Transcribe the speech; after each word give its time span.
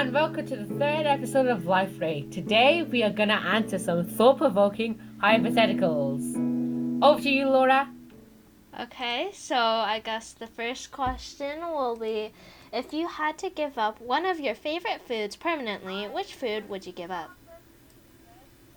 and 0.00 0.14
welcome 0.14 0.46
to 0.46 0.56
the 0.56 0.74
third 0.76 1.04
episode 1.04 1.46
of 1.46 1.66
Life 1.66 2.00
Raid. 2.00 2.32
Today 2.32 2.82
we 2.82 3.02
are 3.02 3.10
gonna 3.10 3.34
answer 3.34 3.78
some 3.78 4.02
thought-provoking 4.02 4.98
hypotheticals. 5.22 7.02
Over 7.04 7.20
to 7.20 7.28
you, 7.28 7.46
Laura. 7.46 7.86
Okay, 8.80 9.28
so 9.34 9.58
I 9.58 10.00
guess 10.02 10.32
the 10.32 10.46
first 10.46 10.90
question 10.90 11.60
will 11.60 11.96
be 11.96 12.32
if 12.72 12.94
you 12.94 13.08
had 13.08 13.36
to 13.40 13.50
give 13.50 13.76
up 13.76 14.00
one 14.00 14.24
of 14.24 14.40
your 14.40 14.54
favorite 14.54 15.02
foods 15.06 15.36
permanently, 15.36 16.08
which 16.08 16.32
food 16.32 16.70
would 16.70 16.86
you 16.86 16.92
give 16.92 17.10
up? 17.10 17.32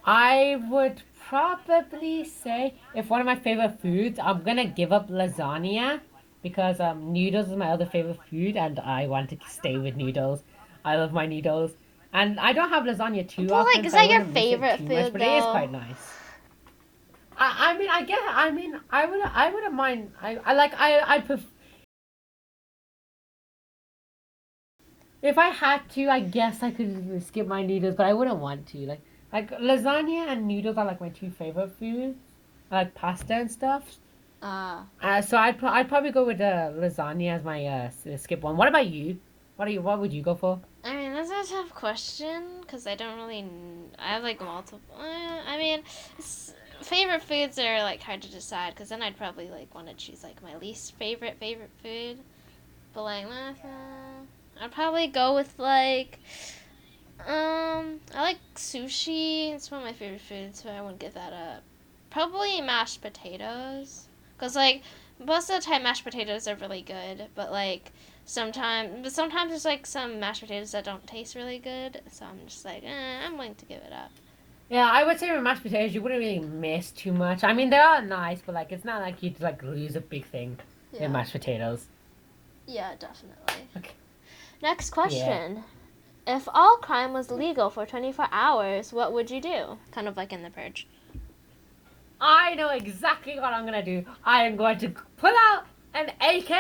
I 0.04 0.62
would 0.70 1.04
probably 1.26 2.26
say 2.26 2.74
if 2.94 3.10
one 3.10 3.22
of 3.22 3.26
my 3.26 3.38
favorite 3.38 3.80
foods, 3.80 4.20
I'm 4.20 4.44
gonna 4.44 4.66
give 4.66 4.92
up 4.92 5.10
lasagna 5.10 6.02
because 6.42 6.82
um 6.82 7.14
noodles 7.14 7.48
is 7.48 7.56
my 7.56 7.70
other 7.70 7.86
favorite 7.86 8.20
food 8.30 8.58
and 8.58 8.78
I 8.78 9.08
want 9.08 9.30
to 9.30 9.38
stay 9.48 9.78
with 9.78 9.96
noodles. 9.96 10.44
I 10.86 10.96
love 10.98 11.14
my 11.14 11.26
noodles. 11.26 11.72
And 12.12 12.40
I 12.40 12.54
don't 12.54 12.70
have 12.70 12.84
lasagna 12.84 13.28
too 13.28 13.48
But, 13.48 13.56
often. 13.56 13.78
like, 13.78 13.86
is 13.86 13.92
so 13.92 13.98
I 13.98 14.02
that 14.02 14.12
your 14.12 14.20
wouldn't 14.20 14.34
miss 14.34 14.44
it 14.44 14.50
favorite 14.50 14.78
too 14.78 14.84
much, 14.84 15.04
food, 15.06 15.14
But 15.14 15.22
it 15.22 15.28
is 15.38 15.46
quite 15.46 15.72
nice. 15.72 16.14
I, 17.36 17.72
I 17.74 17.78
mean 17.78 17.90
I 17.90 18.04
get 18.04 18.20
I 18.28 18.52
mean 18.52 18.80
I 18.92 19.06
would 19.08 19.22
I 19.22 19.50
wouldn't 19.52 19.74
mind 19.74 20.12
I, 20.22 20.38
I 20.46 20.54
like 20.54 20.74
I 20.80 21.16
I 21.16 21.20
pref- 21.20 21.52
If 25.24 25.38
I 25.38 25.48
had 25.50 25.90
to, 25.92 26.10
I 26.10 26.20
guess 26.20 26.62
I 26.62 26.70
could 26.72 27.24
skip 27.26 27.48
my 27.48 27.64
noodles, 27.64 27.96
but 27.96 28.06
I 28.06 28.14
wouldn't 28.14 28.38
want 28.40 28.68
to. 28.68 28.78
Like 28.86 29.02
like 29.32 29.50
lasagna 29.58 30.28
and 30.28 30.48
noodles 30.48 30.78
are 30.78 30.86
like 30.86 31.02
my 31.02 31.10
two 31.10 31.32
favorite 31.32 31.72
foods. 31.72 32.18
I 32.70 32.76
like 32.76 32.94
pasta 32.94 33.34
and 33.34 33.50
stuff. 33.52 33.84
Uh, 34.42 34.84
Uh, 35.02 35.22
so 35.22 35.38
I'd, 35.38 35.64
I'd 35.64 35.88
probably 35.90 36.12
go 36.12 36.26
with 36.26 36.42
uh, 36.42 36.72
lasagna 36.76 37.30
as 37.32 37.44
my 37.44 37.66
uh, 37.66 37.90
skip 38.18 38.42
one. 38.42 38.58
What 38.58 38.68
about 38.68 38.88
you? 38.88 39.20
What 39.56 39.68
are 39.68 39.72
you? 39.72 39.82
What 39.82 40.00
would 40.00 40.14
you 40.14 40.22
go 40.22 40.36
for? 40.36 40.60
I 40.84 40.96
mean, 40.96 41.14
that's 41.14 41.32
a 41.32 41.54
tough 41.54 41.74
question 41.74 42.44
because 42.62 42.86
I 42.86 42.96
don't 42.96 43.16
really. 43.16 43.46
I 43.98 44.14
have 44.14 44.24
like 44.24 44.42
multiple. 44.42 44.82
Uh, 44.98 45.40
I 45.48 45.58
mean, 45.58 45.82
favorite 46.82 47.24
foods 47.24 47.58
are 47.58 47.82
like 47.84 48.02
hard 48.02 48.22
to 48.24 48.32
decide 48.32 48.76
because 48.76 48.90
then 48.90 49.02
I'd 49.02 49.18
probably 49.18 49.50
like 49.50 49.74
want 49.74 49.88
to 49.88 49.94
choose 49.94 50.24
like 50.24 50.44
my 50.44 50.58
least 50.58 50.96
favorite 50.96 51.38
favorite 51.40 51.72
food. 51.82 52.20
But 52.94 53.04
like, 53.04 53.26
uh, 53.26 54.62
I'd 54.62 54.72
probably 54.72 55.08
go 55.08 55.36
with 55.36 55.58
like. 55.58 56.20
Um, 57.26 58.02
I 58.14 58.22
like 58.22 58.40
sushi. 58.56 59.54
It's 59.54 59.72
one 59.72 59.80
of 59.82 59.86
my 59.86 59.94
favorite 59.94 60.20
foods, 60.20 60.62
so 60.64 60.70
I 60.70 60.82
wouldn't 60.82 61.00
give 61.00 61.14
that 61.14 61.32
up. 61.32 61.64
Probably 62.10 62.60
mashed 62.60 63.02
potatoes, 63.02 64.08
cause 64.38 64.56
like 64.56 64.84
most 65.18 65.50
of 65.50 65.56
the 65.56 65.66
time 65.66 65.84
mashed 65.84 66.04
potatoes 66.04 66.48
are 66.48 66.56
really 66.56 66.82
good, 66.82 67.28
but 67.36 67.52
like 67.52 67.92
sometimes 68.26 68.90
but 69.04 69.12
sometimes 69.12 69.50
there's 69.52 69.66
like 69.66 69.86
some 69.86 70.20
mashed 70.20 70.42
potatoes 70.42 70.72
that 70.72 70.84
don't 70.86 71.06
taste 71.06 71.36
really 71.36 71.60
good 71.60 72.02
so 72.12 72.26
i'm 72.26 72.40
just 72.48 72.64
like 72.66 72.84
eh, 72.84 73.20
i'm 73.26 73.34
willing 73.38 73.56
to 73.56 73.66
give 73.66 73.82
it 73.82 73.94
up 73.94 74.12
Yeah, 74.70 74.90
I 74.90 75.04
would 75.04 75.20
say 75.20 75.32
with 75.32 75.44
mashed 75.44 75.62
potatoes, 75.62 75.94
you 75.94 76.02
wouldn't 76.02 76.20
really 76.20 76.40
miss 76.40 76.92
too 76.92 77.12
much. 77.14 77.44
I 77.44 77.54
mean, 77.54 77.70
they 77.70 77.78
are 77.78 78.02
nice, 78.02 78.42
but 78.46 78.56
like 78.56 78.72
it's 78.72 78.86
not 78.86 79.02
like 79.02 79.22
you'd 79.22 79.40
like 79.40 79.62
lose 79.62 79.96
a 79.96 80.02
big 80.02 80.26
thing 80.26 80.58
yeah, 80.94 81.06
in 81.06 81.12
mashed 81.12 81.34
potatoes. 81.34 81.88
yeah 82.66 82.92
definitely 82.98 83.68
Okay. 83.78 83.92
next 84.62 84.90
question 84.92 85.64
if 86.26 86.48
all 86.54 86.78
crime 86.78 87.12
was 87.14 87.30
legal 87.30 87.70
for 87.70 87.86
24 87.86 88.28
hours 88.32 88.94
what 88.94 89.12
would 89.12 89.30
you 89.30 89.42
do 89.42 89.78
kind 89.92 90.08
of 90.08 90.16
like 90.16 90.32
in 90.32 90.42
the 90.44 90.50
purge 90.50 90.88
I 92.22 92.56
know 92.56 92.70
exactly 92.70 93.36
what 93.40 93.54
I'm 93.54 93.66
gonna 93.66 93.84
do. 93.84 94.06
I 94.24 94.46
am 94.46 94.56
going 94.56 94.78
to 94.80 94.90
pull 95.18 95.34
out 95.48 95.66
an 95.94 96.10
AK 96.22 96.52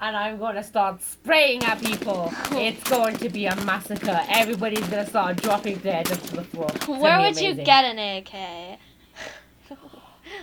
and 0.00 0.16
I'm 0.16 0.38
going 0.38 0.54
to 0.54 0.62
start 0.62 1.02
spraying 1.02 1.64
at 1.64 1.80
people. 1.82 2.32
It's 2.52 2.82
going 2.88 3.16
to 3.18 3.28
be 3.28 3.46
a 3.46 3.56
massacre. 3.64 4.20
Everybody's 4.28 4.86
gonna 4.88 5.06
start 5.06 5.36
dropping 5.42 5.78
dead 5.78 6.06
to 6.06 6.36
the 6.36 6.44
floor. 6.44 6.68
It's 6.74 6.86
where 6.86 7.20
would 7.20 7.40
you 7.40 7.54
get 7.54 7.84
an 7.84 7.98
ak 7.98 8.32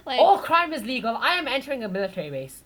like 0.06 0.20
All 0.20 0.38
crime 0.40 0.74
is 0.74 0.84
legal. 0.84 1.16
I 1.16 1.36
am 1.36 1.48
entering 1.48 1.84
a 1.84 1.90
military 1.90 2.30
base. 2.30 2.64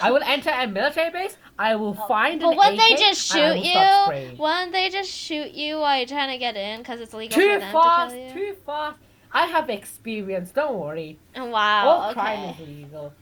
I 0.00 0.10
will 0.10 0.22
enter 0.22 0.50
a 0.50 0.66
military 0.66 1.10
base. 1.10 1.36
I 1.58 1.74
will 1.74 1.96
oh. 1.98 2.06
find 2.06 2.40
but 2.40 2.56
wouldn't 2.56 2.78
they 2.78 2.94
just 2.94 3.20
shoot 3.20 3.56
you 3.56 4.36
wouldn't 4.38 4.72
they 4.72 4.90
just 4.90 5.10
shoot 5.10 5.52
you 5.52 5.78
while 5.78 5.96
you're 5.96 6.06
trying 6.06 6.30
to 6.30 6.38
get 6.38 6.56
in 6.56 6.80
because 6.80 7.00
it's 7.00 7.14
legal 7.14 7.34
for 7.34 7.58
them 7.58 7.72
fast, 7.72 8.14
to 8.14 8.20
kill 8.20 8.38
you 8.38 8.52
too 8.52 8.56
fast. 8.64 8.98
I 9.32 9.46
have 9.46 9.68
experience. 9.68 10.50
Don't 10.50 10.78
worry. 10.78 11.18
wow 11.36 11.88
All 11.88 12.10
okay 12.10 12.12
crime 12.12 12.54
is 12.54 12.68
legal. 12.68 13.12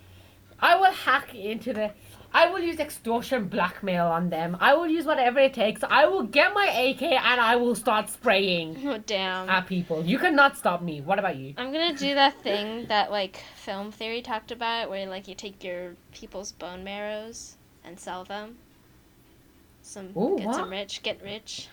I 0.60 0.76
will 0.76 0.92
hack 0.92 1.34
into 1.34 1.72
the. 1.72 1.92
I 2.32 2.48
will 2.50 2.60
use 2.60 2.78
extortion 2.80 3.48
blackmail 3.48 4.06
on 4.08 4.28
them. 4.28 4.56
I 4.60 4.74
will 4.74 4.86
use 4.86 5.06
whatever 5.06 5.38
it 5.38 5.54
takes. 5.54 5.82
I 5.88 6.06
will 6.06 6.24
get 6.24 6.52
my 6.52 6.66
AK 6.66 7.02
and 7.02 7.40
I 7.40 7.56
will 7.56 7.74
start 7.74 8.10
spraying 8.10 8.76
oh 8.86 8.98
damn 8.98 9.48
at 9.48 9.66
people. 9.66 10.04
You 10.04 10.18
cannot 10.18 10.56
stop 10.58 10.82
me. 10.82 11.00
What 11.00 11.18
about 11.18 11.36
you? 11.36 11.54
I'm 11.56 11.72
gonna 11.72 11.94
do 11.96 12.14
that 12.14 12.42
thing 12.42 12.86
that 12.88 13.10
like 13.10 13.42
film 13.54 13.90
theory 13.90 14.20
talked 14.22 14.50
about, 14.52 14.90
where 14.90 15.06
like 15.06 15.28
you 15.28 15.34
take 15.34 15.64
your 15.64 15.94
people's 16.12 16.52
bone 16.52 16.84
marrows 16.84 17.56
and 17.84 17.98
sell 17.98 18.24
them. 18.24 18.56
Some 19.82 20.10
Ooh, 20.16 20.36
get 20.36 20.46
what? 20.48 20.56
some 20.56 20.70
rich, 20.70 21.02
get 21.02 21.22
rich, 21.22 21.68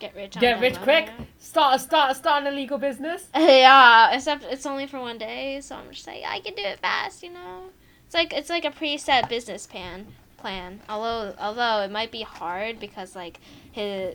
get 0.00 0.14
rich. 0.16 0.36
On 0.36 0.40
Get 0.40 0.54
that 0.54 0.60
rich 0.60 0.74
bone 0.74 0.82
quick. 0.82 1.06
marrow. 1.06 1.26
Start 1.38 1.80
start 1.80 2.16
start 2.16 2.42
an 2.46 2.52
illegal 2.52 2.78
business. 2.78 3.28
yeah, 3.36 4.12
except 4.14 4.44
it's 4.44 4.66
only 4.66 4.86
for 4.86 4.98
one 4.98 5.18
day, 5.18 5.60
so 5.60 5.76
I'm 5.76 5.90
just 5.92 6.06
like 6.06 6.22
I 6.26 6.40
can 6.40 6.54
do 6.54 6.62
it 6.62 6.80
fast, 6.80 7.22
you 7.22 7.30
know. 7.32 7.70
It's 8.08 8.14
like 8.14 8.32
it's 8.32 8.48
like 8.48 8.64
a 8.64 8.70
preset 8.70 9.28
business 9.28 9.66
plan 9.66 10.06
plan. 10.38 10.80
Although 10.88 11.34
although 11.38 11.82
it 11.82 11.90
might 11.90 12.10
be 12.10 12.22
hard 12.22 12.80
because 12.80 13.14
like 13.14 13.38
his 13.70 14.14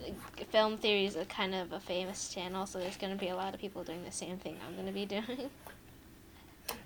film 0.49 0.77
theory 0.77 1.05
is 1.05 1.15
a 1.15 1.25
kind 1.25 1.53
of 1.53 1.71
a 1.71 1.79
famous 1.79 2.33
channel, 2.33 2.65
so 2.65 2.79
there's 2.79 2.97
gonna 2.97 3.15
be 3.15 3.27
a 3.29 3.35
lot 3.35 3.53
of 3.53 3.59
people 3.61 3.83
doing 3.83 4.03
the 4.03 4.11
same 4.11 4.37
thing 4.39 4.57
I'm 4.67 4.75
gonna 4.75 4.91
be 4.91 5.05
doing. 5.05 5.51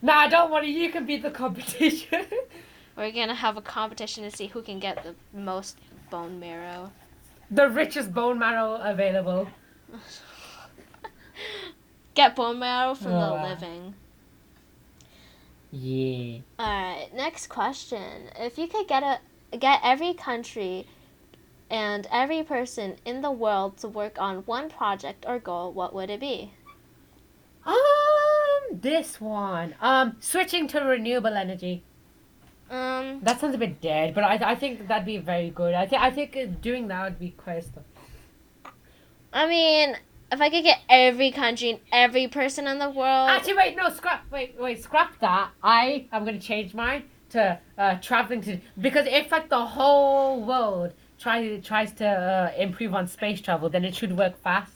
Nah, 0.01 0.27
don't 0.27 0.51
worry. 0.51 0.69
You 0.69 0.89
can 0.91 1.05
beat 1.05 1.21
the 1.23 1.31
competition. 1.31 2.25
We're 2.97 3.11
gonna 3.11 3.35
have 3.35 3.55
a 3.55 3.61
competition 3.61 4.23
to 4.25 4.31
see 4.35 4.47
who 4.47 4.61
can 4.61 4.79
get 4.79 5.01
the 5.03 5.15
most 5.33 5.77
bone 6.09 6.39
marrow. 6.41 6.91
the 7.49 7.69
richest 7.69 8.13
bone 8.13 8.37
marrow 8.37 8.73
available. 8.83 9.47
get 12.15 12.35
bone 12.35 12.59
marrow 12.59 12.95
from 12.95 13.13
Oh, 13.13 13.19
the 13.19 13.33
wow. 13.35 13.43
living. 13.49 13.93
Yeah. 15.71 16.39
Alright, 16.59 17.13
next 17.13 17.47
question. 17.47 18.29
If 18.35 18.57
you 18.57 18.67
could 18.67 18.87
get 18.87 19.03
a 19.03 19.57
get 19.57 19.79
every 19.83 20.13
country 20.13 20.87
and 21.69 22.07
every 22.11 22.43
person 22.43 22.95
in 23.05 23.21
the 23.21 23.31
world 23.31 23.77
to 23.77 23.87
work 23.87 24.17
on 24.19 24.37
one 24.45 24.69
project 24.69 25.25
or 25.27 25.39
goal, 25.39 25.71
what 25.73 25.93
would 25.93 26.09
it 26.09 26.19
be? 26.19 26.53
Um, 27.65 27.75
this 28.71 29.19
one. 29.19 29.75
Um, 29.81 30.15
switching 30.19 30.67
to 30.69 30.79
renewable 30.79 31.33
energy. 31.35 31.83
Um 32.69 33.19
That 33.23 33.39
sounds 33.39 33.55
a 33.55 33.57
bit 33.57 33.81
dead, 33.81 34.13
but 34.13 34.23
I, 34.23 34.51
I 34.51 34.55
think 34.55 34.87
that'd 34.87 35.05
be 35.05 35.17
very 35.17 35.49
good. 35.49 35.73
I 35.73 35.85
think 35.85 36.01
I 36.01 36.11
think 36.11 36.37
uh, 36.37 36.45
doing 36.61 36.87
that 36.87 37.03
would 37.03 37.19
be 37.19 37.31
quite. 37.31 37.63
Stuff. 37.63 37.83
I 39.33 39.47
mean, 39.47 39.95
if 40.31 40.41
I 40.41 40.49
could 40.49 40.63
get 40.63 40.79
every 40.89 41.31
country 41.31 41.69
and 41.71 41.79
every 41.91 42.27
person 42.27 42.67
in 42.67 42.79
the 42.79 42.89
world 42.89 43.29
Actually, 43.29 43.55
wait, 43.55 43.77
no, 43.77 43.89
scrap. 43.89 44.25
Wait, 44.31 44.55
wait, 44.59 44.83
scrap 44.83 45.17
that. 45.19 45.51
I 45.63 46.07
am 46.11 46.25
gonna 46.25 46.39
change 46.39 46.73
mine 46.73 47.03
to 47.29 47.59
uh, 47.77 47.95
traveling 47.95 48.41
to 48.41 48.57
because 48.79 49.05
if 49.07 49.31
like 49.31 49.49
the 49.49 49.65
whole 49.65 50.43
world 50.45 50.93
tries 51.19 51.65
tries 51.65 51.91
to 51.93 52.07
uh, 52.07 52.51
improve 52.57 52.93
on 52.93 53.07
space 53.07 53.41
travel, 53.41 53.69
then 53.69 53.83
it 53.85 53.95
should 53.95 54.15
work 54.17 54.37
fast. 54.41 54.73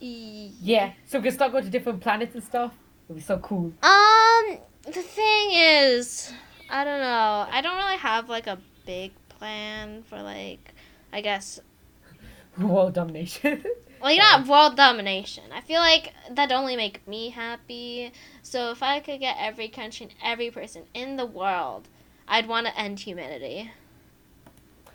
E- 0.00 0.52
Yeah, 0.60 0.92
so 1.06 1.18
we 1.18 1.24
can 1.24 1.32
start 1.32 1.52
going 1.52 1.64
to 1.64 1.70
different 1.70 2.00
planets 2.00 2.34
and 2.34 2.44
stuff. 2.44 2.72
It'd 3.08 3.16
be 3.16 3.22
so 3.22 3.38
cool. 3.38 3.72
Um, 3.82 4.58
the 4.84 5.02
thing 5.02 5.50
is, 5.52 6.32
I 6.68 6.84
don't 6.84 7.00
know. 7.00 7.46
I 7.50 7.60
don't 7.62 7.76
really 7.76 7.98
have 7.98 8.28
like 8.28 8.46
a 8.46 8.58
big 8.84 9.12
plan 9.28 10.02
for 10.02 10.20
like, 10.22 10.74
I 11.12 11.20
guess, 11.20 11.60
World 12.58 12.94
domination. 12.94 13.62
like 14.00 14.18
not 14.18 14.46
world 14.46 14.76
domination. 14.76 15.44
I 15.52 15.60
feel 15.60 15.80
like 15.80 16.12
that'd 16.30 16.54
only 16.56 16.76
make 16.76 17.06
me 17.06 17.30
happy. 17.30 18.12
So 18.42 18.70
if 18.70 18.82
I 18.82 19.00
could 19.00 19.20
get 19.20 19.36
every 19.38 19.68
country 19.68 20.06
and 20.06 20.14
every 20.22 20.50
person 20.50 20.84
in 20.94 21.16
the 21.16 21.26
world, 21.26 21.88
I'd 22.28 22.48
want 22.48 22.66
to 22.66 22.78
end 22.78 23.00
humanity. 23.00 23.70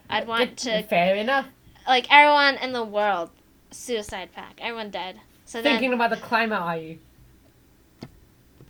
I'd 0.09 0.27
want 0.27 0.57
to 0.59 0.83
Fair 0.83 1.15
enough. 1.15 1.47
like 1.87 2.07
everyone 2.11 2.55
in 2.55 2.73
the 2.73 2.83
world, 2.83 3.29
suicide 3.71 4.29
pact, 4.33 4.59
everyone 4.61 4.89
dead. 4.91 5.19
So 5.45 5.61
then 5.61 5.73
Thinking 5.79 5.93
about 5.93 6.09
the 6.11 6.17
climate, 6.17 6.59
are 6.59 6.77
you? 6.77 6.99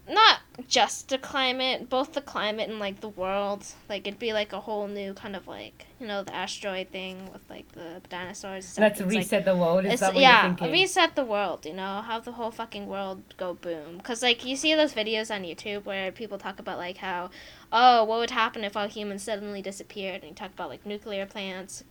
Not 0.09 0.39
just 0.67 1.09
the 1.09 1.17
climate, 1.17 1.89
both 1.89 2.13
the 2.13 2.21
climate 2.21 2.69
and 2.69 2.79
like 2.79 2.99
the 3.01 3.09
world. 3.09 3.65
Like 3.87 4.07
it'd 4.07 4.19
be 4.19 4.33
like 4.33 4.51
a 4.51 4.59
whole 4.59 4.87
new 4.87 5.13
kind 5.13 5.35
of 5.35 5.47
like 5.47 5.85
you 5.99 6.07
know 6.07 6.23
the 6.23 6.35
asteroid 6.35 6.89
thing 6.89 7.31
with 7.31 7.41
like 7.49 7.71
the 7.73 8.01
dinosaurs. 8.09 8.65
stuff. 8.65 8.81
Let's 8.81 8.99
It's, 8.99 9.07
like- 9.07 9.17
reset 9.17 9.45
the 9.45 9.55
world. 9.55 9.85
Is 9.85 9.99
that 9.99 10.13
what 10.13 10.21
yeah, 10.21 10.47
you're 10.47 10.55
thinking? 10.55 10.71
reset 10.71 11.15
the 11.15 11.23
world. 11.23 11.65
You 11.65 11.73
know, 11.73 12.01
have 12.01 12.25
the 12.25 12.33
whole 12.33 12.51
fucking 12.51 12.87
world 12.87 13.21
go 13.37 13.53
boom. 13.53 14.01
Cause 14.01 14.21
like 14.21 14.43
you 14.45 14.55
see 14.55 14.73
those 14.75 14.93
videos 14.93 15.33
on 15.33 15.43
YouTube 15.43 15.85
where 15.85 16.11
people 16.11 16.37
talk 16.37 16.59
about 16.59 16.77
like 16.77 16.97
how, 16.97 17.29
oh, 17.71 18.03
what 18.03 18.19
would 18.19 18.31
happen 18.31 18.63
if 18.63 18.75
all 18.75 18.87
humans 18.87 19.23
suddenly 19.23 19.61
disappeared, 19.61 20.21
and 20.21 20.31
you 20.31 20.35
talk 20.35 20.51
about 20.51 20.69
like 20.69 20.85
nuclear 20.85 21.25
plants 21.25 21.83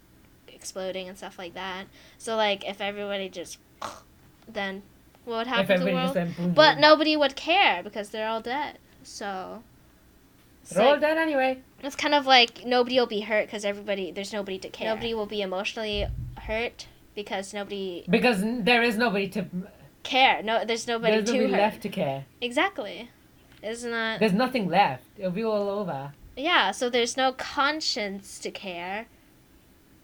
exploding 0.48 1.08
and 1.08 1.16
stuff 1.16 1.38
like 1.38 1.54
that. 1.54 1.84
So 2.18 2.36
like 2.36 2.68
if 2.68 2.80
everybody 2.80 3.28
just 3.28 3.58
then 4.46 4.82
what 5.30 5.38
would 5.38 5.46
happen 5.46 5.70
If 5.70 5.78
to 5.80 5.84
the 5.86 5.92
world? 5.92 6.36
boom, 6.36 6.52
But 6.54 6.78
nobody 6.78 7.16
would 7.16 7.36
care 7.36 7.82
because 7.82 8.10
they're 8.10 8.28
all 8.28 8.40
dead. 8.40 8.78
So 9.02 9.62
They're 10.70 10.86
all 10.86 10.98
dead 11.00 11.16
anyway. 11.16 11.58
it's 11.82 11.96
kind 11.96 12.14
of 12.14 12.26
like 12.26 12.64
nobody 12.66 12.98
will 12.98 13.06
be 13.06 13.20
hurt 13.20 13.46
because 13.46 13.64
everybody 13.64 14.10
there's 14.12 14.32
nobody 14.32 14.58
to 14.58 14.68
care. 14.68 14.88
Nobody 14.90 15.14
will 15.14 15.26
be 15.26 15.40
emotionally 15.40 16.06
hurt 16.38 16.86
because 17.14 17.54
nobody 17.54 18.04
Because 18.08 18.42
there 18.42 18.82
is 18.82 18.96
nobody 18.98 19.28
to. 19.28 19.46
care. 20.02 20.42
No, 20.42 20.64
there's 20.64 20.86
nobody 20.86 21.12
There's 21.14 21.24
to 21.26 21.32
nobody 21.32 21.52
hurt. 21.52 21.60
left 21.60 21.82
to 21.82 21.88
care. 21.88 22.24
Exactly. 22.40 23.10
Isn't 23.62 23.90
that? 23.90 24.20
There's 24.20 24.32
nothing 24.32 24.68
left. 24.68 25.04
It'll 25.18 25.30
be 25.30 25.44
all 25.44 25.68
over. 25.68 26.12
Yeah. 26.36 26.70
So 26.72 26.88
there's 26.90 27.16
no 27.16 27.32
conscience 27.32 28.38
to 28.40 28.50
care. 28.50 29.06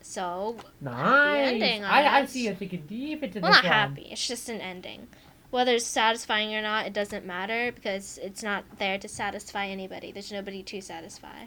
So 0.08 0.56
Nice. 0.80 1.48
ending, 1.52 1.84
I 1.84 2.02
I, 2.02 2.18
I 2.20 2.26
see 2.26 2.44
you're 2.44 2.54
thinking 2.54 2.84
deep 2.86 3.22
into 3.24 3.40
well, 3.40 3.50
this 3.50 3.62
not 3.62 3.64
one. 3.64 3.72
happy. 3.72 4.08
It's 4.12 4.26
just 4.26 4.48
an 4.48 4.60
ending. 4.60 5.08
Whether 5.50 5.72
it's 5.74 5.84
satisfying 5.86 6.54
or 6.54 6.62
not, 6.62 6.86
it 6.86 6.92
doesn't 6.92 7.26
matter 7.26 7.72
because 7.72 8.18
it's 8.22 8.42
not 8.42 8.64
there 8.78 8.98
to 8.98 9.08
satisfy 9.08 9.66
anybody. 9.66 10.12
There's 10.12 10.32
nobody 10.32 10.62
to 10.62 10.80
satisfy. 10.80 11.46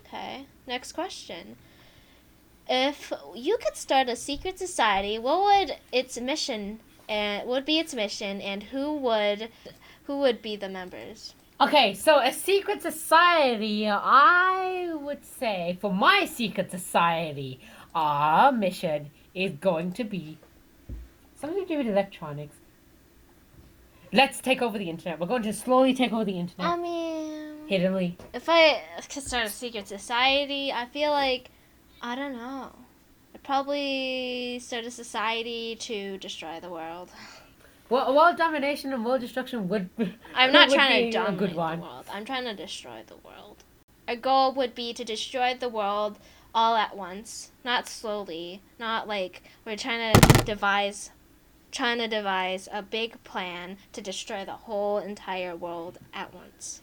Okay. 0.00 0.46
Next 0.66 0.92
question. 0.92 1.56
If 2.68 3.12
you 3.34 3.58
could 3.58 3.76
start 3.76 4.08
a 4.08 4.16
secret 4.16 4.58
society, 4.58 5.18
what 5.18 5.42
would 5.42 5.76
its 5.92 6.20
mission 6.20 6.80
and 7.08 7.48
would 7.48 7.64
be 7.64 7.78
its 7.78 7.94
mission, 7.94 8.40
and 8.40 8.62
who 8.64 8.94
would 8.96 9.48
who 10.04 10.18
would 10.18 10.42
be 10.42 10.56
the 10.56 10.68
members? 10.68 11.34
Okay, 11.60 11.92
so 11.94 12.18
a 12.20 12.32
secret 12.32 12.80
society, 12.80 13.86
I 13.88 14.92
would 14.94 15.24
say, 15.24 15.76
for 15.80 15.92
my 15.92 16.24
secret 16.24 16.70
society, 16.70 17.60
our 17.94 18.52
mission 18.52 19.10
is 19.34 19.52
going 19.52 19.92
to 19.92 20.04
be 20.04 20.38
something 21.36 21.62
to 21.62 21.68
do 21.68 21.78
with 21.78 21.86
electronics. 21.86 22.56
Let's 24.12 24.40
take 24.40 24.60
over 24.60 24.76
the 24.76 24.90
internet. 24.90 25.20
We're 25.20 25.26
going 25.26 25.42
to 25.44 25.52
slowly 25.52 25.94
take 25.94 26.12
over 26.12 26.24
the 26.24 26.38
internet. 26.38 26.66
I 26.66 26.76
mean, 26.76 27.68
Hiddenly. 27.68 28.16
if 28.34 28.48
I 28.48 28.82
could 29.08 29.22
start 29.22 29.46
a 29.46 29.50
secret 29.50 29.86
society, 29.86 30.72
I 30.72 30.86
feel 30.86 31.10
like 31.10 31.50
I 32.02 32.16
don't 32.16 32.32
know. 32.36 32.72
I'd 33.34 33.42
probably 33.44 34.58
start 34.58 34.84
a 34.84 34.90
society 34.90 35.76
to 35.76 36.18
destroy 36.18 36.58
the 36.60 36.70
world. 36.70 37.10
Well, 37.88 38.14
world 38.14 38.36
domination 38.36 38.92
and 38.92 39.04
world 39.04 39.20
destruction 39.20 39.68
would. 39.68 39.90
I'm 40.34 40.52
not 40.52 40.68
would 40.68 40.74
trying 40.76 41.10
to 41.12 41.18
a 41.18 41.24
dominate 41.24 41.50
the 41.50 41.56
world. 41.56 42.04
I'm 42.12 42.24
trying 42.24 42.44
to 42.44 42.54
destroy 42.54 43.02
the 43.06 43.16
world. 43.16 43.64
Our 44.08 44.16
goal 44.16 44.52
would 44.54 44.74
be 44.74 44.92
to 44.94 45.04
destroy 45.04 45.56
the 45.58 45.68
world 45.68 46.18
all 46.54 46.76
at 46.76 46.96
once, 46.96 47.50
not 47.64 47.88
slowly, 47.88 48.62
not 48.78 49.06
like 49.06 49.42
we're 49.64 49.76
trying 49.76 50.12
to 50.14 50.44
devise 50.44 51.10
trying 51.72 51.98
to 51.98 52.08
devise 52.08 52.68
a 52.72 52.82
big 52.82 53.22
plan 53.22 53.76
to 53.92 54.00
destroy 54.00 54.44
the 54.44 54.52
whole 54.52 54.98
entire 54.98 55.54
world 55.54 55.98
at 56.12 56.34
once. 56.34 56.82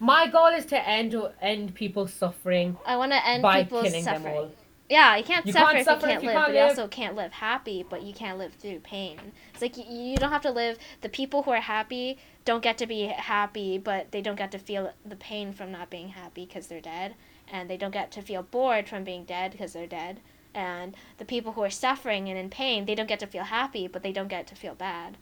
My 0.00 0.26
goal 0.26 0.46
is 0.48 0.66
to 0.66 0.88
end 0.88 1.14
end 1.40 1.74
people 1.74 2.08
suffering 2.08 2.78
I 2.86 2.96
want 2.96 3.12
to 3.12 3.26
end 3.26 3.42
by 3.42 3.62
people's 3.62 3.84
killing 3.84 4.02
suffering. 4.02 4.24
them 4.24 4.34
all. 4.34 4.50
Yeah, 4.88 5.16
you 5.16 5.22
can't 5.22 5.46
You 5.46 5.52
suffer 5.52 5.66
can't 5.66 5.78
if 5.78 5.84
suffer 5.84 6.06
you 6.06 6.12
can't 6.12 6.22
you 6.22 6.28
live, 6.30 6.34
can't 6.36 6.46
but 6.48 6.54
you 6.54 6.62
also 6.62 6.88
can't 6.88 7.14
live 7.14 7.32
happy, 7.32 7.86
but 7.88 8.02
you 8.02 8.12
can't 8.12 8.38
live 8.38 8.54
through 8.54 8.80
pain. 8.80 9.20
It's 9.52 9.62
like 9.62 9.76
you, 9.76 9.84
you 9.84 10.16
don't 10.16 10.32
have 10.32 10.42
to 10.42 10.50
live. 10.50 10.78
The 11.02 11.08
people 11.08 11.44
who 11.44 11.52
are 11.52 11.60
happy 11.60 12.18
don't 12.44 12.60
get 12.60 12.76
to 12.78 12.86
be 12.86 13.04
happy, 13.06 13.78
but 13.78 14.10
they 14.10 14.20
don't 14.20 14.34
get 14.34 14.50
to 14.50 14.58
feel 14.58 14.92
the 15.06 15.14
pain 15.14 15.52
from 15.52 15.70
not 15.70 15.90
being 15.90 16.08
happy 16.08 16.44
because 16.44 16.66
they're 16.66 16.80
dead, 16.80 17.14
and 17.50 17.68
they 17.68 17.76
don't 17.76 17.90
get 17.90 18.10
to 18.12 18.22
feel 18.22 18.42
bored 18.42 18.88
from 18.88 19.04
being 19.04 19.24
dead 19.24 19.52
because 19.52 19.72
they're 19.72 19.86
dead. 19.86 20.20
And 20.54 20.94
the 21.18 21.24
people 21.24 21.52
who 21.52 21.62
are 21.62 21.70
suffering 21.70 22.28
and 22.28 22.38
in 22.38 22.50
pain, 22.50 22.84
they 22.86 22.94
don't 22.94 23.08
get 23.08 23.20
to 23.20 23.26
feel 23.26 23.44
happy, 23.44 23.86
but 23.86 24.02
they 24.02 24.12
don't 24.12 24.28
get 24.28 24.46
to 24.48 24.54
feel 24.54 24.74
bad. 24.74 25.16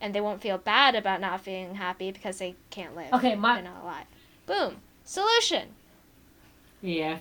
And 0.00 0.14
they 0.14 0.20
won't 0.20 0.40
feel 0.40 0.56
bad 0.56 0.94
about 0.94 1.20
not 1.20 1.42
feeling 1.42 1.74
happy 1.74 2.10
because 2.10 2.38
they 2.38 2.54
can't 2.70 2.96
live. 2.96 3.12
Okay, 3.12 3.34
my- 3.34 3.56
They're 3.56 3.70
not 3.70 3.82
alive. 3.82 4.06
Boom. 4.46 4.76
Solution. 5.04 5.68
Yeah. 6.80 7.18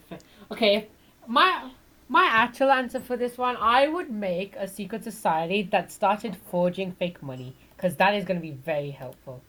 Okay. 0.52 0.88
My 1.28 1.72
my 2.08 2.26
actual 2.26 2.72
answer 2.72 3.00
for 3.00 3.16
this 3.18 3.38
one, 3.38 3.56
I 3.60 3.88
would 3.88 4.10
make 4.10 4.56
a 4.56 4.68
secret 4.68 5.04
society 5.04 5.62
that 5.72 5.92
started 5.92 6.36
forging 6.50 6.94
fake 6.94 7.22
money, 7.22 7.54
because 7.76 7.96
that 7.98 8.16
is 8.16 8.26
going 8.26 8.38
to 8.40 8.42
be 8.42 8.52
very 8.52 8.90
helpful. 8.90 9.42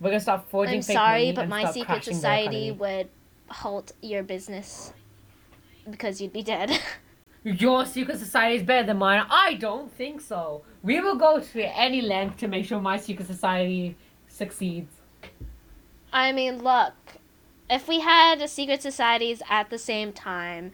We're 0.00 0.10
gonna 0.10 0.20
start 0.20 0.48
forging 0.48 0.76
I'm 0.76 0.82
fake 0.82 0.96
sorry, 0.96 1.20
money 1.20 1.32
but 1.32 1.48
my 1.48 1.70
secret 1.70 2.04
society 2.04 2.70
would 2.70 3.08
halt 3.48 3.92
your 4.02 4.22
business 4.22 4.92
because 5.90 6.20
you'd 6.20 6.32
be 6.32 6.42
dead. 6.42 6.70
Your 7.44 7.86
secret 7.86 8.18
society 8.18 8.56
is 8.56 8.64
better 8.64 8.88
than 8.88 8.96
mine. 8.96 9.24
I 9.30 9.54
don't 9.54 9.92
think 9.92 10.20
so. 10.20 10.62
We 10.82 10.98
will 10.98 11.14
go 11.14 11.38
to 11.38 11.78
any 11.78 12.02
length 12.02 12.38
to 12.38 12.48
make 12.48 12.64
sure 12.66 12.80
my 12.80 12.96
secret 12.96 13.28
society 13.28 13.94
succeeds. 14.26 14.92
I 16.12 16.32
mean, 16.32 16.64
look, 16.64 16.94
if 17.70 17.86
we 17.86 18.00
had 18.00 18.48
secret 18.50 18.82
societies 18.82 19.42
at 19.48 19.70
the 19.70 19.78
same 19.78 20.12
time, 20.12 20.72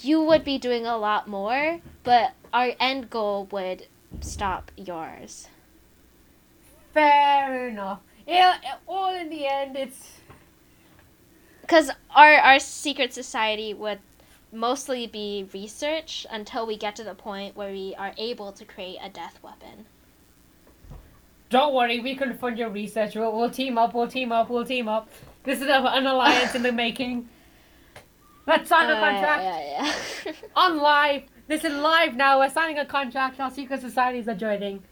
you 0.00 0.22
would 0.22 0.42
be 0.42 0.56
doing 0.56 0.86
a 0.86 0.96
lot 0.96 1.28
more, 1.28 1.80
but 2.02 2.32
our 2.52 2.72
end 2.80 3.10
goal 3.10 3.46
would 3.50 3.88
stop 4.20 4.70
yours. 4.74 5.48
Fair 6.94 7.68
enough. 7.68 8.00
Yeah, 8.26 8.56
all 8.86 9.14
in 9.14 9.30
the 9.30 9.46
end, 9.46 9.76
it's 9.76 10.17
Because 11.68 11.90
our, 12.16 12.32
our 12.36 12.58
secret 12.58 13.12
society 13.12 13.74
would 13.74 13.98
mostly 14.50 15.06
be 15.06 15.46
research 15.52 16.26
until 16.30 16.66
we 16.66 16.78
get 16.78 16.96
to 16.96 17.04
the 17.04 17.14
point 17.14 17.54
where 17.56 17.70
we 17.70 17.94
are 17.98 18.14
able 18.16 18.52
to 18.52 18.64
create 18.64 18.96
a 19.02 19.10
death 19.10 19.38
weapon. 19.42 19.84
Don't 21.50 21.74
worry, 21.74 22.00
we 22.00 22.14
can 22.14 22.32
fund 22.38 22.56
your 22.58 22.70
research. 22.70 23.14
We'll, 23.14 23.36
we'll 23.36 23.50
team 23.50 23.76
up, 23.76 23.92
we'll 23.92 24.08
team 24.08 24.32
up, 24.32 24.48
we'll 24.48 24.64
team 24.64 24.88
up. 24.88 25.10
This 25.44 25.60
is 25.60 25.68
an 25.68 26.06
alliance 26.06 26.54
in 26.54 26.62
the 26.62 26.72
making. 26.84 27.28
Let's 28.46 28.70
sign 28.70 28.88
a 28.88 28.94
Uh, 28.94 29.00
contract. 29.00 29.42
yeah, 29.42 29.92
yeah. 30.24 30.32
On 30.56 30.78
live. 30.78 31.24
This 31.48 31.64
is 31.64 31.74
live 31.74 32.14
now. 32.16 32.38
We're 32.38 32.48
signing 32.48 32.78
a 32.78 32.86
contract. 32.86 33.40
Our 33.40 33.50
secret 33.50 33.82
societies 33.82 34.26
are 34.26 34.34
joining. 34.34 34.82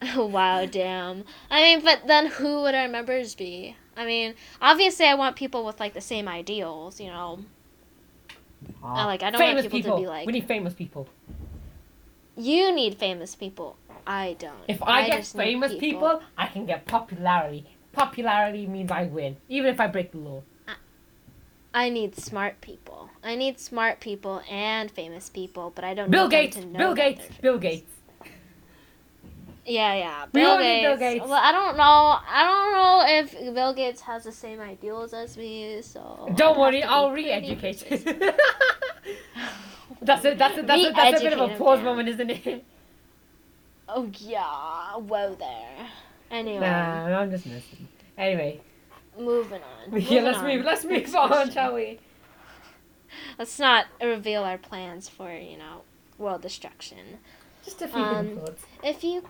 wow, 0.16 0.64
damn. 0.66 1.24
I 1.50 1.62
mean, 1.62 1.84
but 1.84 2.06
then 2.06 2.26
who 2.26 2.62
would 2.62 2.76
our 2.76 2.86
members 2.86 3.34
be? 3.34 3.74
I 3.96 4.04
mean, 4.04 4.34
obviously, 4.60 5.06
I 5.06 5.14
want 5.14 5.36
people 5.36 5.64
with 5.64 5.80
like 5.80 5.94
the 5.94 6.00
same 6.00 6.28
ideals. 6.28 7.00
You 7.00 7.08
know, 7.08 7.40
I 8.82 9.04
like- 9.06 9.22
I 9.22 9.30
don't 9.30 9.40
want 9.40 9.56
famous 9.56 9.72
people 9.72 9.96
to 9.96 10.02
be 10.02 10.08
like- 10.08 10.26
We 10.26 10.32
need 10.32 10.46
famous 10.46 10.74
people. 10.74 11.08
you 12.36 12.72
need 12.74 12.98
famous 12.98 13.34
people. 13.34 13.76
I 14.06 14.36
don't. 14.38 14.54
If 14.68 14.82
I, 14.82 15.06
get 15.06 15.16
just 15.18 15.36
famous 15.36 15.74
people. 15.74 16.22
I 16.36 16.46
can 16.46 16.66
get 16.66 16.86
popularity. 16.86 17.66
Popularity 17.92 18.66
means 18.66 18.90
I 18.90 19.04
win, 19.04 19.36
even 19.48 19.72
if 19.72 19.80
I 19.80 19.86
break 19.86 20.12
the 20.12 20.18
law. 20.18 20.42
I 21.74 21.90
need 21.90 22.16
smart 22.16 22.62
people. 22.62 23.10
I 23.22 23.34
need 23.34 23.60
smart 23.60 24.00
people 24.00 24.40
and 24.50 24.90
famous 24.90 25.28
people, 25.28 25.72
but 25.74 25.84
I 25.84 25.92
don't. 25.92 26.10
Bill 26.10 26.28
need 26.28 26.30
Gates. 26.30 26.56
to 26.56 26.64
know 26.64 26.78
Bill 26.78 26.94
Gates. 26.94 27.20
they're 27.28 27.42
Bill. 27.42 27.58
Gates. 27.58 27.92
Yeah, 29.66 29.94
yeah. 29.94 30.26
Bill 30.32 30.58
Gates. 30.58 30.86
Bill 30.86 30.96
Gates. 30.96 31.24
Well, 31.24 31.32
I 31.42 31.50
don't 31.52 31.76
know. 31.76 31.82
I 31.82 32.44
don't 32.44 32.72
know 32.72 33.04
if 33.48 33.54
Bill 33.54 33.74
Gates 33.74 34.00
has 34.02 34.22
the 34.24 34.32
same 34.32 34.60
ideals 34.60 35.12
as 35.12 35.36
me. 35.36 35.82
So 35.82 36.32
Don't 36.36 36.58
worry, 36.58 36.82
I'll 36.84 37.10
re-educate. 37.10 37.84
that's 40.02 40.24
it. 40.24 40.38
That's 40.38 40.58
it. 40.58 40.66
That's 40.66 40.82
it. 40.84 40.94
That's 40.94 41.20
a 41.20 41.24
bit 41.24 41.32
of 41.38 41.50
a 41.50 41.56
pause 41.56 41.78
yeah. 41.80 41.84
moment, 41.84 42.08
isn't 42.10 42.30
it? 42.30 42.64
Oh 43.88 44.10
yeah, 44.18 44.94
whoa 44.96 45.34
there. 45.34 45.88
Anyway, 46.30 46.58
Nah, 46.60 47.20
I'm 47.20 47.30
just 47.30 47.46
messing. 47.46 47.86
Anyway, 48.18 48.60
moving 49.18 49.60
on. 49.62 49.92
yeah, 50.00 50.22
Moving 50.22 50.24
let's 50.24 50.38
on. 50.38 50.44
move. 50.46 50.64
Let's 50.64 50.84
move 50.84 51.14
on, 51.14 51.50
shall 51.50 51.74
we? 51.74 52.00
Let's 53.38 53.58
not 53.58 53.86
reveal 54.02 54.42
our 54.42 54.58
plans 54.58 55.08
for 55.08 55.32
you 55.32 55.56
know 55.56 55.82
world 56.18 56.42
destruction. 56.42 57.18
Just 57.64 57.82
a 57.82 57.88
few 57.88 58.02
Um, 58.02 58.36
thoughts. 58.36 58.64
If 58.82 59.04
you 59.04 59.22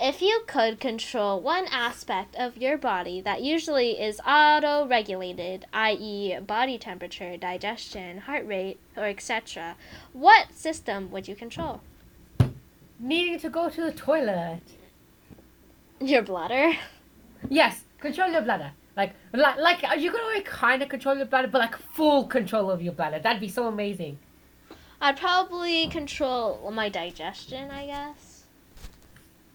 if 0.00 0.22
you 0.22 0.42
could 0.46 0.78
control 0.78 1.40
one 1.40 1.66
aspect 1.70 2.36
of 2.36 2.56
your 2.56 2.78
body 2.78 3.20
that 3.20 3.42
usually 3.42 4.00
is 4.00 4.20
auto-regulated, 4.20 5.66
i.e., 5.72 6.38
body 6.40 6.78
temperature, 6.78 7.36
digestion, 7.36 8.18
heart 8.18 8.46
rate, 8.46 8.78
or 8.96 9.04
etc., 9.04 9.76
what 10.12 10.52
system 10.52 11.10
would 11.10 11.26
you 11.26 11.34
control? 11.34 11.80
Needing 13.00 13.38
to 13.40 13.50
go 13.50 13.68
to 13.68 13.80
the 13.80 13.92
toilet. 13.92 14.60
Your 16.00 16.22
bladder? 16.22 16.76
Yes, 17.48 17.84
control 17.98 18.30
your 18.30 18.42
bladder. 18.42 18.72
Like, 18.96 19.14
like, 19.32 19.58
like 19.58 19.84
uh, 19.84 19.94
you 19.94 20.10
can 20.10 20.20
only 20.20 20.42
kind 20.42 20.82
of 20.82 20.88
control 20.88 21.16
your 21.16 21.26
bladder, 21.26 21.48
but 21.48 21.58
like 21.58 21.76
full 21.76 22.24
control 22.24 22.70
of 22.70 22.82
your 22.82 22.92
bladder. 22.92 23.18
That'd 23.18 23.40
be 23.40 23.48
so 23.48 23.66
amazing. 23.66 24.18
I'd 25.00 25.16
probably 25.16 25.88
control 25.88 26.70
my 26.72 26.88
digestion, 26.88 27.70
I 27.70 27.86
guess. 27.86 28.27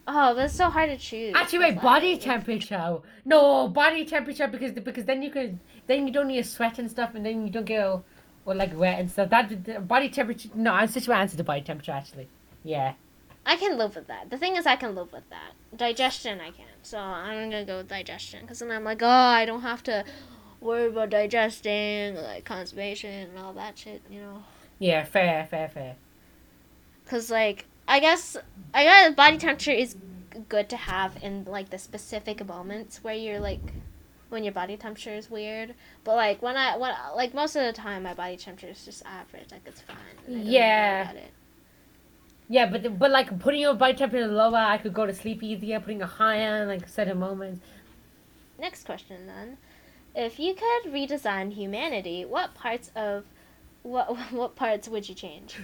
Oh, 0.05 0.33
that's 0.33 0.53
so 0.53 0.69
hard 0.69 0.89
to 0.89 0.97
choose. 0.97 1.33
Actually, 1.35 1.59
wait, 1.59 1.81
body 1.81 2.17
temperature. 2.17 2.99
No, 3.23 3.69
body 3.69 4.03
temperature 4.05 4.47
because 4.47 4.73
because 4.73 5.05
then 5.05 5.21
you 5.21 5.31
could 5.31 5.59
then 5.87 6.07
you 6.07 6.13
don't 6.13 6.27
need 6.27 6.43
to 6.43 6.49
sweat 6.49 6.77
and 6.77 6.91
stuff, 6.91 7.15
and 7.15 7.25
then 7.25 7.45
you 7.45 7.51
don't 7.51 7.65
get 7.65 7.85
all, 7.85 8.03
or 8.45 8.53
like 8.53 8.77
wet 8.77 8.99
and 8.99 9.09
stuff. 9.09 9.29
That 9.29 9.63
the 9.63 9.79
body 9.79 10.09
temperature. 10.09 10.49
No, 10.53 10.73
I'm 10.73 10.87
switching 10.87 11.13
my 11.13 11.21
answer 11.21 11.37
to 11.37 11.43
body 11.43 11.61
temperature 11.61 11.93
actually. 11.93 12.27
Yeah. 12.63 12.93
I 13.45 13.57
can 13.57 13.77
live 13.77 13.95
with 13.95 14.07
that. 14.07 14.29
The 14.29 14.37
thing 14.37 14.55
is, 14.55 14.65
I 14.65 14.77
can 14.77 14.95
live 14.95 15.11
with 15.11 15.29
that. 15.29 15.51
Digestion, 15.75 16.39
I 16.39 16.51
can't. 16.51 16.69
So 16.81 16.97
I'm 16.97 17.49
gonna 17.49 17.65
go 17.65 17.77
with 17.77 17.89
digestion 17.89 18.41
because 18.41 18.59
then 18.59 18.71
I'm 18.71 18.83
like, 18.83 19.01
oh, 19.01 19.07
I 19.07 19.45
don't 19.45 19.61
have 19.61 19.83
to 19.83 20.05
worry 20.61 20.87
about 20.87 21.09
digesting, 21.09 22.15
like 22.15 22.45
constipation 22.45 23.29
and 23.29 23.39
all 23.39 23.53
that 23.53 23.77
shit, 23.77 24.01
you 24.09 24.21
know. 24.21 24.43
Yeah, 24.79 25.03
fair, 25.03 25.45
fair, 25.45 25.69
fair. 25.69 25.95
Cause 27.05 27.29
like 27.29 27.65
I 27.93 27.99
guess 27.99 28.35
I 28.73 28.83
guess 28.85 29.13
body 29.13 29.37
temperature 29.37 29.71
is 29.71 29.95
good 30.49 30.67
to 30.69 30.77
have 30.77 31.11
in 31.21 31.45
like 31.45 31.69
the 31.69 31.77
specific 31.77 32.43
moments 32.43 33.03
where 33.03 33.13
you're 33.13 33.39
like 33.39 33.61
when 34.29 34.43
your 34.43 34.51
body 34.51 34.75
temperature 34.77 35.13
is 35.13 35.29
weird. 35.29 35.75
But 36.03 36.15
like 36.15 36.41
when 36.41 36.57
I 36.57 36.75
when 36.75 36.91
like 37.15 37.35
most 37.35 37.55
of 37.55 37.63
the 37.63 37.71
time 37.71 38.01
my 38.01 38.15
body 38.15 38.35
temperature 38.35 38.69
is 38.71 38.83
just 38.83 39.05
average. 39.05 39.51
Like 39.51 39.61
it's 39.67 39.81
fine. 39.81 39.97
and 40.25 40.35
I 40.35 40.37
don't 40.37 40.41
really 40.41 40.55
Yeah. 40.55 41.11
Yeah, 42.49 42.65
but 42.65 42.81
the- 42.81 42.89
but 42.89 43.11
like 43.11 43.37
putting 43.39 43.61
your 43.61 43.75
body 43.75 43.93
temperature 43.93 44.25
lower, 44.25 44.57
I 44.57 44.79
could 44.79 44.95
go 44.95 45.05
to 45.05 45.13
sleep 45.13 45.43
easier. 45.43 45.79
Putting 45.79 46.01
a 46.01 46.07
higher, 46.07 46.63
in, 46.63 46.67
like 46.67 46.89
certain 46.89 47.19
moments. 47.19 47.61
Next 48.57 48.85
question 48.87 49.27
then. 49.27 49.57
If 50.15 50.39
you 50.39 50.55
could 50.55 50.91
redesign 50.91 51.53
humanity, 51.53 52.25
what 52.25 52.55
parts 52.55 52.89
of 52.95 53.25
what 53.83 54.07
what 54.31 54.55
parts 54.55 54.87
would 54.87 55.07
you 55.07 55.13
change? 55.13 55.57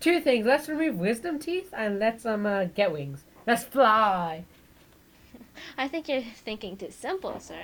Two 0.00 0.20
things. 0.20 0.46
Let's 0.46 0.68
remove 0.68 0.96
wisdom 0.96 1.38
teeth 1.38 1.70
and 1.72 1.98
let's 1.98 2.24
um 2.26 2.46
uh, 2.46 2.64
get 2.64 2.92
wings. 2.92 3.24
Let's 3.46 3.64
fly. 3.64 4.44
I 5.78 5.88
think 5.88 6.08
you're 6.08 6.22
thinking 6.22 6.76
too 6.76 6.90
simple, 6.90 7.38
sir. 7.40 7.56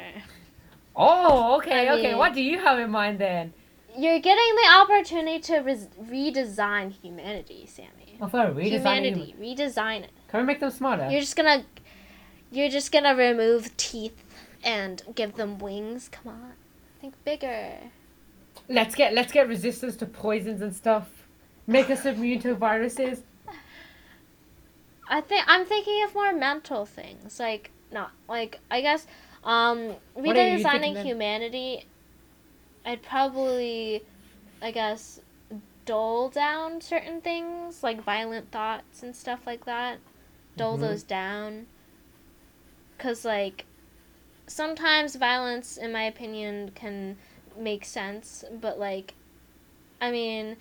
Oh, 0.95 1.57
okay, 1.59 1.89
I 1.89 1.93
okay. 1.95 2.09
mean- 2.09 2.19
What 2.19 2.35
do 2.35 2.43
you 2.43 2.59
have 2.59 2.79
in 2.79 2.91
mind 2.91 3.19
then? 3.19 3.53
You're 3.97 4.21
getting 4.21 4.55
the 4.63 4.69
opportunity 4.81 5.39
to 5.41 5.59
res- 5.59 5.89
redesign 6.03 6.93
humanity, 6.93 7.67
Sami. 7.67 8.17
Oh, 8.23 8.27
for 8.29 8.39
redesigning. 8.39 8.71
Humanity, 8.71 9.35
redesign 9.39 10.05
it. 10.05 10.11
Can 10.29 10.41
we 10.41 10.47
make 10.47 10.61
them 10.61 10.71
smarter? 10.71 11.11
You're 11.11 11.21
just 11.21 11.37
gonna, 11.37 11.65
you're 12.51 12.71
just 12.71 12.91
gonna 12.91 13.15
remove 13.15 13.77
teeth 13.77 14.17
and 14.65 15.03
give 15.15 15.35
them 15.35 15.59
wings. 15.59 16.09
Come 16.11 16.33
on, 16.33 16.53
think 17.03 17.23
bigger. 17.25 17.75
Let's 18.69 18.95
get 18.95 19.13
let's 19.13 19.31
get 19.33 19.47
resistance 19.49 19.97
to 19.97 20.07
poisons 20.07 20.63
and 20.63 20.75
stuff. 20.75 21.22
Make 21.67 21.91
us 21.91 22.05
immune 22.05 22.41
to 22.41 22.55
viruses. 22.55 23.23
I 25.09 25.21
think 25.21 25.45
I'm 25.47 25.65
thinking 25.65 26.03
of 26.05 26.15
more 26.15 26.33
mental 26.33 26.87
things, 26.87 27.39
like 27.39 27.71
not 27.91 28.13
like 28.29 28.61
I 28.71 28.81
guess 28.81 29.07
um 29.45 29.97
What 30.15 30.37
are 30.37 30.43
you 30.49 30.59
redesigning 30.59 30.97
humanity. 30.97 31.85
I'd 32.85 33.03
probably, 33.03 34.03
I 34.61 34.71
guess, 34.71 35.21
dull 35.87 36.29
down 36.31 36.81
certain 36.81 37.21
things 37.21 37.83
like 37.83 38.03
violent 38.03 38.51
thoughts 38.51 39.03
and 39.03 39.15
stuff 39.15 39.47
like 39.47 39.65
that. 39.67 39.99
Dull 40.57 40.77
Mhm. 40.77 40.81
those 40.81 41.03
down. 41.03 41.67
Cause 42.99 43.25
like, 43.25 43.65
sometimes 44.47 45.17
violence, 45.17 45.77
in 45.77 45.93
my 45.93 46.05
opinion, 46.05 46.71
can 46.75 47.17
make 47.59 47.85
sense, 47.85 48.45
but 48.61 48.79
like, 48.79 49.15
I 50.01 50.11
mean 50.11 50.57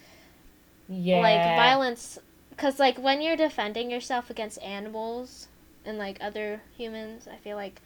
Yeah. 0.92 1.20
like 1.20 1.58
violence 1.58 2.20
because 2.50 2.80
like 2.80 2.98
when 2.98 3.22
you're 3.22 3.38
defending 3.38 3.90
yourself 3.90 4.30
against 4.30 4.62
animals 4.62 5.48
and 5.86 5.98
like 5.98 6.18
other 6.20 6.62
humans 6.78 7.28
i 7.32 7.38
feel 7.38 7.56
like 7.56 7.82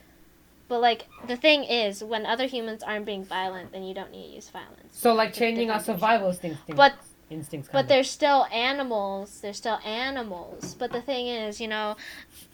but 0.68 0.82
like 0.82 1.08
the 1.28 1.38
thing 1.38 1.64
is 1.64 2.04
when 2.04 2.26
other 2.26 2.48
humans 2.48 2.82
aren't 2.82 3.06
being 3.06 3.24
violent 3.24 3.72
then 3.72 3.84
you 3.84 3.94
don't 3.94 4.12
need 4.12 4.30
to 4.30 4.36
use 4.36 4.50
violence 4.50 4.92
So 4.92 5.14
like 5.14 5.34
changing 5.34 5.70
our 5.70 5.80
survival 5.80 6.30
instincts. 6.30 6.62
But- 6.76 6.96
instincts. 7.30 7.70
but 7.72 7.84
of. 7.84 7.88
they're 7.88 8.04
still 8.04 8.46
animals 8.52 9.40
they're 9.42 9.54
still 9.54 9.80
animals 9.84 10.76
but 10.78 10.92
the 10.92 11.02
thing 11.02 11.28
is 11.28 11.60
you 11.60 11.68
know 11.68 11.96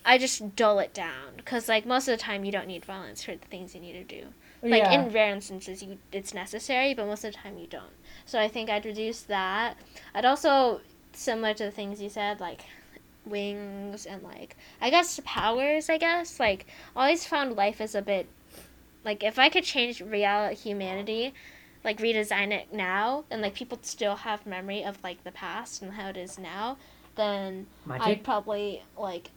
i 0.05 0.17
just 0.17 0.55
dull 0.55 0.79
it 0.79 0.93
down 0.93 1.33
because 1.35 1.67
like 1.67 1.85
most 1.85 2.07
of 2.07 2.17
the 2.17 2.23
time 2.23 2.45
you 2.45 2.51
don't 2.53 2.67
need 2.67 2.85
violence 2.85 3.23
for 3.23 3.35
the 3.35 3.45
things 3.47 3.75
you 3.75 3.81
need 3.81 3.93
to 3.93 4.03
do 4.03 4.27
like 4.63 4.83
yeah. 4.83 4.93
in 5.01 5.11
rare 5.11 5.33
instances 5.33 5.83
you 5.83 5.97
it's 6.13 6.33
necessary 6.33 6.93
but 6.93 7.05
most 7.05 7.25
of 7.25 7.33
the 7.33 7.37
time 7.37 7.57
you 7.57 7.67
don't 7.67 7.91
so 8.31 8.39
i 8.39 8.47
think 8.47 8.69
i'd 8.69 8.85
reduce 8.85 9.21
that 9.21 9.77
i'd 10.15 10.25
also 10.25 10.81
similar 11.13 11.53
to 11.53 11.65
the 11.65 11.71
things 11.71 12.01
you 12.01 12.09
said 12.09 12.39
like 12.39 12.61
wings 13.25 14.05
and 14.05 14.23
like 14.23 14.55
i 14.79 14.89
guess 14.89 15.19
powers 15.23 15.89
i 15.89 15.97
guess 15.97 16.39
like 16.39 16.65
I 16.95 17.01
always 17.01 17.25
found 17.25 17.55
life 17.55 17.79
as 17.79 17.93
a 17.93 18.01
bit 18.01 18.27
like 19.05 19.23
if 19.23 19.37
i 19.37 19.49
could 19.49 19.63
change 19.63 20.01
reality 20.01 20.55
humanity 20.55 21.33
like 21.83 21.99
redesign 21.99 22.51
it 22.51 22.73
now 22.73 23.25
and 23.29 23.41
like 23.41 23.53
people 23.53 23.77
still 23.81 24.15
have 24.15 24.45
memory 24.45 24.83
of 24.83 25.03
like 25.03 25.23
the 25.23 25.31
past 25.31 25.81
and 25.81 25.93
how 25.93 26.09
it 26.09 26.17
is 26.17 26.39
now 26.39 26.77
then 27.15 27.67
magic. 27.85 28.07
I'd 28.07 28.23
probably 28.23 28.83
like, 28.97 29.31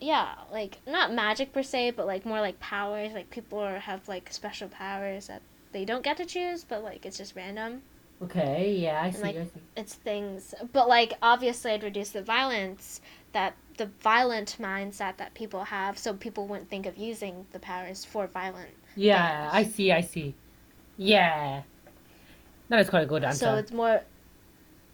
yeah, 0.00 0.34
like 0.52 0.78
not 0.86 1.12
magic 1.12 1.52
per 1.52 1.62
se, 1.62 1.92
but 1.92 2.06
like 2.06 2.24
more 2.24 2.40
like 2.40 2.58
powers. 2.60 3.12
Like 3.12 3.30
people 3.30 3.58
are, 3.58 3.78
have 3.78 4.08
like 4.08 4.32
special 4.32 4.68
powers 4.68 5.26
that 5.26 5.42
they 5.72 5.84
don't 5.84 6.02
get 6.02 6.16
to 6.18 6.24
choose, 6.24 6.64
but 6.64 6.82
like 6.82 7.04
it's 7.04 7.18
just 7.18 7.36
random. 7.36 7.82
Okay. 8.22 8.76
Yeah, 8.78 9.00
I 9.02 9.10
see. 9.10 9.22
like- 9.22 9.36
I 9.36 9.44
see. 9.44 9.50
It's 9.76 9.94
things, 9.94 10.54
but 10.72 10.88
like 10.88 11.14
obviously 11.22 11.72
I'd 11.72 11.82
reduce 11.82 12.10
the 12.10 12.22
violence 12.22 13.00
that 13.32 13.54
the 13.78 13.86
violent 14.02 14.56
mindset 14.60 15.16
that 15.16 15.32
people 15.34 15.64
have, 15.64 15.96
so 15.96 16.12
people 16.14 16.46
wouldn't 16.46 16.68
think 16.68 16.84
of 16.86 16.98
using 16.98 17.46
the 17.52 17.58
powers 17.58 18.04
for 18.04 18.26
violent. 18.26 18.70
Yeah, 18.96 19.48
I 19.52 19.64
see. 19.64 19.90
I 19.92 20.02
see. 20.02 20.34
Yeah. 20.98 21.62
That 22.68 22.80
is 22.80 22.90
quite 22.90 23.04
a 23.04 23.06
good 23.06 23.24
answer. 23.24 23.38
So 23.46 23.54
it's 23.56 23.72
more, 23.72 24.02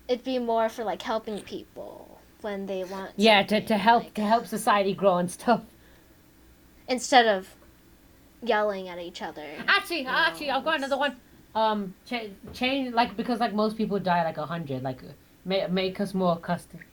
it'd 0.09 0.25
be 0.25 0.39
more 0.39 0.69
for 0.69 0.85
like 0.85 1.03
helping 1.03 1.41
people 1.41 2.21
when 2.43 2.67
they 2.67 2.85
want. 2.85 3.11
yeah, 3.17 3.43
to, 3.43 3.61
to 3.63 3.77
help 3.77 4.05
like, 4.05 4.15
to 4.15 4.23
help 4.23 4.47
society 4.47 4.95
grow 4.95 5.17
and 5.17 5.31
stuff. 5.31 5.63
instead 6.89 7.27
of 7.27 7.49
yelling 8.43 8.89
at 8.89 8.99
each 8.99 9.21
other. 9.23 9.45
Actually, 9.67 10.07
actually, 10.07 10.51
I've 10.51 10.65
got 10.65 10.77
another 10.77 10.97
one. 10.97 11.17
Um, 11.57 11.95
cha- 12.05 12.29
change 12.53 12.93
like 12.95 13.17
because 13.17 13.41
like 13.41 13.55
most 13.55 13.77
people 13.79 13.99
die 13.99 14.23
like 14.25 14.37
a 14.37 14.47
hundred. 14.47 14.83
Like, 14.83 15.01
make 15.45 15.71
make 15.71 16.01
us 16.01 16.13
more 16.15 16.35
accustomed. 16.35 16.85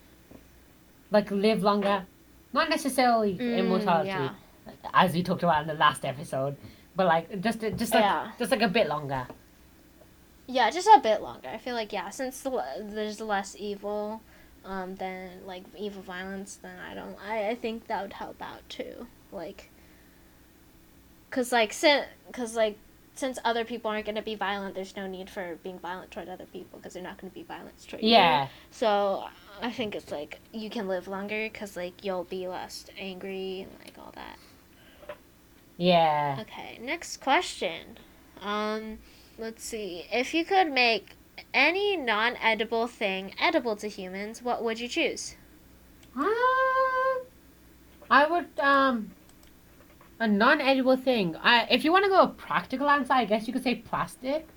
Like 1.11 1.29
live 1.31 1.61
longer, 1.63 2.05
not 2.53 2.69
necessarily 2.69 3.35
Mm, 3.35 3.57
immortality, 3.59 4.09
yeah. 4.09 4.29
as 4.93 5.13
we 5.13 5.21
talked 5.21 5.43
about 5.43 5.61
in 5.63 5.67
the 5.67 5.73
last 5.75 6.05
episode, 6.05 6.55
but 6.95 7.05
like 7.07 7.41
just 7.41 7.59
just 7.59 7.93
like 7.93 8.03
Yeah. 8.03 8.31
just 8.39 8.51
like 8.51 8.61
a 8.61 8.67
bit 8.69 8.87
longer. 8.87 9.27
Yeah, 10.47 10.69
just 10.71 10.87
a 10.87 10.99
bit 11.03 11.21
longer. 11.21 11.49
I 11.49 11.57
feel 11.57 11.75
like 11.75 11.91
yeah, 11.93 12.09
since 12.09 12.41
the, 12.41 12.49
there's 12.81 13.19
less 13.21 13.55
evil, 13.59 14.21
um, 14.65 14.95
than 14.95 15.45
like 15.45 15.63
evil 15.77 16.01
violence, 16.01 16.55
then 16.61 16.77
I 16.79 16.93
don't. 16.93 17.17
I, 17.27 17.49
I 17.49 17.55
think 17.55 17.87
that 17.87 18.01
would 18.01 18.13
help 18.13 18.41
out 18.41 18.61
too. 18.69 19.07
Like, 19.31 19.69
cause 21.31 21.51
like 21.51 21.73
since 21.73 22.05
cause 22.31 22.55
like 22.55 22.77
since 23.15 23.39
other 23.43 23.63
people 23.65 23.91
aren't 23.91 24.05
gonna 24.05 24.21
be 24.21 24.35
violent, 24.35 24.75
there's 24.75 24.95
no 24.95 25.07
need 25.07 25.29
for 25.29 25.57
being 25.63 25.79
violent 25.79 26.11
toward 26.11 26.29
other 26.29 26.45
people 26.45 26.79
because 26.79 26.93
they're 26.93 27.03
not 27.03 27.17
gonna 27.19 27.31
be 27.33 27.43
violent 27.43 27.87
toward 27.87 28.07
you. 28.09 28.09
Yeah, 28.09 28.47
So 28.71 29.25
I 29.61 29.71
think 29.71 29.95
it's 29.95 30.11
like 30.11 30.39
you 30.51 30.69
can 30.69 30.87
live 30.87 31.07
longer 31.07 31.49
because 31.49 31.75
like 31.77 32.03
you'll 32.03 32.23
be 32.25 32.47
less 32.47 32.85
angry 32.97 33.61
and 33.61 33.71
like 33.83 33.97
all 33.97 34.11
that. 34.15 34.37
yeah. 35.77 36.39
Okay, 36.39 36.79
next 36.81 37.17
question. 37.17 37.97
Um, 38.41 38.99
let's 39.37 39.63
see. 39.63 40.05
If 40.11 40.33
you 40.33 40.45
could 40.45 40.71
make 40.71 41.15
any 41.53 41.95
non-edible 41.97 42.87
thing 42.87 43.33
edible 43.39 43.75
to 43.77 43.87
humans, 43.87 44.41
what 44.41 44.63
would 44.63 44.79
you 44.79 44.87
choose? 44.87 45.35
Um, 46.15 46.25
I 48.09 48.27
would 48.29 48.59
um 48.59 49.11
a 50.23 50.27
non-edible 50.27 50.97
thing. 51.07 51.35
I 51.51 51.53
if 51.75 51.83
you 51.85 51.91
want 51.95 52.05
to 52.05 52.09
go 52.15 52.21
a 52.21 52.27
practical 52.47 52.89
answer, 52.89 53.13
I 53.13 53.25
guess 53.25 53.47
you 53.47 53.53
could 53.53 53.63
say 53.69 53.75
plastic, 53.75 54.47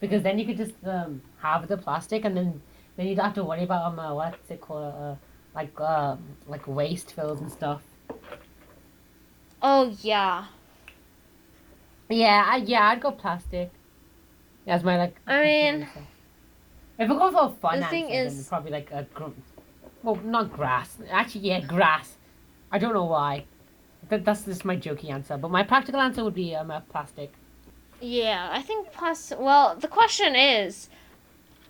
because 0.00 0.22
then 0.26 0.38
you 0.38 0.46
could 0.48 0.56
just 0.64 0.74
um 0.96 1.20
have 1.46 1.66
the 1.72 1.76
plastic 1.86 2.24
and 2.24 2.36
then 2.36 2.62
then 2.96 3.06
you 3.08 3.14
don't 3.16 3.24
have 3.30 3.34
to 3.40 3.44
worry 3.50 3.64
about 3.64 3.82
um 3.92 3.98
uh, 3.98 4.14
what's 4.14 4.50
it 4.50 4.60
called 4.60 4.94
uh 4.94 5.14
like 5.54 5.72
uh 5.80 6.16
like 6.54 6.64
waste 6.80 7.12
fills 7.16 7.40
and 7.40 7.50
stuff. 7.58 7.82
Oh 9.62 9.94
yeah. 10.02 10.46
Yeah, 12.08 12.44
I, 12.52 12.56
yeah, 12.56 12.88
I'd 12.88 13.00
go 13.00 13.12
plastic. 13.12 13.70
That's 14.66 14.82
my 14.84 14.96
like. 14.96 15.16
I 15.26 15.42
mean- 15.44 15.82
answer. 15.82 16.06
if 16.98 17.08
we 17.08 17.14
go 17.16 17.30
for 17.30 17.44
a 17.44 17.60
fun 17.60 17.80
The 17.80 17.86
thing 17.86 18.04
answer, 18.10 18.30
then 18.30 18.38
is- 18.40 18.48
probably 18.48 18.72
like 18.78 18.90
a 18.90 19.06
gr- 19.14 19.36
well, 20.02 20.16
not 20.24 20.52
grass. 20.52 20.96
Actually, 21.10 21.42
yeah, 21.48 21.60
grass. 21.60 22.16
I 22.72 22.78
don't 22.78 22.94
know 22.94 23.04
why. 23.04 23.44
That, 24.08 24.24
that's 24.24 24.44
just 24.44 24.64
my 24.64 24.76
jokey 24.76 25.10
answer. 25.10 25.36
But 25.38 25.50
my 25.50 25.62
practical 25.62 26.00
answer 26.00 26.24
would 26.24 26.34
be 26.34 26.54
um, 26.54 26.72
plastic. 26.88 27.32
Yeah, 28.00 28.48
I 28.52 28.62
think 28.62 28.92
plus. 28.92 29.32
Well, 29.38 29.76
the 29.76 29.88
question 29.88 30.34
is, 30.34 30.88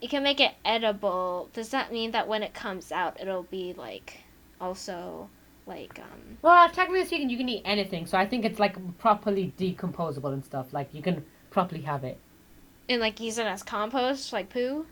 you 0.01 0.09
can 0.09 0.23
make 0.23 0.39
it 0.39 0.53
edible. 0.65 1.49
Does 1.53 1.69
that 1.69 1.91
mean 1.91 2.11
that 2.11 2.27
when 2.27 2.43
it 2.43 2.53
comes 2.53 2.91
out, 2.91 3.19
it'll 3.21 3.43
be 3.43 3.73
like 3.73 4.25
also 4.59 5.29
like 5.65 5.99
um 5.99 6.39
Well, 6.43 6.69
technically 6.69 7.05
speaking, 7.05 7.29
you 7.29 7.37
can 7.37 7.49
eat 7.49 7.63
anything. 7.65 8.05
So 8.05 8.17
I 8.17 8.25
think 8.27 8.45
it's 8.45 8.59
like 8.59 8.75
properly 8.97 9.53
decomposable 9.57 10.33
and 10.33 10.43
stuff. 10.45 10.73
Like 10.73 10.93
you 10.93 11.01
can 11.01 11.25
properly 11.49 11.81
have 11.83 12.03
it. 12.03 12.19
and 12.89 13.01
like 13.01 13.19
use 13.19 13.37
it 13.37 13.47
as 13.47 13.63
compost, 13.63 14.33
like 14.33 14.49
poo. 14.49 14.85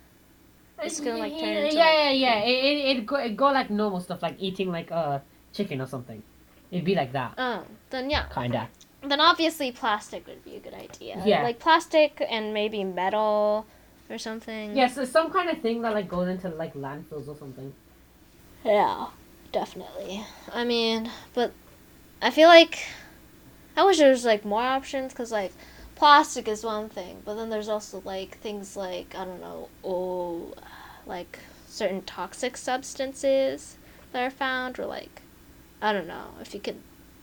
It's 0.82 1.00
gonna, 1.02 1.18
like, 1.18 1.38
turn 1.38 1.58
into, 1.58 1.76
yeah, 1.76 2.10
yeah, 2.10 2.12
yeah. 2.12 2.40
It 2.40 2.52
it 2.66 2.98
it 3.00 3.06
go, 3.06 3.18
it 3.18 3.36
go 3.36 3.52
like 3.52 3.70
normal 3.70 4.00
stuff, 4.00 4.22
like 4.22 4.36
eating 4.40 4.72
like 4.72 4.92
uh 4.92 5.20
chicken 5.54 5.82
or 5.82 5.88
something. 5.88 6.24
It'd 6.72 6.86
be 6.86 6.96
like 6.96 7.14
that, 7.14 7.34
Oh, 7.38 7.64
then 7.90 8.10
yeah. 8.10 8.26
kinda. 8.34 8.68
Then 9.02 9.20
obviously 9.22 9.72
plastic 9.72 10.28
would 10.28 10.44
be 10.44 10.56
a 10.56 10.60
good 10.60 10.74
idea. 10.74 11.22
Yeah. 11.26 11.44
Like 11.44 11.60
plastic 11.60 12.22
and 12.30 12.54
maybe 12.54 12.84
metal 12.84 13.66
or 14.10 14.18
something. 14.18 14.76
Yeah, 14.76 14.88
so 14.88 15.06
some 15.06 15.32
kind 15.32 15.50
of 15.50 15.60
thing 15.62 15.82
that 15.82 15.94
like 15.94 16.10
goes 16.10 16.28
into 16.28 16.50
like 16.50 16.74
landfills 16.74 17.28
or 17.28 17.36
something. 17.36 17.74
Yeah, 18.64 19.08
definitely. 19.52 20.26
I 20.54 20.64
mean, 20.64 21.10
but 21.34 21.54
I 22.22 22.30
feel 22.30 22.50
like 22.50 22.80
I 23.78 23.84
wish 23.86 23.98
there 23.98 24.10
was 24.10 24.26
like 24.26 24.44
more 24.44 24.62
options 24.62 25.14
because 25.14 25.32
like 25.32 25.54
plastic 25.96 26.48
is 26.48 26.64
one 26.64 26.90
thing, 26.90 27.22
but 27.26 27.36
then 27.36 27.50
there's 27.50 27.70
also 27.70 28.02
like 28.04 28.38
things 28.40 28.76
like 28.76 29.16
I 29.16 29.26
don't 29.26 29.42
know, 29.42 29.70
oh, 29.84 30.54
like 31.06 31.40
certain 31.68 32.02
toxic 32.02 32.58
substances 32.58 33.78
that 34.12 34.24
are 34.24 34.30
found, 34.30 34.78
or 34.80 34.86
like 34.86 35.22
I 35.82 35.94
don't 35.94 36.08
know 36.08 36.32
if 36.42 36.54
you 36.54 36.60
could 36.60 36.82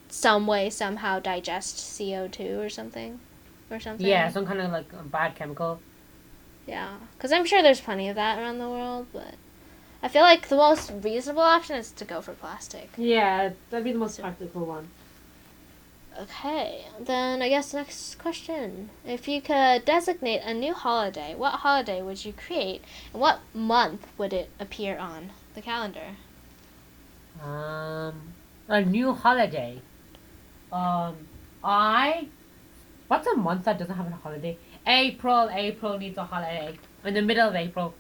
some 0.08 0.46
way 0.46 0.70
somehow 0.70 1.18
digest 1.18 1.98
CO 1.98 2.28
two 2.28 2.60
or 2.60 2.68
something, 2.68 3.20
or 3.70 3.80
something. 3.80 4.06
Yeah, 4.06 4.30
some 4.30 4.46
kind 4.46 4.60
of 4.60 4.70
like 4.70 4.86
bad 5.10 5.34
chemical. 5.34 5.80
Yeah, 6.66 6.96
because 7.16 7.32
I'm 7.32 7.44
sure 7.44 7.62
there's 7.62 7.80
plenty 7.80 8.08
of 8.08 8.16
that 8.16 8.38
around 8.38 8.58
the 8.58 8.68
world, 8.68 9.06
but 9.12 9.34
I 10.02 10.08
feel 10.08 10.22
like 10.22 10.48
the 10.48 10.56
most 10.56 10.90
reasonable 11.02 11.42
option 11.42 11.76
is 11.76 11.90
to 11.92 12.04
go 12.04 12.20
for 12.20 12.32
plastic. 12.32 12.90
Yeah, 12.96 13.52
that'd 13.70 13.84
be 13.84 13.92
the 13.92 13.98
most 13.98 14.20
practical 14.20 14.64
one. 14.66 14.88
Okay, 16.18 16.86
then 16.98 17.42
I 17.42 17.50
guess 17.50 17.75
next 17.75 18.18
question. 18.18 18.88
If 19.04 19.28
you 19.28 19.42
could 19.42 19.84
designate 19.84 20.40
a 20.40 20.54
new 20.54 20.72
holiday, 20.72 21.34
what 21.34 21.56
holiday 21.56 22.00
would 22.00 22.25
you 22.25 22.32
create, 22.32 22.82
and 23.12 23.20
what 23.20 23.40
month 23.52 24.06
would 24.16 24.32
it 24.32 24.48
appear 24.58 24.96
on 24.98 25.30
the 25.54 25.60
calendar? 25.60 26.16
Um, 27.42 28.32
a 28.68 28.82
new 28.82 29.12
holiday. 29.12 29.80
Um, 30.73 31.16
I. 31.62 32.28
What's 33.08 33.26
a 33.28 33.37
month 33.37 33.64
that 33.64 33.78
doesn't 33.78 33.94
have 33.94 34.06
a 34.06 34.11
holiday? 34.11 34.58
April. 34.87 35.49
April 35.52 35.99
needs 35.99 36.18
a 36.18 36.25
holiday. 36.25 36.78
In 37.04 37.14
the 37.14 37.23
middle 37.23 37.49
of 37.49 37.54
April. 37.54 37.94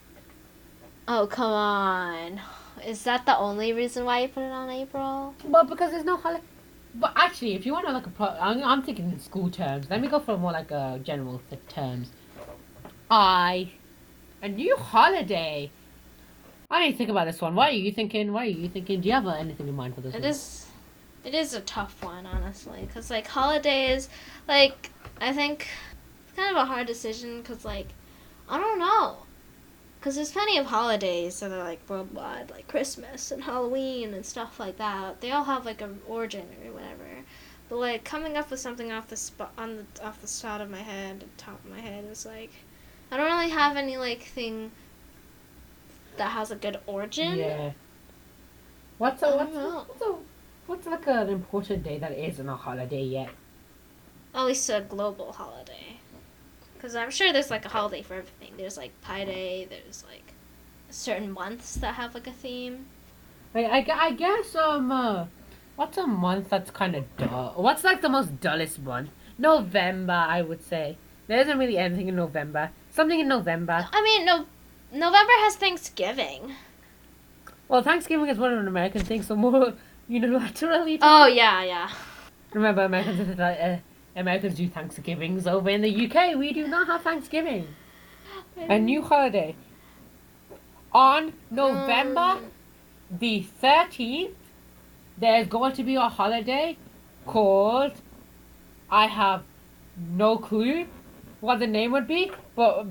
Oh, 1.08 1.26
come 1.28 1.52
on. 1.52 2.40
Is 2.84 3.04
that 3.04 3.24
the 3.26 3.36
only 3.36 3.72
reason 3.72 4.04
why 4.04 4.22
you 4.22 4.28
put 4.28 4.42
it 4.42 4.50
on 4.50 4.68
April? 4.68 5.34
Well, 5.44 5.64
because 5.64 5.92
there's 5.92 6.04
no 6.04 6.16
holiday. 6.16 6.42
But 6.94 7.12
actually, 7.14 7.54
if 7.54 7.66
you 7.66 7.72
want 7.72 7.86
to 7.86 7.92
like 7.92 8.06
a 8.06 8.10
pro, 8.10 8.26
I'm, 8.26 8.62
I'm 8.64 8.82
thinking 8.82 9.10
in 9.10 9.20
school 9.20 9.50
terms. 9.50 9.86
Let 9.90 10.00
me 10.00 10.08
go 10.08 10.18
for 10.18 10.36
more 10.36 10.52
like 10.52 10.70
a 10.70 10.98
general 11.02 11.40
terms. 11.68 12.10
I, 13.10 13.70
a 14.42 14.48
new 14.48 14.76
holiday. 14.76 15.70
I 16.70 16.86
need 16.86 16.92
to 16.92 16.98
think 16.98 17.10
about 17.10 17.26
this 17.26 17.40
one. 17.40 17.54
What 17.54 17.70
are 17.70 17.76
you 17.76 17.92
thinking? 17.92 18.32
What 18.32 18.42
are 18.42 18.50
you 18.50 18.68
thinking? 18.68 19.00
Do 19.00 19.08
you 19.08 19.14
have 19.14 19.26
anything 19.26 19.68
in 19.68 19.74
mind 19.76 19.94
for 19.94 20.00
this 20.00 20.14
It 20.14 20.20
one? 20.20 20.30
is, 20.30 20.66
it 21.24 21.34
is 21.34 21.54
a 21.54 21.60
tough 21.60 22.02
one, 22.02 22.26
honestly, 22.26 22.82
because 22.86 23.10
like 23.10 23.26
holidays, 23.26 24.08
like 24.48 24.90
I 25.20 25.32
think 25.32 25.66
it's 26.26 26.36
kind 26.36 26.50
of 26.50 26.62
a 26.62 26.66
hard 26.66 26.86
decision 26.86 27.40
because 27.40 27.64
like 27.64 27.88
I 28.48 28.58
don't 28.58 28.78
know, 28.78 29.18
because 29.98 30.16
there's 30.16 30.32
plenty 30.32 30.58
of 30.58 30.66
holidays 30.66 31.40
that 31.40 31.50
are 31.52 31.62
like 31.64 31.80
worldwide, 31.88 32.50
like 32.50 32.68
Christmas 32.68 33.30
and 33.30 33.42
Halloween 33.42 34.14
and 34.14 34.24
stuff 34.24 34.58
like 34.60 34.78
that. 34.78 35.20
They 35.20 35.32
all 35.32 35.44
have 35.44 35.64
like 35.64 35.80
an 35.82 36.00
origin 36.08 36.46
or 36.64 36.72
whatever. 36.72 37.04
But 37.68 37.76
like 37.78 38.04
coming 38.04 38.36
up 38.36 38.50
with 38.50 38.60
something 38.60 38.92
off 38.92 39.08
the 39.08 39.16
spot 39.16 39.52
on 39.58 39.76
the 39.76 40.04
off 40.06 40.20
the 40.20 40.28
side 40.28 40.60
of 40.60 40.70
my 40.70 40.82
head, 40.82 41.24
top 41.36 41.64
of 41.64 41.70
my 41.70 41.80
head 41.80 42.04
is 42.04 42.24
like, 42.26 42.52
I 43.10 43.16
don't 43.16 43.26
really 43.26 43.50
have 43.50 43.76
any 43.76 43.96
like 43.96 44.22
thing 44.22 44.70
that 46.18 46.30
has 46.30 46.50
a 46.50 46.56
good 46.56 46.78
origin. 46.86 47.38
Yeah. 47.38 47.72
What's 48.98 49.22
a 49.22 49.36
what's 49.36 49.56
a, 49.56 49.70
what's 49.70 50.02
a 50.02 50.14
what's 50.66 50.86
like 50.86 51.06
an 51.06 51.28
important 51.28 51.82
day 51.82 51.98
that 51.98 52.12
isn't 52.12 52.48
a 52.48 52.56
holiday 52.56 53.02
yet? 53.02 53.30
At 54.34 54.44
least 54.44 54.68
a 54.70 54.80
global 54.80 55.32
holiday. 55.32 55.98
Because 56.74 56.94
I'm 56.94 57.10
sure 57.10 57.32
there's 57.32 57.50
like 57.50 57.64
a 57.64 57.68
holiday 57.68 58.02
for 58.02 58.14
everything. 58.14 58.52
There's 58.56 58.76
like 58.76 58.92
Pi 59.00 59.24
Day, 59.24 59.66
there's 59.68 60.04
like 60.04 60.34
certain 60.90 61.32
months 61.32 61.74
that 61.76 61.94
have 61.94 62.14
like 62.14 62.26
a 62.26 62.32
theme. 62.32 62.86
Like, 63.54 63.66
I, 63.66 64.08
I 64.08 64.12
guess 64.12 64.54
um 64.54 64.92
uh, 64.92 65.26
what's 65.76 65.96
a 65.98 66.06
month 66.06 66.50
that's 66.50 66.70
kind 66.70 66.94
of 66.94 67.04
dull? 67.16 67.54
What's 67.56 67.84
like 67.84 68.02
the 68.02 68.08
most 68.08 68.40
dullest 68.40 68.80
month? 68.80 69.10
November, 69.38 70.12
I 70.12 70.42
would 70.42 70.62
say. 70.62 70.96
There 71.26 71.40
isn't 71.40 71.58
really 71.58 71.76
anything 71.76 72.08
in 72.08 72.16
November. 72.16 72.70
Something 72.90 73.20
in 73.20 73.28
November. 73.28 73.88
I 73.92 74.02
mean, 74.02 74.24
no, 74.24 74.46
November 74.96 75.32
has 75.44 75.56
Thanksgiving. 75.56 76.54
Well, 77.68 77.82
Thanksgiving 77.82 78.28
is 78.28 78.38
one 78.38 78.52
of 78.52 78.58
an 78.60 78.68
American 78.68 79.02
thing, 79.04 79.22
so 79.22 79.36
more 79.36 79.74
unilaterally. 80.10 80.98
Oh, 81.02 81.26
yeah, 81.26 81.62
yeah. 81.62 81.90
Remember, 82.54 82.82
Americans 82.84 83.38
uh, 83.38 83.78
Americans 84.14 84.54
do 84.54 84.68
Thanksgivings 84.68 85.46
over 85.46 85.68
in 85.68 85.82
the 85.82 86.06
UK. 86.06 86.36
We 86.38 86.52
do 86.52 86.66
not 86.66 86.86
have 86.86 87.02
Thanksgiving. 87.02 87.68
A 88.56 88.78
new 88.78 89.02
holiday. 89.02 89.54
On 90.92 91.34
November 91.50 92.20
Um, 92.20 92.50
the 93.10 93.44
13th, 93.62 94.32
there's 95.18 95.46
going 95.46 95.74
to 95.74 95.82
be 95.82 95.96
a 95.96 96.08
holiday 96.08 96.78
called. 97.26 97.92
I 98.90 99.06
have 99.06 99.42
no 99.96 100.38
clue 100.38 100.86
what 101.40 101.58
the 101.58 101.66
name 101.66 101.92
would 101.92 102.06
be, 102.06 102.32
but 102.54 102.86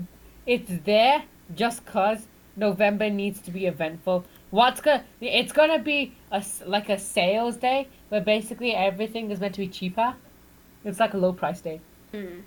it's 0.46 0.70
there 0.84 1.24
just 1.54 1.84
because 1.84 2.26
November 2.56 3.10
needs 3.10 3.40
to 3.42 3.50
be 3.50 3.66
eventful. 3.66 4.24
What's 4.50 4.80
gonna? 4.80 5.04
It's 5.20 5.52
gonna 5.52 5.78
be 5.78 6.14
a 6.32 6.42
like 6.64 6.88
a 6.88 6.98
sales 6.98 7.56
day, 7.56 7.88
where 8.08 8.20
basically 8.20 8.74
everything 8.74 9.30
is 9.30 9.40
meant 9.40 9.54
to 9.54 9.60
be 9.60 9.68
cheaper. 9.68 10.14
It's 10.84 11.00
like 11.00 11.14
a 11.14 11.18
low 11.18 11.32
price 11.32 11.60
day. 11.60 11.80
hmm. 12.12 12.40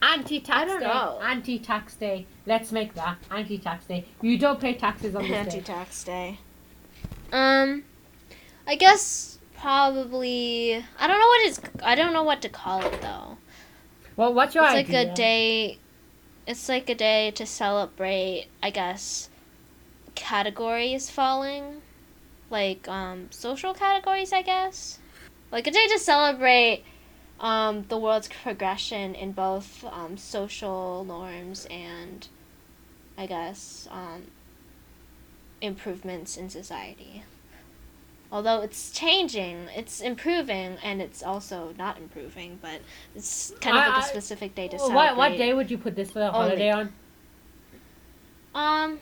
Anti-tax 0.00 0.58
I 0.58 0.64
don't 0.64 0.80
day. 0.80 0.86
know. 0.86 1.20
Anti-tax 1.22 1.96
day. 1.96 2.24
Let's 2.46 2.72
make 2.72 2.94
that 2.94 3.18
anti-tax 3.30 3.84
day. 3.84 4.06
You 4.22 4.38
don't 4.38 4.58
pay 4.58 4.72
taxes 4.72 5.14
on 5.14 5.22
this 5.22 5.30
day. 5.32 5.36
Anti-tax 5.36 6.04
day. 6.04 6.38
Um, 7.32 7.84
I 8.66 8.76
guess 8.76 9.38
probably. 9.58 10.82
I 10.98 11.06
don't 11.06 11.18
know 11.20 11.26
what 11.26 11.40
it's. 11.46 11.60
I 11.82 11.94
don't 11.94 12.14
know 12.14 12.22
what 12.22 12.40
to 12.42 12.48
call 12.48 12.82
it 12.84 13.00
though. 13.02 13.36
Well, 14.16 14.32
what's 14.32 14.54
your 14.54 14.64
it's 14.64 14.72
like 14.74 14.88
a 14.90 15.12
day 15.12 15.78
it's 16.46 16.68
like 16.68 16.88
a 16.88 16.94
day 16.94 17.30
to 17.32 17.46
celebrate 17.46 18.46
i 18.62 18.70
guess 18.70 19.28
categories 20.14 21.10
falling. 21.10 21.82
Like 22.50 22.88
um 22.88 23.28
social 23.30 23.74
categories 23.74 24.32
i 24.32 24.42
guess. 24.42 24.98
Like 25.50 25.66
a 25.66 25.70
day 25.70 25.86
to 25.88 25.98
celebrate 25.98 26.84
um 27.40 27.84
the 27.88 27.98
world's 27.98 28.28
progression 28.28 29.14
in 29.14 29.32
both 29.32 29.84
um 29.84 30.16
social 30.16 31.04
norms 31.04 31.66
and 31.70 32.28
i 33.18 33.26
guess 33.26 33.88
um 33.90 34.22
improvements 35.60 36.36
in 36.36 36.48
society 36.48 37.24
although 38.32 38.60
it's 38.62 38.90
changing 38.90 39.68
it's 39.76 40.00
improving 40.00 40.76
and 40.82 41.00
it's 41.00 41.22
also 41.22 41.72
not 41.78 41.98
improving 41.98 42.58
but 42.60 42.80
it's 43.14 43.52
kind 43.60 43.76
of 43.76 43.82
I- 43.84 43.88
like 43.96 44.04
a 44.04 44.08
specific 44.08 44.54
day 44.54 44.68
to 44.68 44.78
celebrate 44.78 44.96
what 44.96 45.16
what 45.16 45.36
day 45.36 45.52
would 45.54 45.70
you 45.70 45.78
put 45.78 45.94
this 45.94 46.14
uh, 46.16 46.30
holiday 46.30 46.70
on? 46.70 46.92
um 48.54 48.98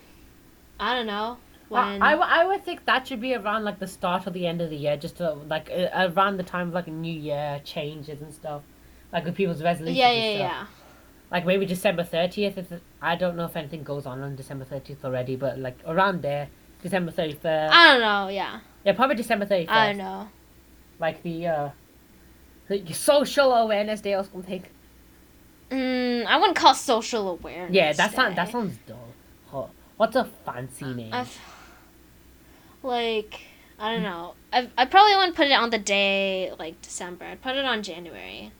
i 0.80 0.94
don't 0.94 1.06
know 1.06 1.36
when 1.68 2.02
I, 2.02 2.12
I, 2.12 2.42
I 2.42 2.44
would 2.44 2.64
think 2.66 2.84
that 2.84 3.06
should 3.08 3.20
be 3.22 3.34
around 3.34 3.64
like 3.64 3.78
the 3.78 3.86
start 3.86 4.26
or 4.26 4.30
the 4.30 4.46
end 4.46 4.60
of 4.60 4.68
the 4.68 4.76
year, 4.76 4.94
just 4.98 5.16
to, 5.16 5.32
like 5.32 5.70
around 5.94 6.36
the 6.36 6.42
time 6.42 6.68
of 6.68 6.74
like 6.74 6.86
a 6.86 6.90
new 6.90 7.10
year 7.18 7.62
changes 7.64 8.20
and 8.20 8.30
stuff, 8.34 8.60
like 9.10 9.24
with 9.24 9.34
people's 9.36 9.62
resolutions. 9.62 9.96
yeah 9.96 10.08
and 10.10 10.18
yeah 10.40 10.48
stuff. 10.48 10.50
yeah 10.52 10.66
Like 11.30 11.46
maybe 11.46 11.64
December 11.64 12.04
thirtieth. 12.04 12.58
If 12.58 12.66
I 13.00 13.16
don't 13.16 13.36
know 13.36 13.46
if 13.46 13.56
anything 13.56 13.84
goes 13.84 14.04
on 14.04 14.20
on 14.20 14.36
December 14.36 14.66
thirtieth 14.66 15.02
already, 15.02 15.34
but 15.34 15.58
like 15.58 15.78
around 15.86 16.20
there, 16.20 16.48
December 16.82 17.10
thirty 17.10 17.32
first. 17.32 17.72
i 17.72 17.88
don't 17.92 18.02
know 18.02 18.28
yeah 18.28 18.60
yeah, 18.84 18.92
probably 18.92 19.16
December 19.16 19.46
thirty 19.46 19.68
i 19.68 19.88
don't 19.88 19.98
know 19.98 20.28
Like 20.98 21.22
the 21.22 21.46
uh, 21.46 21.68
the 22.68 22.92
social 22.92 23.52
awareness 23.52 24.00
day 24.00 24.14
or 24.14 24.24
something. 24.24 24.64
mm, 25.70 26.24
i 26.26 26.36
wouldn't 26.36 26.56
call 26.56 26.74
social 26.74 27.28
awareness 27.30 27.74
Yeah, 27.74 27.92
that 27.92 28.12
sounds 28.14 28.36
that 28.36 28.50
sounds 28.50 28.78
dull. 28.86 29.70
What's 29.96 30.16
a 30.16 30.24
fancy 30.44 30.92
name? 30.94 31.12
I've, 31.12 31.38
like 32.82 33.40
i 33.78 33.92
don't 33.94 34.02
know 34.02 34.34
I, 34.52 34.68
I 34.76 34.86
probably 34.86 35.14
wouldn't 35.16 35.36
put 35.36 35.46
it 35.46 35.52
on 35.52 35.70
the 35.70 35.78
day 35.78 36.52
like 36.58 36.80
december 36.82 37.24
i'd 37.26 37.40
put 37.42 37.56
it 37.56 37.64
on 37.64 37.82
january 37.82 38.50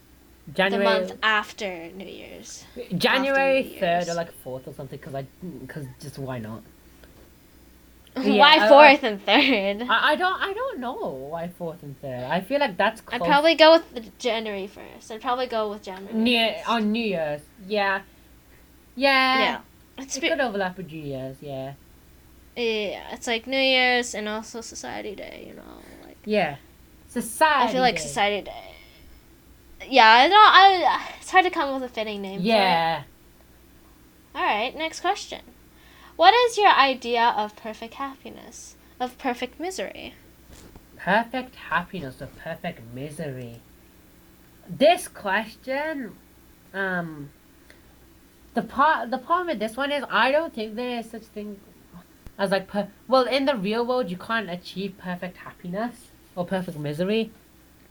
January. 0.54 0.84
the 0.86 0.90
month 1.08 1.18
after 1.22 1.88
new 1.92 2.04
year's 2.06 2.64
January 2.96 3.76
third 3.80 4.08
or 4.08 4.14
like 4.14 4.32
fourth 4.42 4.66
or 4.66 4.74
something 4.74 4.98
because 4.98 5.14
I 5.14 5.24
because 5.60 5.86
just 6.00 6.18
why 6.18 6.38
not? 6.38 6.62
why 8.14 8.24
Yeah, 8.56 8.64
I- 8.64 8.68
fourth 8.68 9.02
and 9.04 9.22
third 9.24 9.88
I, 9.88 10.12
I 10.12 10.16
don't 10.16 10.40
I 10.42 10.52
don't 10.52 10.78
know 10.80 10.94
why 11.30 11.48
fourth 11.48 11.82
and 11.82 11.98
third. 12.00 12.24
I 12.24 12.40
feel 12.42 12.60
like 12.60 12.76
that's 12.76 13.00
close. 13.00 13.20
I'd 13.20 13.26
probably 13.26 13.54
go 13.54 13.72
with 13.72 13.94
the 13.94 14.04
January 14.18 14.66
first. 14.66 15.10
I'd 15.10 15.22
probably 15.22 15.46
go 15.46 15.70
with 15.70 15.82
January. 15.82 16.14
near 16.14 16.54
first. 16.54 16.68
on 16.68 16.92
New 16.92 17.04
Year's. 17.04 17.40
Yeah, 17.66 18.02
Yeah. 18.96 19.38
yeah. 19.40 19.60
It's 19.98 20.16
It 20.16 20.20
be- 20.20 20.28
could 20.28 20.40
overlap 20.40 20.76
with 20.76 20.90
New 20.92 21.00
Year's, 21.02 21.36
yeah. 21.40 21.72
yeah, 22.56 23.12
it's 23.14 23.26
like 23.26 23.46
New 23.46 23.56
Year's 23.58 24.14
and 24.14 24.28
also 24.28 24.60
Society 24.60 25.14
Day, 25.14 25.44
you 25.48 25.54
know, 25.54 25.80
like 26.06 26.18
Yeah. 26.24 26.56
Society. 27.08 27.68
I 27.68 27.72
feel 27.72 27.80
like 27.82 27.96
Day. 27.96 28.02
Society 28.02 28.42
Day. 28.42 28.74
Yeah, 29.88 30.06
I 30.08 30.28
don't. 30.28 30.36
I 30.38 31.10
it's 31.20 31.30
hard 31.30 31.44
to 31.44 31.50
come 31.50 31.68
up 31.68 31.80
with 31.80 31.90
a 31.90 31.94
fitting 31.94 32.22
name. 32.22 32.40
Yeah. 32.42 33.02
All 34.34 34.42
right. 34.42 34.74
Next 34.76 35.00
question. 35.00 35.40
What 36.22 36.34
is 36.34 36.56
your 36.56 36.70
idea 36.70 37.34
of 37.36 37.56
perfect 37.56 37.94
happiness? 37.94 38.76
Of 39.00 39.18
perfect 39.18 39.58
misery? 39.58 40.14
Perfect 40.96 41.56
happiness 41.56 42.22
or 42.22 42.28
perfect 42.44 42.80
misery? 42.94 43.60
This 44.68 45.08
question, 45.08 46.12
um, 46.72 47.30
the 48.54 48.62
part 48.62 49.10
the 49.10 49.18
problem 49.18 49.48
with 49.48 49.58
this 49.58 49.76
one 49.76 49.90
is 49.90 50.04
I 50.08 50.30
don't 50.30 50.54
think 50.54 50.76
there 50.76 51.00
is 51.00 51.10
such 51.10 51.24
thing 51.24 51.58
as 52.38 52.52
like 52.52 52.68
per- 52.68 52.92
well 53.08 53.24
in 53.24 53.46
the 53.46 53.56
real 53.56 53.84
world 53.84 54.08
you 54.08 54.16
can't 54.16 54.48
achieve 54.48 54.96
perfect 54.98 55.38
happiness 55.38 56.12
or 56.36 56.46
perfect 56.46 56.78
misery. 56.78 57.32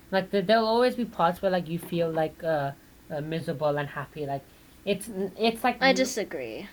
Like 0.09 0.31
there, 0.31 0.41
there'll 0.41 0.67
always 0.75 0.95
be 0.95 1.03
parts 1.03 1.41
where 1.41 1.51
like 1.51 1.67
you 1.67 1.79
feel 1.79 2.09
like 2.09 2.41
uh, 2.45 2.71
uh 3.11 3.19
miserable 3.19 3.75
and 3.75 3.89
happy. 3.89 4.25
Like 4.25 4.43
it's 4.85 5.09
it's 5.37 5.65
like 5.65 5.81
I 5.81 5.91
disagree. 5.91 6.69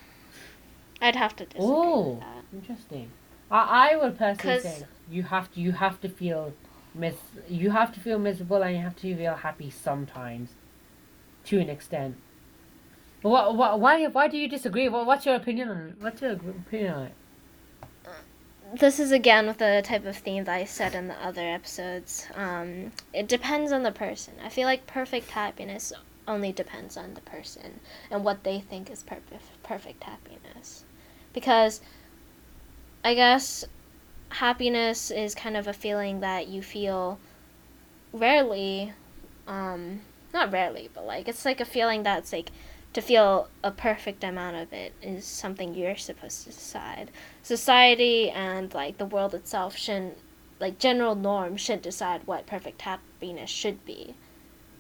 I'd 1.01 1.17
have 1.17 1.37
to 1.37 1.45
disagree 1.47 1.65
Oh, 1.65 2.11
with 2.11 2.21
that. 2.21 2.45
interesting. 2.53 3.11
I, 3.51 3.93
I 3.93 3.97
would 3.97 4.19
personally 4.19 4.61
say 4.61 4.87
you 5.11 5.23
have 5.25 5.53
to 5.53 5.61
you 5.61 5.73
have 5.73 6.01
to 6.03 6.09
feel 6.09 6.53
mis 6.95 7.15
you 7.49 7.71
have 7.71 7.93
to 7.95 8.01
feel 8.01 8.19
miserable 8.19 8.63
and 8.63 8.77
you 8.77 8.83
have 8.83 8.97
to 8.97 9.17
feel 9.17 9.35
happy 9.35 9.71
sometimes, 9.71 10.55
to 11.45 11.59
an 11.61 11.71
extent. 11.71 12.17
But 13.23 13.31
what, 13.31 13.57
what 13.57 13.81
why 13.81 14.07
why 14.07 14.29
do 14.29 14.37
you 14.37 14.49
disagree? 14.49 14.89
What, 14.89 15.07
what's 15.07 15.27
your 15.27 15.35
opinion 15.37 15.69
on 15.69 15.79
it? 15.89 15.95
What's 16.01 16.21
your 16.23 16.33
opinion 16.33 16.95
on 16.95 17.03
it? 17.07 17.15
This 18.75 18.99
is 19.01 19.13
again 19.13 19.47
with 19.47 19.59
the 19.59 19.83
type 19.85 20.05
of 20.05 20.17
theme 20.17 20.45
that 20.45 20.55
I 20.55 20.65
said 20.65 20.95
in 20.95 21.09
the 21.09 21.15
other 21.25 21.43
episodes. 21.49 22.27
Um, 22.35 22.93
it 23.13 23.27
depends 23.27 23.73
on 23.73 23.83
the 23.83 23.93
person. 23.93 24.35
I 24.45 24.49
feel 24.51 24.67
like 24.67 24.87
perfect 24.87 25.31
happiness 25.31 25.93
only 26.27 26.53
depends 26.53 26.97
on 26.97 27.15
the 27.15 27.21
person 27.23 27.81
and 28.11 28.23
what 28.25 28.45
they 28.45 28.61
think 28.61 28.91
is 28.91 29.03
perfect 29.03 29.63
perfect 29.63 30.05
happiness. 30.05 30.85
Because 31.38 31.81
I 33.05 33.14
guess 33.14 33.64
happiness 34.31 35.12
is 35.12 35.37
kind 35.37 35.57
of 35.57 35.68
a 35.68 35.72
feeling 35.72 36.18
that 36.18 36.48
you 36.48 36.62
feel 36.62 37.20
rarely 38.12 38.92
um 39.46 40.01
not 40.35 40.51
rarely, 40.51 40.90
but 40.92 41.07
like 41.07 41.29
it's 41.29 41.44
like 41.44 41.61
a 41.61 41.64
feeling 41.64 42.03
that's 42.03 42.33
like 42.33 42.51
to 42.92 43.01
feel 43.01 43.48
a 43.62 43.70
perfect 43.70 44.24
amount 44.24 44.57
of 44.57 44.72
it 44.72 44.92
is 45.01 45.24
something 45.24 45.77
you're 45.77 45.96
supposed 45.96 46.42
to 46.42 46.51
decide. 46.51 47.12
Society 47.40 48.31
and 48.31 48.74
like 48.74 48.98
the 48.98 49.07
world 49.07 49.33
itself 49.33 49.77
shouldn't 49.77 50.18
like 50.59 50.81
general 50.81 51.14
norms 51.14 51.61
shouldn't 51.61 51.85
decide 51.85 52.27
what 52.27 52.48
perfect 52.48 52.83
happiness 52.83 53.48
should 53.48 53.85
be. 53.85 54.16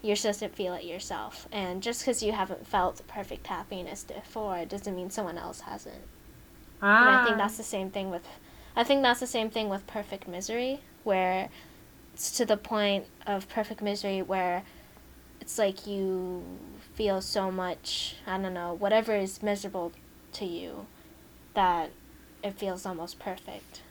You're 0.02 0.16
supposed 0.16 0.40
to 0.40 0.48
feel 0.48 0.74
it 0.74 0.84
yourself 0.84 1.46
and 1.52 1.84
just 1.84 2.00
because 2.00 2.20
you 2.20 2.32
haven't 2.32 2.66
felt 2.66 3.06
perfect 3.06 3.46
happiness 3.46 4.02
before 4.02 4.64
doesn't 4.64 4.96
mean 4.96 5.10
someone 5.10 5.38
else 5.38 5.60
hasn't 5.60 6.02
and 6.98 7.08
i 7.08 7.16
think 7.18 7.36
Ah, 7.36 7.36
that's 7.38 7.56
the 7.56 7.62
same 7.62 7.90
thing 7.90 8.10
with 8.10 8.26
i 8.76 8.84
think 8.84 9.02
that's 9.02 9.20
the 9.20 9.26
same 9.26 9.50
thing 9.50 9.68
with 9.68 9.86
perfect 9.86 10.28
misery 10.28 10.80
where 11.04 11.48
it's 12.14 12.30
to 12.36 12.44
the 12.44 12.56
point 12.56 13.06
of 13.26 13.48
perfect 13.48 13.82
misery 13.82 14.22
where 14.22 14.64
it's 15.40 15.58
like 15.58 15.86
you 15.86 16.42
feel 16.94 17.20
so 17.20 17.50
much 17.50 18.16
i 18.26 18.38
don't 18.38 18.54
know 18.54 18.74
whatever 18.74 19.14
is 19.16 19.42
miserable 19.42 19.92
to 20.32 20.44
you 20.44 20.86
that 21.54 21.90
it 22.42 22.54
feels 22.58 22.86
almost 22.86 23.18
perfect. 23.18 23.82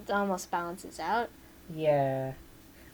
It 0.00 0.10
almost 0.10 0.50
balances 0.50 1.00
out. 1.00 1.30
yeah. 1.68 2.32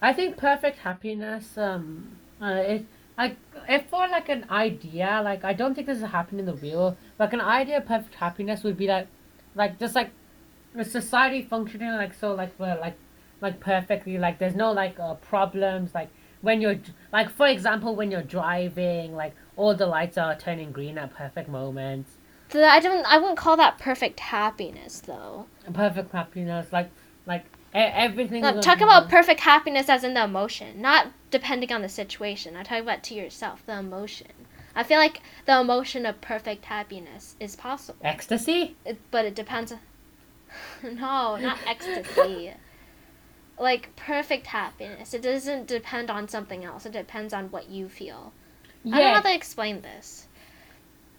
I 0.01 0.13
think 0.13 0.35
perfect 0.37 0.79
happiness. 0.79 1.57
Um, 1.57 2.17
uh, 2.41 2.61
it 2.65 2.85
like 3.17 3.37
if 3.69 3.85
for 3.89 4.07
like 4.07 4.29
an 4.29 4.45
idea, 4.49 5.21
like 5.23 5.43
I 5.43 5.53
don't 5.53 5.73
think 5.75 5.87
this 5.87 5.97
is 5.99 6.03
happening 6.05 6.39
in 6.41 6.45
the 6.45 6.55
real. 6.55 6.97
Like 7.19 7.33
an 7.33 7.41
idea 7.41 7.77
of 7.77 7.85
perfect 7.85 8.15
happiness 8.15 8.63
would 8.63 8.77
be 8.77 8.87
like, 8.87 9.07
like 9.55 9.79
just 9.79 9.95
like 9.95 10.11
a 10.75 10.83
society 10.83 11.41
functioning 11.43 11.89
like 11.91 12.13
so 12.13 12.33
like 12.33 12.55
for 12.57 12.65
like 12.81 12.95
like 13.41 13.59
perfectly 13.59 14.17
like 14.17 14.39
there's 14.39 14.55
no 14.55 14.71
like 14.71 14.99
uh, 14.99 15.13
problems 15.15 15.93
like 15.93 16.09
when 16.41 16.61
you're 16.61 16.79
like 17.11 17.29
for 17.29 17.45
example 17.45 17.95
when 17.95 18.09
you're 18.09 18.23
driving 18.23 19.15
like 19.15 19.35
all 19.55 19.75
the 19.75 19.85
lights 19.85 20.17
are 20.17 20.35
turning 20.35 20.71
green 20.71 20.97
at 20.97 21.13
perfect 21.13 21.47
moments 21.47 22.17
Th- 22.49 22.63
I 22.63 22.79
don't. 22.79 23.05
I 23.05 23.17
wouldn't 23.17 23.37
call 23.37 23.57
that 23.57 23.79
perfect 23.79 24.19
happiness, 24.19 24.99
though. 24.99 25.47
perfect 25.73 26.11
happiness 26.11 26.71
like 26.71 26.89
like 27.25 27.45
everything 27.73 28.41
No, 28.41 28.61
talk 28.61 28.81
about 28.81 29.09
perfect 29.09 29.39
happiness 29.41 29.89
as 29.89 30.03
in 30.03 30.13
the 30.13 30.23
emotion, 30.23 30.81
not 30.81 31.07
depending 31.31 31.71
on 31.71 31.81
the 31.81 31.89
situation. 31.89 32.55
I 32.55 32.63
talk 32.63 32.81
about 32.81 33.03
to 33.03 33.15
yourself, 33.15 33.65
the 33.65 33.77
emotion. 33.79 34.27
I 34.75 34.83
feel 34.83 34.97
like 34.97 35.21
the 35.45 35.59
emotion 35.59 36.05
of 36.05 36.19
perfect 36.21 36.65
happiness 36.65 37.35
is 37.39 37.55
possible, 37.55 37.99
ecstasy 38.03 38.75
it, 38.85 38.99
but 39.11 39.25
it 39.25 39.35
depends. 39.35 39.73
no, 40.83 41.35
not 41.37 41.57
ecstasy. 41.67 42.53
like 43.59 43.95
perfect 43.95 44.47
happiness, 44.47 45.13
it 45.13 45.21
doesn't 45.21 45.67
depend 45.67 46.09
on 46.09 46.27
something 46.27 46.63
else. 46.63 46.85
It 46.85 46.91
depends 46.91 47.33
on 47.33 47.49
what 47.51 47.69
you 47.69 47.87
feel. 47.89 48.33
Yeah. 48.83 48.95
I 48.95 48.99
don't 48.99 49.07
know 49.09 49.13
how 49.15 49.21
to 49.21 49.35
explain 49.35 49.81
this. 49.81 50.27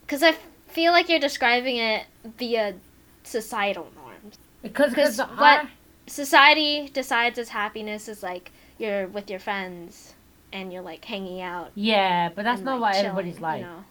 Because 0.02 0.22
I 0.22 0.30
f- 0.30 0.46
feel 0.66 0.92
like 0.92 1.08
you're 1.08 1.18
describing 1.20 1.76
it 1.78 2.04
via 2.38 2.74
societal 3.22 3.88
norms. 3.96 4.36
because 4.62 4.92
'cause 4.94 5.16
because 5.16 5.38
what- 5.38 5.66
Society 6.06 6.90
decides 6.92 7.38
as 7.38 7.48
happiness 7.50 8.08
is 8.08 8.22
like 8.22 8.52
you're 8.78 9.06
with 9.06 9.30
your 9.30 9.38
friends 9.38 10.14
and 10.52 10.72
you're 10.72 10.82
like 10.82 11.04
hanging 11.04 11.40
out. 11.40 11.70
yeah 11.74 12.28
but 12.34 12.44
that's 12.44 12.58
and, 12.58 12.66
not 12.66 12.80
like, 12.80 12.94
what 12.94 13.04
everybody's 13.04 13.40
like 13.40 13.60
You 13.60 13.66
know? 13.66 13.84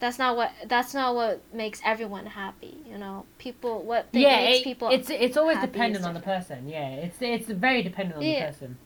That's 0.00 0.16
not 0.18 0.36
what 0.36 0.52
that's 0.66 0.94
not 0.94 1.16
what 1.16 1.42
makes 1.52 1.80
everyone 1.84 2.26
happy. 2.26 2.76
You 2.88 2.98
know, 2.98 3.26
people 3.38 3.82
what 3.82 4.06
they 4.12 4.20
yeah 4.22 4.36
makes 4.36 4.58
it- 4.60 4.64
people. 4.64 4.88
it's 4.90 5.10
it's 5.10 5.36
always 5.36 5.58
dependent 5.58 6.04
on 6.04 6.14
the 6.14 6.20
person 6.20 6.68
yeah 6.68 6.90
it's 6.90 7.20
it's 7.20 7.48
very 7.50 7.82
dependent 7.82 8.18
on 8.18 8.22
Yeah. 8.22 8.40
the 8.40 8.46
person 8.52 8.78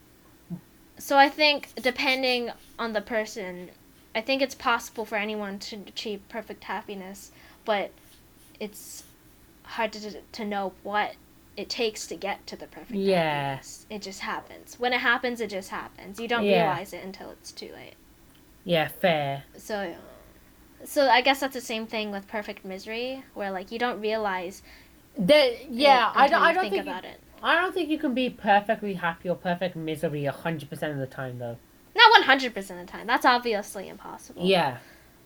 So 0.99 1.19
I 1.19 1.29
think 1.29 1.69
depending 1.83 2.51
on 2.79 2.93
the 2.95 3.01
person, 3.03 3.71
I 4.15 4.21
think 4.23 4.41
it's 4.41 4.55
possible 4.55 5.05
for 5.05 5.17
anyone 5.17 5.59
to 5.69 5.77
achieve 5.87 6.21
perfect 6.29 6.65
happiness, 6.65 7.33
but 7.65 7.91
it's 8.61 9.05
hard 9.65 9.93
to 9.95 10.21
to 10.39 10.45
know 10.45 10.73
what 10.83 11.15
it 11.57 11.69
takes 11.69 12.07
to 12.07 12.17
get 12.17 12.47
to 12.47 12.57
the 12.57 12.67
perfect 12.67 12.93
Yeah. 12.95 13.51
happiness. 13.57 13.87
It 13.91 14.03
just 14.03 14.21
happens. 14.21 14.79
When 14.79 14.93
it 14.93 15.01
happens, 15.01 15.41
it 15.41 15.51
just 15.51 15.69
happens. 15.71 16.19
You 16.19 16.27
don't 16.29 16.45
Yeah. 16.45 16.63
realize 16.71 16.93
it 16.93 17.05
until 17.05 17.31
it's 17.31 17.53
too 17.53 17.71
late. 17.75 17.95
yeah 18.65 18.87
fair 18.89 19.43
So 19.57 19.97
so 20.85 21.09
I 21.09 21.21
guess 21.21 21.41
that's 21.41 21.55
the 21.55 21.61
same 21.61 21.87
thing 21.87 22.11
with 22.11 22.27
perfect 22.29 22.65
misery, 22.65 23.25
where 23.35 23.51
like 23.51 23.71
you 23.73 23.79
don't 23.79 24.01
realize 24.01 24.63
that 25.19 25.71
yeah 25.71 26.11
it 26.11 26.17
I 26.17 26.29
don't 26.29 26.43
I 26.43 26.53
don't 26.53 26.63
think 26.63 26.75
think 26.75 26.87
about 26.87 27.05
it. 27.05 27.21
I 27.43 27.61
don't 27.61 27.75
think 27.75 27.89
you 27.91 27.99
can 27.99 28.15
be 28.15 28.31
perfectly 28.31 28.95
happy 28.95 29.29
or 29.29 29.35
perfect 29.37 29.75
misery 29.77 30.25
hundred 30.27 30.71
percent 30.71 30.93
of 30.93 30.99
the 31.01 31.07
time 31.07 31.39
though. 31.39 31.57
Not 31.95 32.11
one 32.13 32.23
hundred 32.23 32.55
percent 32.55 32.81
of 32.81 32.87
the 32.87 32.93
time. 32.93 33.07
That's 33.07 33.27
obviously 33.27 33.89
impossible. 33.89 34.45
Yeah. 34.45 34.79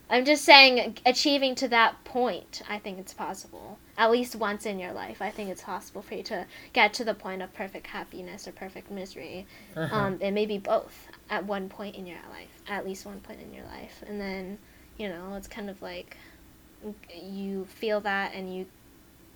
I'm 0.09 0.25
just 0.25 0.45
saying, 0.45 0.99
achieving 1.05 1.57
to 1.57 1.69
that 1.69 2.05
point, 2.05 2.63
I 2.69 2.79
think 2.79 2.99
it's 2.99 3.13
possible. 3.13 3.79
At 3.99 4.11
least 4.11 4.37
once 4.37 4.65
in 4.67 4.79
your 4.79 4.93
life, 4.93 5.21
I 5.21 5.31
think 5.31 5.51
it's 5.51 5.63
possible 5.63 6.03
for 6.03 6.15
you 6.15 6.23
to 6.25 6.47
get 6.73 6.95
to 6.95 7.05
the 7.05 7.15
point 7.15 7.43
of 7.43 7.53
perfect 7.55 7.89
happiness 7.89 8.47
or 8.47 8.53
perfect 8.53 8.91
misery. 8.91 9.47
Uh-huh. 9.75 9.95
Um, 9.97 10.19
and 10.21 10.35
maybe 10.35 10.59
both 10.59 11.09
at 11.29 11.45
one 11.45 11.69
point 11.69 11.97
in 11.97 12.07
your 12.07 12.19
life, 12.31 12.63
at 12.69 12.87
least 12.87 13.05
one 13.05 13.21
point 13.21 13.41
in 13.41 13.53
your 13.53 13.65
life. 13.65 14.05
And 14.07 14.21
then, 14.21 14.59
you 14.97 15.09
know, 15.09 15.35
it's 15.35 15.49
kind 15.49 15.69
of 15.69 15.83
like 15.83 16.17
you 17.13 17.65
feel 17.65 18.01
that 18.03 18.33
and 18.35 18.55
you 18.55 18.67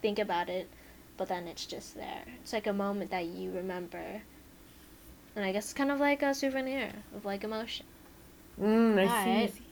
think 0.02 0.18
about 0.20 0.48
it, 0.48 0.68
but 1.16 1.28
then 1.28 1.48
it's 1.48 1.66
just 1.66 1.96
there. 1.96 2.22
It's 2.42 2.52
like 2.52 2.66
a 2.68 2.72
moment 2.72 3.10
that 3.10 3.24
you 3.26 3.50
remember. 3.50 4.22
And 5.34 5.44
I 5.44 5.52
guess 5.52 5.64
it's 5.64 5.72
kind 5.74 5.90
of 5.90 5.98
like 6.00 6.22
a 6.22 6.34
souvenir 6.34 6.92
of 7.16 7.24
like 7.24 7.42
emotion. 7.44 7.86
mm, 8.60 8.98
I 8.98 9.06
Alright. 9.06 9.54
see. 9.54 9.62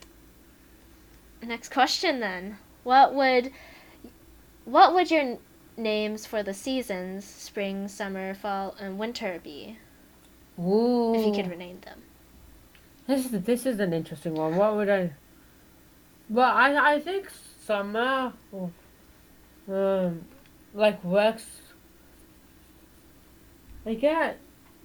Next 1.43 1.71
question 1.71 2.21
then. 2.21 2.59
What 2.83 3.15
would 3.15 3.53
what 4.65 4.95
would 4.95 5.11
your 5.11 5.21
n- 5.21 5.39
names 5.77 6.27
for 6.27 6.43
the 6.43 6.53
seasons, 6.53 7.25
spring, 7.25 7.89
summer, 7.89 8.35
fall, 8.35 8.75
and 8.81 8.99
winter 8.99 9.41
be 9.43 9.79
Ooh. 10.59 11.15
if 11.15 11.27
you 11.27 11.33
could 11.33 11.51
rename 11.51 11.81
them? 11.81 12.03
This 13.07 13.27
is 13.27 13.43
this 13.43 13.67
is 13.67 13.81
an 13.81 13.93
interesting 13.93 14.35
one. 14.35 14.57
What 14.57 14.77
would 14.77 14.89
I? 14.89 15.13
Well, 16.29 16.51
I 16.51 16.95
I 16.95 17.01
think 17.01 17.31
summer, 17.65 18.33
um, 19.69 20.25
like 20.75 21.03
works. 21.05 21.47
I 23.87 23.95
get, 23.95 24.39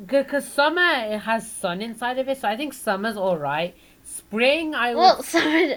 because 0.05 0.47
summer 0.47 0.81
it 0.81 1.19
has 1.19 1.51
sun 1.51 1.81
inside 1.81 2.19
of 2.19 2.29
it, 2.29 2.37
so 2.37 2.47
I 2.47 2.55
think 2.55 2.73
summer's 2.73 3.17
all 3.17 3.37
right. 3.37 3.75
Spring, 4.03 4.73
I 4.73 4.95
would. 4.95 4.99
Well, 5.01 5.23
summer 5.23 5.75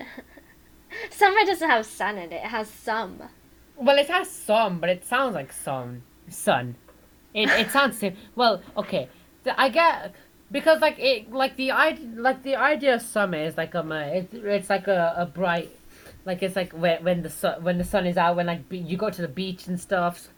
Summer 1.11 1.45
doesn't 1.45 1.69
have 1.69 1.87
sun 1.87 2.19
in 2.19 2.33
it. 2.33 2.37
It 2.37 2.49
has 2.49 2.69
some. 2.69 3.23
Well, 3.77 3.99
it 3.99 4.09
has 4.09 4.31
some, 4.31 4.81
but 4.81 4.89
it 4.89 5.05
sounds 5.05 5.35
like 5.35 5.53
sun. 5.53 6.03
Sun. 6.29 6.77
It 7.35 7.51
it 7.51 7.71
sounds 7.71 8.03
well. 8.35 8.63
Okay, 8.77 9.09
I 9.57 9.69
get 9.69 10.15
because 10.51 10.81
like 10.81 10.99
it 10.99 11.31
like 11.33 11.57
the 11.57 11.71
idea 11.73 12.09
like 12.17 12.43
the 12.43 12.57
idea 12.57 12.95
of 12.95 13.03
summer 13.03 13.39
is 13.39 13.57
like 13.57 13.75
um 13.75 13.93
uh, 13.93 13.99
it's 14.01 14.33
it's 14.33 14.71
like 14.71 14.87
a, 14.87 15.15
a 15.17 15.27
bright 15.27 15.71
like 16.25 16.43
it's 16.43 16.57
like 16.57 16.73
when 16.73 17.03
when 17.05 17.23
the 17.23 17.31
sun 17.31 17.63
when 17.63 17.79
the 17.79 17.85
sun 17.85 18.07
is 18.07 18.17
out 18.17 18.37
when 18.37 18.47
like 18.47 18.69
be, 18.69 18.79
you 18.79 18.97
go 18.97 19.11
to 19.11 19.23
the 19.23 19.29
beach 19.29 19.67
and 19.67 19.81
stuff. 19.81 20.29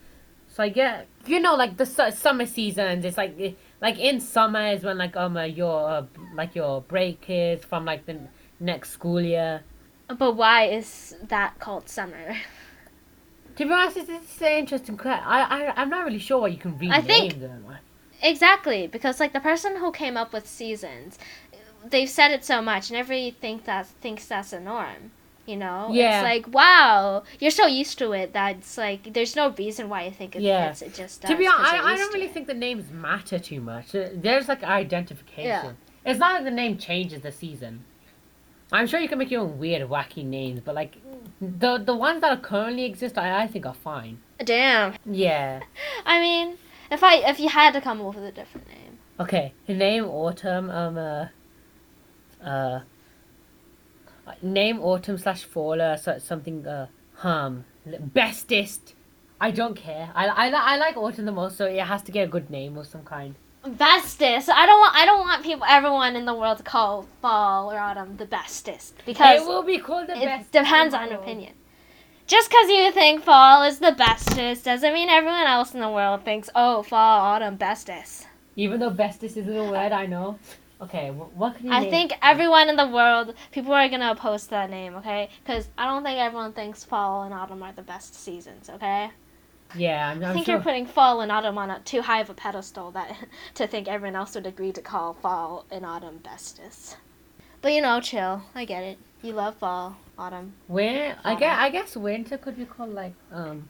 So 0.49 0.63
I 0.63 0.71
get 0.71 1.07
you 1.27 1.41
know 1.41 1.55
like 1.55 1.77
the 1.77 1.87
su- 1.87 2.11
summer 2.11 2.47
season. 2.47 3.05
It's 3.05 3.17
like 3.17 3.57
like 3.81 3.99
in 3.99 4.21
summer 4.21 4.69
is 4.69 4.83
when 4.83 4.99
like 4.99 5.17
um 5.17 5.37
uh, 5.37 5.45
your 5.45 5.89
uh, 5.89 6.07
like 6.35 6.55
your 6.55 6.83
break 6.83 7.25
is 7.29 7.65
from 7.65 7.85
like 7.85 8.07
the 8.07 8.19
next 8.61 8.91
school 8.91 9.21
year. 9.21 9.63
But 10.17 10.33
why 10.37 10.65
is 10.65 11.15
that 11.29 11.59
called 11.59 11.89
summer? 11.89 12.37
To 13.57 13.65
be 13.67 13.73
honest, 13.73 13.97
it's, 13.97 14.09
it's 14.09 14.41
an 14.43 14.53
interesting 14.59 14.97
question. 14.97 15.25
I, 15.27 15.41
I, 15.67 15.83
I'm 15.83 15.91
not 15.91 16.05
really 16.05 16.19
sure 16.21 16.41
what 16.41 16.53
you 16.53 16.59
can 16.59 16.79
rename 16.79 16.93
I 16.93 17.01
think- 17.01 17.41
them. 17.41 17.65
Exactly, 18.21 18.89
because 18.89 19.21
like 19.21 19.33
the 19.33 19.39
person 19.41 19.77
who 19.77 19.93
came 19.93 20.17
up 20.17 20.33
with 20.33 20.49
seasons, 20.49 21.19
they've 21.89 22.09
said 22.09 22.33
it 22.33 22.45
so 22.45 22.61
much, 22.61 22.91
and 22.91 22.97
everybody 22.99 23.31
think 23.31 23.65
that 23.67 23.87
thinks 23.87 24.27
that's 24.27 24.53
a 24.53 24.59
norm. 24.59 25.13
You 25.47 25.57
know, 25.57 25.89
Yeah. 25.93 26.19
it's 26.19 26.25
like 26.25 26.55
wow, 26.55 27.23
you're 27.39 27.53
so 27.53 27.67
used 27.67 27.97
to 27.99 28.13
it 28.13 28.33
that 28.33 28.57
it's 28.57 28.77
like 28.77 29.13
there's 29.15 29.37
no 29.37 29.51
reason 29.51 29.89
why 29.89 30.05
you 30.05 30.11
think 30.11 30.35
it 30.35 30.43
Yeah. 30.43 30.69
fits. 30.69 30.83
It 30.83 30.95
just. 30.95 31.23
To 31.23 31.37
be 31.37 31.47
honest, 31.47 31.73
I, 31.73 31.93
I 31.93 31.97
don't 31.97 32.13
really 32.13 32.27
think 32.29 32.49
the 32.49 32.55
names 32.55 32.91
matter 32.91 33.39
too 33.39 33.61
much. 33.61 33.93
There's 33.93 34.49
like 34.49 34.65
identification. 34.65 35.45
Yeah. 35.47 35.73
It's 36.05 36.19
not 36.19 36.35
like 36.35 36.45
the 36.45 36.51
name 36.51 36.77
changes 36.77 37.23
the 37.23 37.31
season. 37.33 37.85
I'm 38.71 38.87
sure 38.87 39.01
you 39.01 39.09
can 39.09 39.19
make 39.19 39.31
your 39.31 39.43
own 39.43 39.59
weird, 39.59 39.89
wacky 39.89 40.25
names, 40.25 40.61
but 40.61 40.75
like 40.75 40.97
the 41.41 41.79
the 41.79 41.95
ones 41.97 42.21
that 42.21 42.43
currently 42.43 42.85
exist, 42.85 43.17
I, 43.17 43.43
I 43.43 43.47
think 43.47 43.67
are 43.67 43.75
fine. 43.75 44.21
Damn. 44.45 44.95
Yeah. 45.07 45.61
I 46.07 46.21
mean, 46.21 46.59
if 46.91 47.03
I 47.03 47.17
if 47.17 47.41
you 47.41 47.49
had 47.49 47.73
to 47.73 47.81
come 47.81 48.01
up 48.01 48.15
with 48.15 48.25
a 48.25 48.33
different 48.33 48.69
name, 48.69 48.99
Okay. 49.21 49.53
Name 49.67 50.05
autumn. 50.05 50.71
Um. 50.71 50.97
Uh. 50.97 51.27
uh 52.43 52.81
name 54.43 54.81
autumn 54.81 55.19
slash 55.19 55.45
faller 55.45 55.97
so, 55.97 56.19
something. 56.19 56.67
Uh. 56.67 56.87
Hum. 57.15 57.65
Bestest. 57.87 58.95
I 59.41 59.51
don't 59.51 59.75
care. 59.75 60.11
I, 60.15 60.27
I, 60.27 60.49
I 60.49 60.77
like 60.77 60.97
autumn 60.97 61.25
the 61.25 61.33
most, 61.33 61.57
so 61.57 61.67
it 61.67 61.81
has 61.81 62.03
to 62.03 62.13
get 62.13 62.25
a 62.25 62.31
good 62.31 62.51
name 62.51 62.77
of 62.77 62.87
some 62.87 63.05
kind. 63.05 63.37
Bestest. 63.67 64.49
I 64.49 64.67
don't 64.67 64.79
want 64.81 64.95
I 64.97 65.05
don't 65.05 65.21
want 65.21 65.43
people 65.43 65.67
everyone 65.69 66.17
in 66.17 66.25
the 66.25 66.35
world 66.35 66.59
to 66.59 66.65
call 66.65 67.07
fall 67.21 67.73
or 67.73 67.79
autumn 67.79 68.17
the 68.17 68.27
bestest 68.27 68.95
because 69.05 69.41
it 69.41 69.47
will 69.47 69.63
be 69.63 69.79
called 69.79 70.07
the 70.09 70.17
it 70.17 70.25
best. 70.25 70.53
depends 70.53 70.95
on 70.95 71.13
opinion. 71.13 71.55
Just 72.27 72.51
because 72.51 72.69
you 72.69 72.93
think 72.93 73.23
fall 73.23 73.63
is 73.63 73.79
the 73.79 73.93
bestest 73.93 74.65
doesn't 74.67 74.93
mean 74.93 75.09
everyone 75.09 75.47
else 75.47 75.73
in 75.73 75.81
the 75.81 75.89
world 75.89 76.25
thinks, 76.25 76.51
oh, 76.55 76.83
fall, 76.83 77.21
autumn, 77.21 77.57
bestest. 77.57 78.27
Even 78.55 78.81
though 78.81 78.91
bestest 78.91 79.39
isn't 79.39 79.57
a 79.57 79.65
word, 79.65 79.93
I 79.93 80.05
know. 80.05 80.39
Okay, 80.81 81.11
what 81.11 81.57
can 81.57 81.67
you 81.67 81.73
I 81.73 81.81
name? 81.81 81.91
think 81.91 82.13
everyone 82.23 82.69
in 82.69 82.77
the 82.77 82.87
world, 82.87 83.35
people 83.51 83.73
are 83.73 83.89
to 83.89 84.11
oppose 84.11 84.47
that 84.49 84.69
name, 84.69 84.95
okay? 84.97 85.31
Because 85.43 85.69
I 85.79 85.87
don't 85.87 86.05
think 86.05 86.19
everyone 86.19 86.53
thinks 86.53 86.85
fall 86.85 87.23
and 87.23 87.33
autumn 87.33 87.63
are 87.63 87.73
the 87.73 87.83
best 87.83 88.15
seasons, 88.15 88.69
okay? 88.71 89.11
Yeah, 89.75 90.11
I'm, 90.11 90.25
I 90.25 90.29
I'm 90.29 90.35
think 90.35 90.47
sure. 90.47 90.55
you're 90.55 90.63
putting 90.63 90.87
fall 90.87 91.21
and 91.21 91.31
autumn 91.31 91.59
on 91.59 91.71
a 91.71 91.81
too 91.81 92.03
high 92.03 92.21
of 92.21 92.31
a 92.31 92.35
pedestal 92.35 92.91
that 92.93 93.17
to 93.55 93.67
think 93.67 93.89
everyone 93.89 94.17
else 94.17 94.35
would 94.35 94.47
agree 94.47 94.73
to 94.73 94.83
call 94.83 95.15
fall 95.15 95.67
and 95.71 95.85
autumn 95.85 96.19
bestest. 96.19 96.97
But 97.61 97.73
you 97.73 97.83
know, 97.83 98.01
chill. 98.01 98.43
I 98.55 98.65
get 98.65 98.83
it. 98.83 98.99
You 99.23 99.33
love 99.33 99.57
fall, 99.57 99.97
autumn. 100.19 100.55
Win- 100.69 101.17
I 101.25 101.35
guess 101.35 101.57
I 101.59 101.71
guess 101.71 101.97
winter 101.97 102.39
could 102.39 102.57
be 102.57 102.65
called 102.65 102.95
like 102.95 103.15
um 103.33 103.69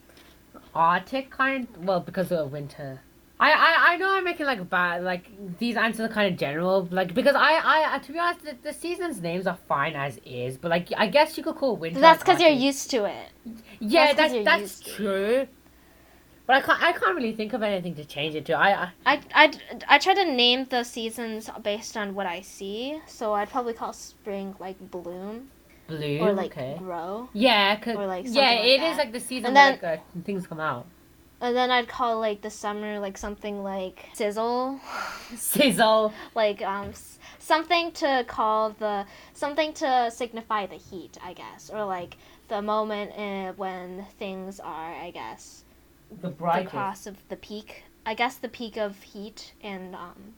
Arctic 0.75 1.31
kind. 1.31 1.67
Well, 1.83 2.01
because 2.01 2.31
of 2.31 2.53
winter. 2.53 3.01
I, 3.41 3.53
I, 3.53 3.93
I 3.93 3.97
know 3.99 4.11
I'm 4.11 4.25
making 4.25 4.47
like 4.47 4.69
bad 4.69 5.05
like 5.05 5.31
these 5.61 5.77
answers 5.77 6.11
are 6.11 6.13
kind 6.13 6.33
of 6.33 6.39
general 6.39 6.89
like 6.91 7.15
because 7.15 7.37
I 7.37 7.95
I 7.95 7.99
to 8.01 8.13
be 8.13 8.19
honest 8.19 8.45
the, 8.45 8.57
the 8.63 8.73
seasons 8.73 9.21
names 9.21 9.47
are 9.47 9.59
fine 9.69 9.95
as 9.95 10.19
is 10.27 10.57
but 10.57 10.71
like 10.73 10.93
I 10.97 11.07
guess 11.07 11.37
you 11.37 11.45
could 11.45 11.55
call 11.55 11.77
winter. 11.77 12.01
That's 12.01 12.19
like, 12.19 12.25
because 12.27 12.41
you're 12.41 12.51
used 12.51 12.91
to 12.91 13.05
it. 13.05 13.29
Yeah, 13.79 14.13
that's 14.13 14.33
that's 14.33 14.45
that's 14.45 14.81
true. 14.81 15.47
But 16.49 16.57
I 16.57 16.61
can't 16.63 16.83
I 16.83 16.93
can't 16.93 17.15
really 17.17 17.33
think 17.33 17.53
of 17.53 17.63
anything 17.63 17.95
to 17.97 18.05
change 18.05 18.35
it 18.35 18.47
to. 18.47 18.55
I, 18.55 18.71
I 18.85 18.91
I, 19.07 19.23
I, 19.35 19.53
I 19.89 19.99
try 19.99 20.15
to 20.15 20.25
name 20.25 20.65
the 20.65 20.83
seasons 20.83 21.49
based 21.63 21.97
on 21.97 22.15
what 22.17 22.27
I 22.27 22.41
see. 22.41 23.01
So 23.07 23.35
I'd 23.35 23.51
probably 23.51 23.75
call 23.75 23.93
spring 23.93 24.57
like 24.59 24.79
bloom 24.91 25.51
blue 25.89 26.19
or 26.21 26.33
like 26.33 26.53
okay. 26.53 26.77
grow. 26.79 27.29
Yeah, 27.35 27.77
cause 27.77 27.97
or, 27.97 28.07
like, 28.07 28.25
yeah, 28.29 28.51
like 28.53 28.65
it 28.65 28.83
is 28.83 28.97
that. 28.97 28.99
like 28.99 29.13
the 29.13 29.21
season 29.21 29.47
And 29.47 29.55
where 29.57 29.71
like, 29.73 29.85
uh, 29.85 29.97
things 30.25 30.47
come 30.47 30.61
out. 30.61 30.87
And 31.41 31.55
then 31.57 31.71
I'd 31.71 31.89
call 31.89 32.19
like 32.19 32.43
the 32.43 32.51
summer 32.51 32.99
like 32.99 33.19
something 33.19 33.63
like 33.63 34.07
sizzle. 34.15 34.81
Sizzle. 35.37 36.13
like 36.35 36.63
um 36.63 36.89
s- 36.89 37.19
something 37.39 37.93
to 37.93 38.25
call 38.27 38.71
the 38.71 39.07
something 39.35 39.73
to 39.75 40.11
signify 40.11 40.67
the 40.67 40.77
heat 40.77 41.19
i 41.23 41.33
guess 41.33 41.71
or 41.71 41.85
like 41.85 42.17
the 42.49 42.61
moment 42.63 43.13
uh, 43.17 43.53
when 43.55 44.05
things 44.19 44.61
are 44.61 44.95
i 44.95 45.11
guess 45.11 45.65
The 46.11 46.29
the 46.31 47.07
of 47.07 47.29
the 47.29 47.37
peak 47.37 47.85
i 48.07 48.15
guess 48.15 48.37
the 48.37 48.49
peak 48.49 48.77
of 48.77 49.03
heat 49.03 49.53
and 49.63 49.95
um 49.95 50.35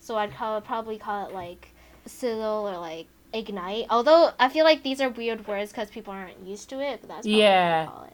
so 0.00 0.16
i'd 0.16 0.34
call 0.34 0.56
it 0.58 0.64
probably 0.64 0.98
call 0.98 1.26
it 1.26 1.34
like 1.34 1.68
sizzle 2.06 2.68
or 2.68 2.78
like 2.78 3.06
ignite 3.32 3.86
although 3.90 4.30
i 4.38 4.48
feel 4.48 4.64
like 4.64 4.82
these 4.82 5.00
are 5.00 5.08
weird 5.08 5.46
words 5.48 5.72
because 5.72 5.90
people 5.90 6.12
aren't 6.12 6.38
used 6.46 6.68
to 6.70 6.80
it 6.80 7.00
but 7.00 7.08
that's 7.08 7.26
probably 7.26 7.40
Yeah. 7.40 7.88
it 8.04 8.12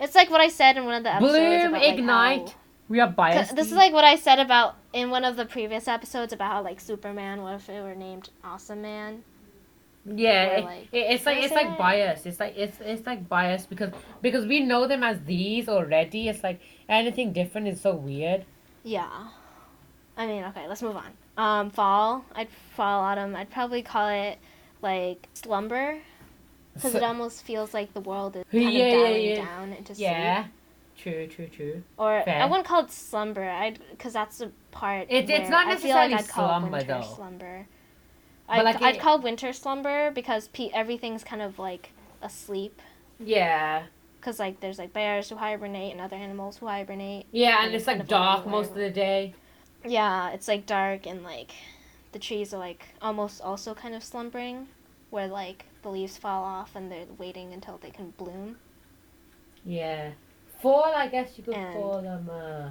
it's 0.00 0.14
like 0.14 0.30
what 0.30 0.40
i 0.40 0.48
said 0.48 0.76
in 0.76 0.84
one 0.84 0.94
of 0.94 1.02
the 1.04 1.14
episodes 1.14 1.32
Bloom, 1.38 1.60
about, 1.68 1.72
like, 1.82 1.94
ignite. 1.98 2.48
how- 2.50 2.54
We 2.88 3.00
are 3.00 3.08
biased. 3.08 3.56
This 3.56 3.68
is 3.68 3.72
like 3.72 3.92
what 3.94 4.04
I 4.04 4.16
said 4.16 4.38
about 4.38 4.74
in 4.92 5.08
one 5.08 5.24
of 5.24 5.36
the 5.36 5.46
previous 5.46 5.88
episodes 5.88 6.32
about 6.34 6.52
how 6.52 6.62
like 6.62 6.78
Superman, 6.80 7.40
what 7.42 7.54
if 7.54 7.68
it 7.70 7.80
were 7.82 7.94
named 7.94 8.28
Awesome 8.44 8.82
Man? 8.82 9.22
Yeah, 10.04 10.44
it- 10.44 10.64
like- 10.64 10.88
it- 10.92 11.06
it's 11.12 11.26
like 11.26 11.42
it's 11.44 11.54
like 11.54 11.78
bias. 11.78 12.26
It's 12.26 12.40
like 12.40 12.56
it's 12.56 12.80
it's 12.80 13.06
like 13.06 13.28
bias 13.28 13.66
because 13.66 13.90
because 14.20 14.46
we 14.46 14.60
know 14.60 14.86
them 14.86 15.02
as 15.02 15.20
these 15.24 15.68
already. 15.68 16.28
It's 16.28 16.42
like 16.42 16.60
anything 16.88 17.32
different 17.32 17.68
is 17.68 17.80
so 17.80 17.94
weird. 17.94 18.44
Yeah. 18.84 19.08
I 20.16 20.26
mean, 20.26 20.44
okay, 20.44 20.68
let's 20.68 20.82
move 20.82 20.96
on. 20.96 21.10
Um, 21.36 21.70
fall. 21.70 22.24
I'd 22.34 22.48
fall 22.76 23.00
autumn. 23.02 23.34
I'd 23.34 23.50
probably 23.50 23.82
call 23.82 24.08
it 24.08 24.38
like 24.82 25.28
slumber 25.34 25.98
because 26.74 26.92
So- 26.92 26.98
it 26.98 27.04
almost 27.04 27.42
feels 27.44 27.72
like 27.72 27.94
the 27.94 28.00
world 28.00 28.36
is 28.36 28.44
Yeah, 28.52 28.62
kind 28.62 28.74
yeah, 28.74 28.84
of 28.86 28.92
dialing 29.04 29.24
yeah. 29.24 29.44
down 29.44 29.72
into 29.72 29.94
sleep. 29.94 30.08
yeah, 30.08 30.44
true, 30.98 31.26
true, 31.28 31.46
true. 31.46 31.82
Or 31.96 32.22
Fair. 32.24 32.42
I 32.42 32.46
wouldn't 32.46 32.66
call 32.66 32.80
it 32.84 32.90
slumber. 32.90 33.44
I'd 33.48 33.78
because 33.92 34.12
that's 34.12 34.38
the 34.38 34.50
part. 34.72 35.06
It- 35.08 35.30
it's 35.30 35.48
not 35.48 35.66
I 35.68 35.76
feel 35.76 35.94
like 35.94 36.10
necessarily 36.10 36.14
I'd 36.14 36.28
call 36.28 36.60
slumber, 36.60 36.82
though. 36.82 37.14
slumber. 37.14 37.66
I'd, 38.58 38.64
like, 38.64 38.82
I'd 38.82 38.96
it- 38.96 39.00
call 39.00 39.18
winter 39.20 39.52
slumber 39.52 40.10
because 40.10 40.48
pe- 40.48 40.70
everything's 40.70 41.24
kind 41.24 41.42
of 41.42 41.58
like 41.58 41.90
asleep. 42.22 42.80
Yeah, 43.18 43.84
Because 44.20 44.38
like 44.38 44.60
there's 44.60 44.78
like 44.78 44.92
bears 44.92 45.28
who 45.28 45.36
hibernate 45.36 45.92
and 45.92 46.00
other 46.00 46.16
animals 46.16 46.58
who 46.58 46.66
hibernate. 46.66 47.26
yeah, 47.32 47.58
And 47.58 47.66
and 47.66 47.74
it's 47.74 47.86
like 47.86 48.06
dark 48.08 48.46
most 48.46 48.70
of 48.70 48.76
the 48.76 48.90
day. 48.90 49.34
Yeah, 49.84 50.30
it's 50.30 50.48
like 50.48 50.66
dark 50.66 51.06
and 51.06 51.22
like 51.24 51.52
the 52.12 52.18
trees 52.18 52.52
are 52.54 52.58
like 52.58 52.88
almost 53.00 53.40
also 53.40 53.74
kind 53.74 53.94
of 53.94 54.02
slumbering, 54.04 54.68
where 55.10 55.28
like 55.28 55.64
the 55.82 55.88
leaves 55.90 56.16
fall 56.16 56.42
off 56.44 56.76
and 56.76 56.90
they're 56.90 57.06
waiting 57.18 57.52
until 57.52 57.78
they 57.78 57.90
can 57.90 58.10
bloom. 58.16 58.56
Yeah, 59.64 60.10
fall. 60.60 60.92
I 60.94 61.08
guess 61.08 61.36
you 61.38 61.44
could 61.44 61.54
And- 61.54 61.74
call 61.74 62.02
them. 62.02 62.28
Uh, 62.30 62.70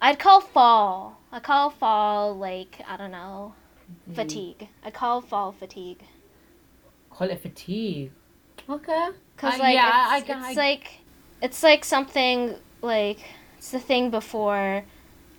I'd 0.00 0.18
call 0.18 0.40
fall. 0.40 1.18
I 1.32 1.40
call 1.40 1.70
fall 1.70 2.34
like 2.36 2.80
I 2.86 2.96
don't 2.96 3.10
know 3.12 3.54
fatigue. 4.14 4.68
I 4.84 4.90
call 4.90 5.20
fall 5.20 5.52
fatigue. 5.52 6.02
Call 7.10 7.30
it 7.30 7.40
fatigue. 7.40 8.12
Okay. 8.68 9.10
Cause 9.36 9.54
Uh, 9.54 9.58
like 9.58 9.74
yeah, 9.74 9.90
I- 10.10 10.18
it's, 10.18 10.30
I- 10.30 10.32
it's 10.32 10.58
I- 10.58 10.60
like 10.62 11.00
it's 11.42 11.62
like 11.62 11.84
something 11.84 12.56
like 12.82 13.18
it's 13.58 13.70
the 13.70 13.80
thing 13.80 14.10
before 14.10 14.84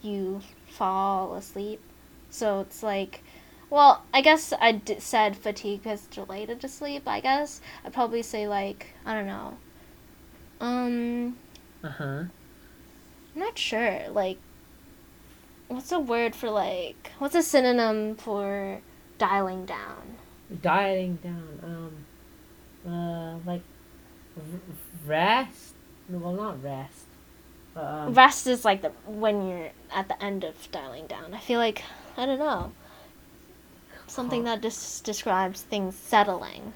you 0.02 0.42
fall 0.68 1.36
asleep. 1.36 1.82
So 2.30 2.62
it's 2.62 2.84
like, 2.84 3.24
well, 3.70 4.04
I 4.14 4.22
guess 4.22 4.54
I 4.60 4.74
d- 4.74 5.00
said 5.00 5.36
fatigue 5.38 5.82
it's 5.86 6.08
related 6.18 6.62
to 6.62 6.68
sleep. 6.68 7.04
I 7.08 7.20
guess 7.20 7.62
I'd 7.86 7.94
probably 7.94 8.22
say 8.24 8.48
like 8.48 8.88
I 9.06 9.14
don't 9.14 9.28
know. 9.28 9.58
Um, 10.60 11.38
Uh 11.84 11.90
huh. 11.90 12.24
I'm 13.36 13.42
not 13.42 13.58
sure. 13.58 14.10
Like, 14.10 14.40
what's 15.68 15.92
a 15.92 16.00
word 16.00 16.36
for 16.36 16.50
like? 16.50 17.12
What's 17.20 17.36
a 17.36 17.44
synonym 17.44 18.16
for 18.16 18.82
dialing 19.18 19.66
down? 19.66 20.18
Dialing 20.62 21.18
down. 21.24 21.60
Um. 21.64 22.06
Uh, 22.90 23.38
like 23.46 23.62
rest. 25.06 25.74
Well, 26.10 26.34
not 26.34 26.64
rest. 26.64 27.06
But, 27.74 27.84
um, 27.84 28.14
Rest 28.14 28.48
is 28.48 28.66
like 28.66 28.82
the 28.82 28.90
when 29.06 29.48
you're 29.48 29.72
at 29.94 30.08
the 30.08 30.22
end 30.24 30.44
of 30.44 30.72
dialing 30.72 31.08
down. 31.08 31.34
I 31.34 31.40
feel 31.40 31.60
like 31.60 31.84
I 32.16 32.26
don't 32.26 32.40
know 32.40 32.72
something 34.08 34.46
that 34.46 34.62
just 34.62 35.04
describes 35.04 35.62
things 35.62 35.96
settling. 35.96 36.74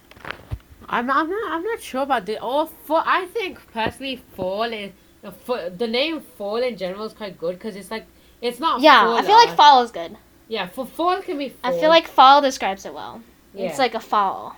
I'm 0.88 1.08
not, 1.08 1.18
I'm 1.18 1.30
not 1.30 1.52
I'm 1.52 1.64
not 1.64 1.82
sure 1.82 2.04
about 2.04 2.26
the 2.26 2.42
or 2.44 2.68
fall. 2.68 3.04
I 3.06 3.26
think 3.28 3.60
personally, 3.74 4.22
fall 4.36 4.64
is 4.64 4.92
the 5.22 5.74
the 5.76 5.88
name 5.88 6.22
fall 6.22 6.58
in 6.58 6.78
general 6.78 7.06
is 7.06 7.14
quite 7.14 7.40
good 7.40 7.58
because 7.58 7.76
it's 7.76 7.90
like 7.90 8.06
it's 8.42 8.60
not. 8.60 8.82
Yeah, 8.82 9.04
fall 9.04 9.18
I 9.18 9.22
feel 9.22 9.36
like 9.36 9.56
fall 9.56 9.84
is 9.84 9.92
good. 9.92 10.18
Yeah, 10.48 10.68
for 10.68 10.86
fall 10.86 11.22
can 11.22 11.38
be. 11.38 11.50
Fall. 11.50 11.74
I 11.74 11.80
feel 11.80 11.90
like 11.90 12.08
fall 12.08 12.42
describes 12.42 12.86
it 12.86 12.94
well. 12.94 13.22
yeah. 13.54 13.68
It's 13.70 13.80
like 13.80 13.94
a 13.96 14.00
fall. 14.00 14.56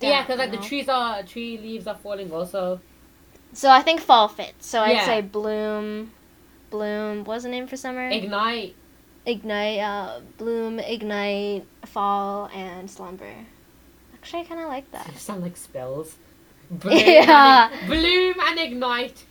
yeah, 0.00 0.22
because 0.22 0.38
like 0.38 0.52
you 0.52 0.58
the 0.58 0.64
trees 0.64 0.88
are 0.88 1.22
tree 1.22 1.58
leaves 1.58 1.86
are 1.86 1.96
falling 1.96 2.30
also. 2.32 2.80
So 3.52 3.70
I 3.70 3.82
think 3.82 4.00
fall 4.00 4.28
fits. 4.28 4.66
So 4.66 4.80
I'd 4.80 5.04
say 5.04 5.20
bloom, 5.22 6.12
bloom. 6.70 7.24
What's 7.24 7.44
the 7.44 7.50
name 7.50 7.66
for 7.66 7.76
summer? 7.76 8.08
Ignite. 8.08 8.74
ignite, 9.26 9.78
uh, 9.80 10.20
bloom, 10.38 10.78
ignite, 10.80 11.64
fall, 11.86 12.48
and 12.54 12.90
slumber. 12.90 13.32
Actually, 14.14 14.42
I 14.42 14.44
kind 14.44 14.60
of 14.60 14.68
like 14.68 14.90
that. 14.92 15.06
They 15.06 15.14
sound 15.18 15.42
like 15.42 15.56
spells. 15.56 16.16
Bloom 16.70 16.96
Yeah. 16.96 17.70
And, 17.72 17.86
bloom 17.88 18.34
and 18.40 18.58
ignite. 18.58 19.24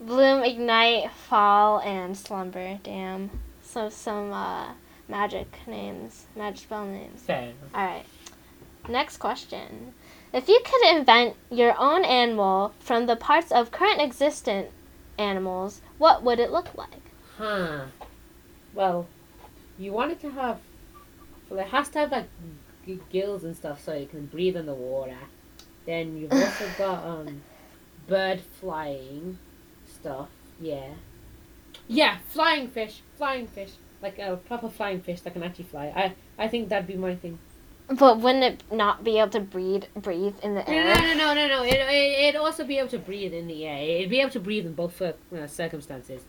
Bloom, 0.00 0.44
ignite, 0.44 1.10
fall, 1.10 1.80
and 1.80 2.16
slumber. 2.16 2.78
Damn. 2.82 3.30
So 3.62 3.88
some 3.88 4.32
uh, 4.32 4.72
magic 5.08 5.48
names, 5.66 6.26
magic 6.36 6.64
spell 6.64 6.86
names. 6.86 7.22
Fair. 7.22 7.52
All 7.74 7.84
right. 7.84 8.04
Next 8.88 9.16
question. 9.16 9.94
If 10.32 10.48
you 10.48 10.60
could 10.64 10.96
invent 10.96 11.36
your 11.50 11.74
own 11.78 12.04
animal 12.04 12.74
from 12.78 13.06
the 13.06 13.16
parts 13.16 13.50
of 13.50 13.70
current 13.70 14.00
existent 14.00 14.68
animals, 15.18 15.80
what 15.98 16.22
would 16.22 16.38
it 16.38 16.50
look 16.52 16.74
like? 16.76 17.02
Huh. 17.36 17.86
Well, 18.74 19.08
you 19.78 19.92
want 19.92 20.12
it 20.12 20.20
to 20.20 20.30
have. 20.30 20.60
Well, 21.50 21.60
it 21.60 21.68
has 21.68 21.88
to 21.90 22.00
have 22.00 22.12
like 22.12 22.28
g- 22.86 23.00
gills 23.10 23.42
and 23.42 23.56
stuff 23.56 23.82
so 23.82 23.92
it 23.92 24.10
can 24.10 24.26
breathe 24.26 24.56
in 24.56 24.66
the 24.66 24.74
water. 24.74 25.16
Then 25.86 26.16
you've 26.16 26.32
also 26.32 26.66
got 26.78 27.04
um, 27.04 27.42
bird 28.06 28.40
flying 28.60 29.38
stuff. 30.00 30.28
Yeah. 30.60 30.90
Yeah, 31.86 32.18
flying 32.28 32.68
fish. 32.68 33.02
Flying 33.16 33.46
fish. 33.46 33.70
Like 34.02 34.18
a 34.18 34.36
proper 34.36 34.68
flying 34.68 35.00
fish 35.00 35.20
that 35.22 35.32
can 35.32 35.42
actually 35.42 35.64
fly. 35.64 35.86
I 35.94 36.14
I 36.42 36.48
think 36.48 36.68
that'd 36.68 36.86
be 36.86 36.96
my 36.96 37.16
thing. 37.16 37.38
But 37.88 38.20
wouldn't 38.20 38.44
it 38.44 38.62
not 38.70 39.02
be 39.02 39.18
able 39.18 39.30
to 39.30 39.40
breathe 39.40 39.84
breathe 39.96 40.36
in 40.42 40.54
the 40.54 40.68
air? 40.68 40.94
no, 40.94 41.00
no, 41.00 41.14
no, 41.14 41.34
no, 41.34 41.48
no. 41.48 41.62
It, 41.62 41.74
it, 41.74 42.28
it'd 42.28 42.40
also 42.40 42.64
be 42.64 42.78
able 42.78 42.90
to 42.90 42.98
breathe 42.98 43.32
in 43.32 43.46
the 43.46 43.66
air. 43.66 43.82
It'd 43.82 44.10
be 44.10 44.20
able 44.20 44.30
to 44.32 44.40
breathe 44.40 44.66
in 44.66 44.74
both 44.74 45.00
uh, 45.00 45.14
circumstances. 45.46 46.22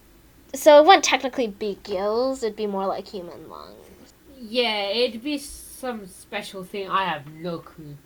So 0.53 0.81
it 0.81 0.85
wouldn't 0.85 1.03
technically 1.03 1.47
be 1.47 1.77
gills, 1.83 2.43
it'd 2.43 2.55
be 2.55 2.65
more 2.65 2.87
like 2.87 3.07
human 3.07 3.49
lungs. 3.49 3.75
Yeah, 4.39 4.85
it'd 4.87 5.23
be 5.23 5.37
some 5.37 6.07
special 6.07 6.63
thing. 6.63 6.89
I 6.89 7.05
have 7.05 7.27
no 7.27 7.59
clue. 7.59 7.97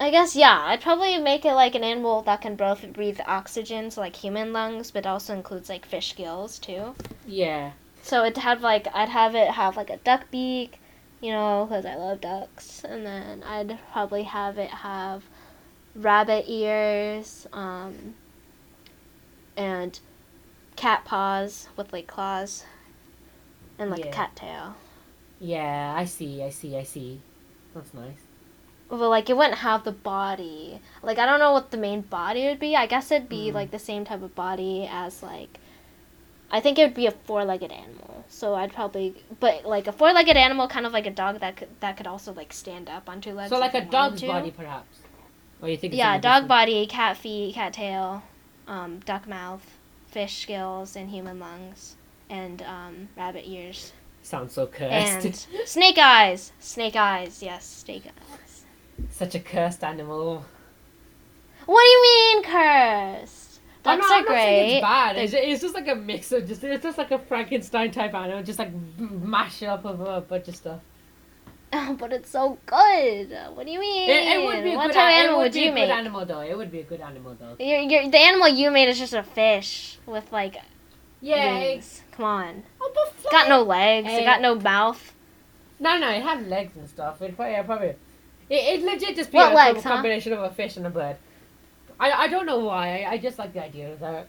I 0.00 0.10
guess, 0.10 0.34
yeah, 0.34 0.62
I'd 0.64 0.80
probably 0.80 1.18
make 1.18 1.44
it 1.44 1.52
like 1.52 1.74
an 1.74 1.84
animal 1.84 2.22
that 2.22 2.40
can 2.40 2.56
both 2.56 2.90
breathe 2.94 3.20
oxygen, 3.26 3.90
so 3.90 4.00
like 4.00 4.16
human 4.16 4.52
lungs, 4.52 4.90
but 4.90 5.06
also 5.06 5.34
includes 5.34 5.68
like 5.68 5.84
fish 5.84 6.16
gills 6.16 6.58
too. 6.58 6.94
Yeah. 7.26 7.72
So 8.02 8.24
it'd 8.24 8.38
have 8.38 8.62
like, 8.62 8.88
I'd 8.94 9.10
have 9.10 9.34
it 9.34 9.50
have 9.50 9.76
like 9.76 9.90
a 9.90 9.98
duck 9.98 10.30
beak, 10.30 10.80
you 11.20 11.30
know, 11.32 11.66
because 11.68 11.84
I 11.84 11.94
love 11.96 12.20
ducks. 12.22 12.84
And 12.84 13.04
then 13.06 13.42
I'd 13.42 13.78
probably 13.92 14.22
have 14.24 14.58
it 14.58 14.70
have 14.70 15.24
rabbit 15.94 16.44
ears, 16.48 17.46
um, 17.52 18.14
and 19.56 19.98
cat 20.76 21.04
paws 21.04 21.68
with 21.76 21.92
like 21.92 22.06
claws, 22.06 22.64
and 23.78 23.90
like 23.90 24.04
Yeah. 24.04 24.06
a 24.06 24.08
cat 24.08 24.36
tail. 24.36 24.76
Yeah, 25.40 25.94
I 25.96 26.04
see, 26.04 26.42
I 26.42 26.50
see, 26.50 26.76
I 26.76 26.82
see. 26.82 27.20
That's 27.74 27.94
nice. 27.94 28.25
But 28.88 29.08
like 29.08 29.28
it 29.28 29.36
wouldn't 29.36 29.58
have 29.58 29.84
the 29.84 29.92
body. 29.92 30.80
Like 31.02 31.18
I 31.18 31.26
don't 31.26 31.38
know 31.40 31.52
what 31.52 31.70
the 31.70 31.76
main 31.76 32.02
body 32.02 32.46
would 32.46 32.60
be. 32.60 32.76
I 32.76 32.86
guess 32.86 33.10
it'd 33.10 33.28
be 33.28 33.50
Mm. 33.50 33.54
like 33.54 33.70
the 33.70 33.78
same 33.78 34.04
type 34.04 34.22
of 34.22 34.34
body 34.34 34.88
as 34.90 35.22
like 35.22 35.58
I 36.50 36.60
think 36.60 36.78
it 36.78 36.84
would 36.84 36.94
be 36.94 37.06
a 37.06 37.10
four-legged 37.10 37.72
animal. 37.72 38.24
So 38.28 38.54
I'd 38.54 38.72
probably 38.72 39.14
but 39.40 39.66
like 39.66 39.88
a 39.88 39.92
four-legged 39.92 40.36
animal 40.36 40.68
kind 40.68 40.86
of 40.86 40.92
like 40.92 41.06
a 41.06 41.10
dog 41.10 41.40
that 41.40 41.56
could 41.56 41.68
that 41.80 41.96
could 41.96 42.06
also 42.06 42.32
like 42.32 42.52
stand 42.52 42.88
up 42.88 43.08
on 43.08 43.20
two 43.20 43.32
legs. 43.32 43.50
So 43.50 43.58
like 43.58 43.74
a 43.74 43.84
dog's 43.84 44.22
body, 44.22 44.52
perhaps. 44.52 45.00
Or 45.60 45.68
you 45.68 45.76
think? 45.76 45.94
Yeah, 45.94 46.12
dog 46.18 46.22
different? 46.22 46.48
body, 46.48 46.86
cat 46.86 47.16
feet, 47.16 47.54
cat 47.54 47.72
tail, 47.72 48.22
um, 48.68 49.00
duck 49.00 49.26
mouth, 49.26 49.64
fish 50.06 50.46
gills 50.46 50.94
and 50.94 51.10
human 51.10 51.40
lungs 51.40 51.96
and 52.30 52.62
um, 52.62 53.08
rabbit 53.16 53.44
ears. 53.46 53.92
Sounds 54.22 54.52
so 54.52 54.66
cursed. 54.66 55.24
And 55.24 55.68
snake 55.68 55.98
eyes. 55.98 56.52
Snake 56.60 56.96
eyes. 56.96 57.42
Yes, 57.42 57.64
snake 57.64 58.04
eyes. 58.06 58.45
Such 59.10 59.34
a 59.34 59.40
cursed 59.40 59.82
animal. 59.84 60.44
What 61.66 61.80
do 61.82 61.86
you 61.88 62.02
mean 62.02 62.42
cursed? 62.44 63.60
I'm 63.84 64.00
not, 64.00 64.10
are 64.10 64.14
I'm 64.14 64.24
great. 64.26 64.72
It's 64.74 64.80
bad. 64.82 65.16
It's, 65.16 65.32
it's 65.32 65.62
just 65.62 65.74
like 65.74 65.86
a 65.88 65.94
mix 65.94 66.32
of 66.32 66.46
just. 66.46 66.62
It's 66.64 66.82
just 66.82 66.98
like 66.98 67.12
a 67.12 67.18
Frankenstein 67.18 67.90
type 67.92 68.14
animal, 68.14 68.42
just 68.42 68.58
like 68.58 68.72
mash 68.98 69.62
up 69.62 69.84
of 69.84 70.00
a 70.00 70.20
bunch 70.20 70.48
of 70.48 70.56
stuff. 70.56 70.80
Oh, 71.72 71.94
but 71.98 72.12
it's 72.12 72.30
so 72.30 72.56
good. 72.64 73.36
What 73.54 73.66
do 73.66 73.72
you 73.72 73.80
mean? 73.80 74.08
It, 74.08 74.38
it 74.38 74.46
would 74.46 74.62
be 74.62 74.72
a 74.72 74.76
what 74.76 74.86
good 74.86 74.94
type 74.94 75.12
an- 75.12 75.24
animal 75.24 75.38
would 75.38 75.52
would 75.52 75.54
you 75.56 75.72
make? 75.72 75.88
good 75.88 75.92
animal 75.98 76.24
though. 76.24 76.40
It 76.40 76.56
would 76.56 76.70
be 76.70 76.78
a 76.78 76.84
good 76.84 77.00
animal 77.00 77.36
though. 77.38 77.56
You're, 77.58 77.80
you're, 77.80 78.08
the 78.08 78.18
animal 78.18 78.48
you 78.48 78.70
made 78.70 78.88
is 78.88 78.98
just 78.98 79.12
a 79.12 79.24
fish 79.24 79.98
with 80.06 80.30
like 80.30 80.56
Yeah. 81.20 81.58
wings. 81.58 82.02
Come 82.12 82.24
on, 82.24 82.62
Oh, 82.80 83.12
got 83.32 83.48
no 83.48 83.62
legs. 83.64 84.06
Hey. 84.06 84.22
It 84.22 84.24
got 84.24 84.40
no 84.40 84.54
mouth. 84.54 85.12
No, 85.80 85.98
no, 85.98 86.08
it 86.10 86.22
had 86.22 86.46
legs 86.48 86.76
and 86.76 86.88
stuff. 86.88 87.20
It 87.20 87.34
probably, 87.36 87.52
yeah, 87.54 87.62
probably. 87.64 87.94
It, 88.48 88.80
it 88.80 88.82
legit 88.84 89.16
just 89.16 89.30
be 89.32 89.38
What 89.38 89.52
a, 89.52 89.54
legs, 89.54 89.78
a 89.84 89.88
huh? 89.88 89.94
combination 89.94 90.32
of 90.32 90.40
a 90.40 90.50
fish 90.50 90.76
and 90.76 90.86
a 90.86 90.90
bird. 90.90 91.16
I, 91.98 92.12
I 92.12 92.28
don't 92.28 92.46
know 92.46 92.58
why. 92.58 93.02
I, 93.02 93.12
I 93.12 93.18
just 93.18 93.38
like 93.38 93.52
the 93.52 93.62
idea 93.64 93.92
of 93.92 94.00
that. 94.00 94.28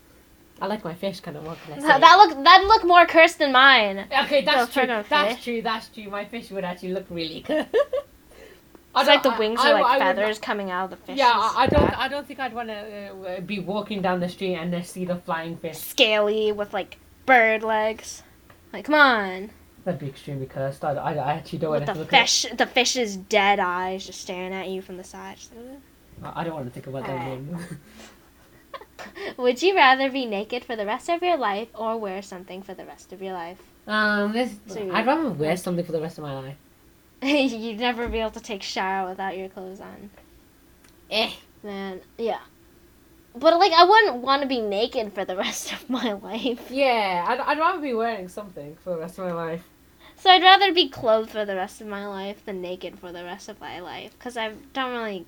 I 0.59 0.65
like 0.65 0.83
my 0.83 0.95
fish 0.95 1.19
kind 1.19 1.37
of. 1.37 1.45
What 1.45 1.57
can 1.63 1.73
I 1.73 1.79
say? 1.79 1.99
That, 1.99 2.15
look 2.17 2.43
that 2.43 2.63
look 2.65 2.83
more 2.83 3.05
cursed 3.05 3.37
than 3.37 3.51
mine. 3.51 4.07
okay, 4.23 4.43
that's 4.43 4.73
true. 4.73 4.87
That's 4.87 5.35
fish. 5.35 5.43
true. 5.43 5.61
That's 5.61 5.87
true. 5.89 6.09
My 6.09 6.25
fish 6.25 6.49
would 6.49 6.63
actually 6.63 6.93
look 6.93 7.05
really 7.11 7.41
good. 7.47 7.67
It's 8.99 9.07
like 9.07 9.21
the 9.21 9.35
wings 9.37 9.59
are 9.59 9.73
like 9.73 9.83
would- 9.83 9.99
feathers 9.99 10.39
coming 10.39 10.71
out 10.71 10.85
of 10.85 10.89
the 10.99 11.05
fish. 11.05 11.17
yeah, 11.17 11.31
I, 11.31 11.63
I 11.63 11.67
don't. 11.67 11.99
I 11.99 12.07
don't 12.07 12.25
think 12.27 12.39
I'd 12.39 12.53
want 12.53 12.69
to 12.69 13.37
uh, 13.37 13.39
be 13.41 13.59
walking 13.59 14.01
down 14.01 14.19
the 14.19 14.29
street 14.29 14.55
and 14.55 14.83
see 14.83 15.05
the 15.05 15.17
flying 15.17 15.57
fish. 15.57 15.77
Scaly 15.77 16.51
with 16.51 16.73
like 16.73 16.97
bird 17.27 17.61
legs. 17.61 18.23
Like, 18.73 18.85
come 18.85 18.95
on. 18.95 19.51
That'd 19.87 20.01
be 20.01 20.07
extremely 20.09 20.47
cursed. 20.47 20.83
I, 20.83 20.95
I, 20.95 21.13
I 21.13 21.33
actually 21.35 21.59
don't 21.59 21.69
want 21.71 21.85
to 21.85 21.93
the 21.93 21.99
look 21.99 22.11
at. 22.11 22.27
fish, 22.27 22.45
the 22.57 22.65
fish's 22.65 23.15
dead 23.15 23.57
eyes 23.57 24.05
just 24.05 24.19
staring 24.19 24.53
at 24.53 24.67
you 24.67 24.81
from 24.81 24.97
the 24.97 25.03
side. 25.05 25.37
I 26.21 26.41
I 26.41 26.43
don't 26.43 26.55
want 26.55 26.65
to 26.65 26.71
think 26.71 26.87
about 26.87 27.07
that. 27.07 27.21
Anymore. 27.21 27.65
Would 29.37 29.61
you 29.61 29.73
rather 29.77 30.11
be 30.11 30.25
naked 30.25 30.65
for 30.65 30.75
the 30.75 30.85
rest 30.85 31.07
of 31.07 31.23
your 31.23 31.37
life 31.37 31.69
or 31.73 31.95
wear 31.97 32.21
something 32.21 32.61
for 32.63 32.73
the 32.73 32.83
rest 32.83 33.13
of 33.13 33.21
your 33.21 33.31
life? 33.31 33.59
um, 33.87 34.33
this. 34.33 34.57
So 34.65 34.91
I'd 34.91 35.07
rather 35.07 35.29
wear 35.29 35.55
something 35.55 35.85
for 35.85 35.93
the 35.93 36.01
rest 36.01 36.17
of 36.17 36.25
my 36.25 36.37
life. 36.37 36.57
You'd 37.21 37.79
never 37.79 38.09
be 38.09 38.19
able 38.19 38.31
to 38.31 38.41
take 38.41 38.63
shower 38.63 39.07
without 39.07 39.37
your 39.37 39.47
clothes 39.47 39.79
on. 39.79 40.09
Eh. 41.09 41.31
Man, 41.63 42.01
yeah. 42.17 42.39
But 43.33 43.57
like, 43.57 43.71
I 43.71 43.85
wouldn't 43.85 44.17
want 44.17 44.41
to 44.41 44.49
be 44.49 44.59
naked 44.59 45.13
for 45.13 45.23
the 45.23 45.37
rest 45.45 45.71
of 45.71 45.89
my 45.89 46.11
life. 46.11 46.69
Yeah, 46.69 47.23
I'd, 47.25 47.39
I'd 47.39 47.57
rather 47.57 47.81
be 47.81 47.93
wearing 47.93 48.27
something 48.27 48.75
for 48.83 48.89
the 48.89 48.97
rest 48.97 49.17
of 49.17 49.23
my 49.23 49.31
life. 49.31 49.63
So 50.19 50.29
I'd 50.29 50.41
rather 50.43 50.73
be 50.73 50.89
clothed 50.89 51.29
for 51.31 51.45
the 51.45 51.55
rest 51.55 51.79
of 51.79 51.87
my 51.87 52.05
life 52.07 52.43
than 52.45 52.61
naked 52.61 52.99
for 52.99 53.11
the 53.11 53.23
rest 53.23 53.49
of 53.49 53.59
my 53.59 53.79
life. 53.79 54.11
Because 54.17 54.35
I 54.37 54.53
don't 54.73 54.91
really. 54.91 55.25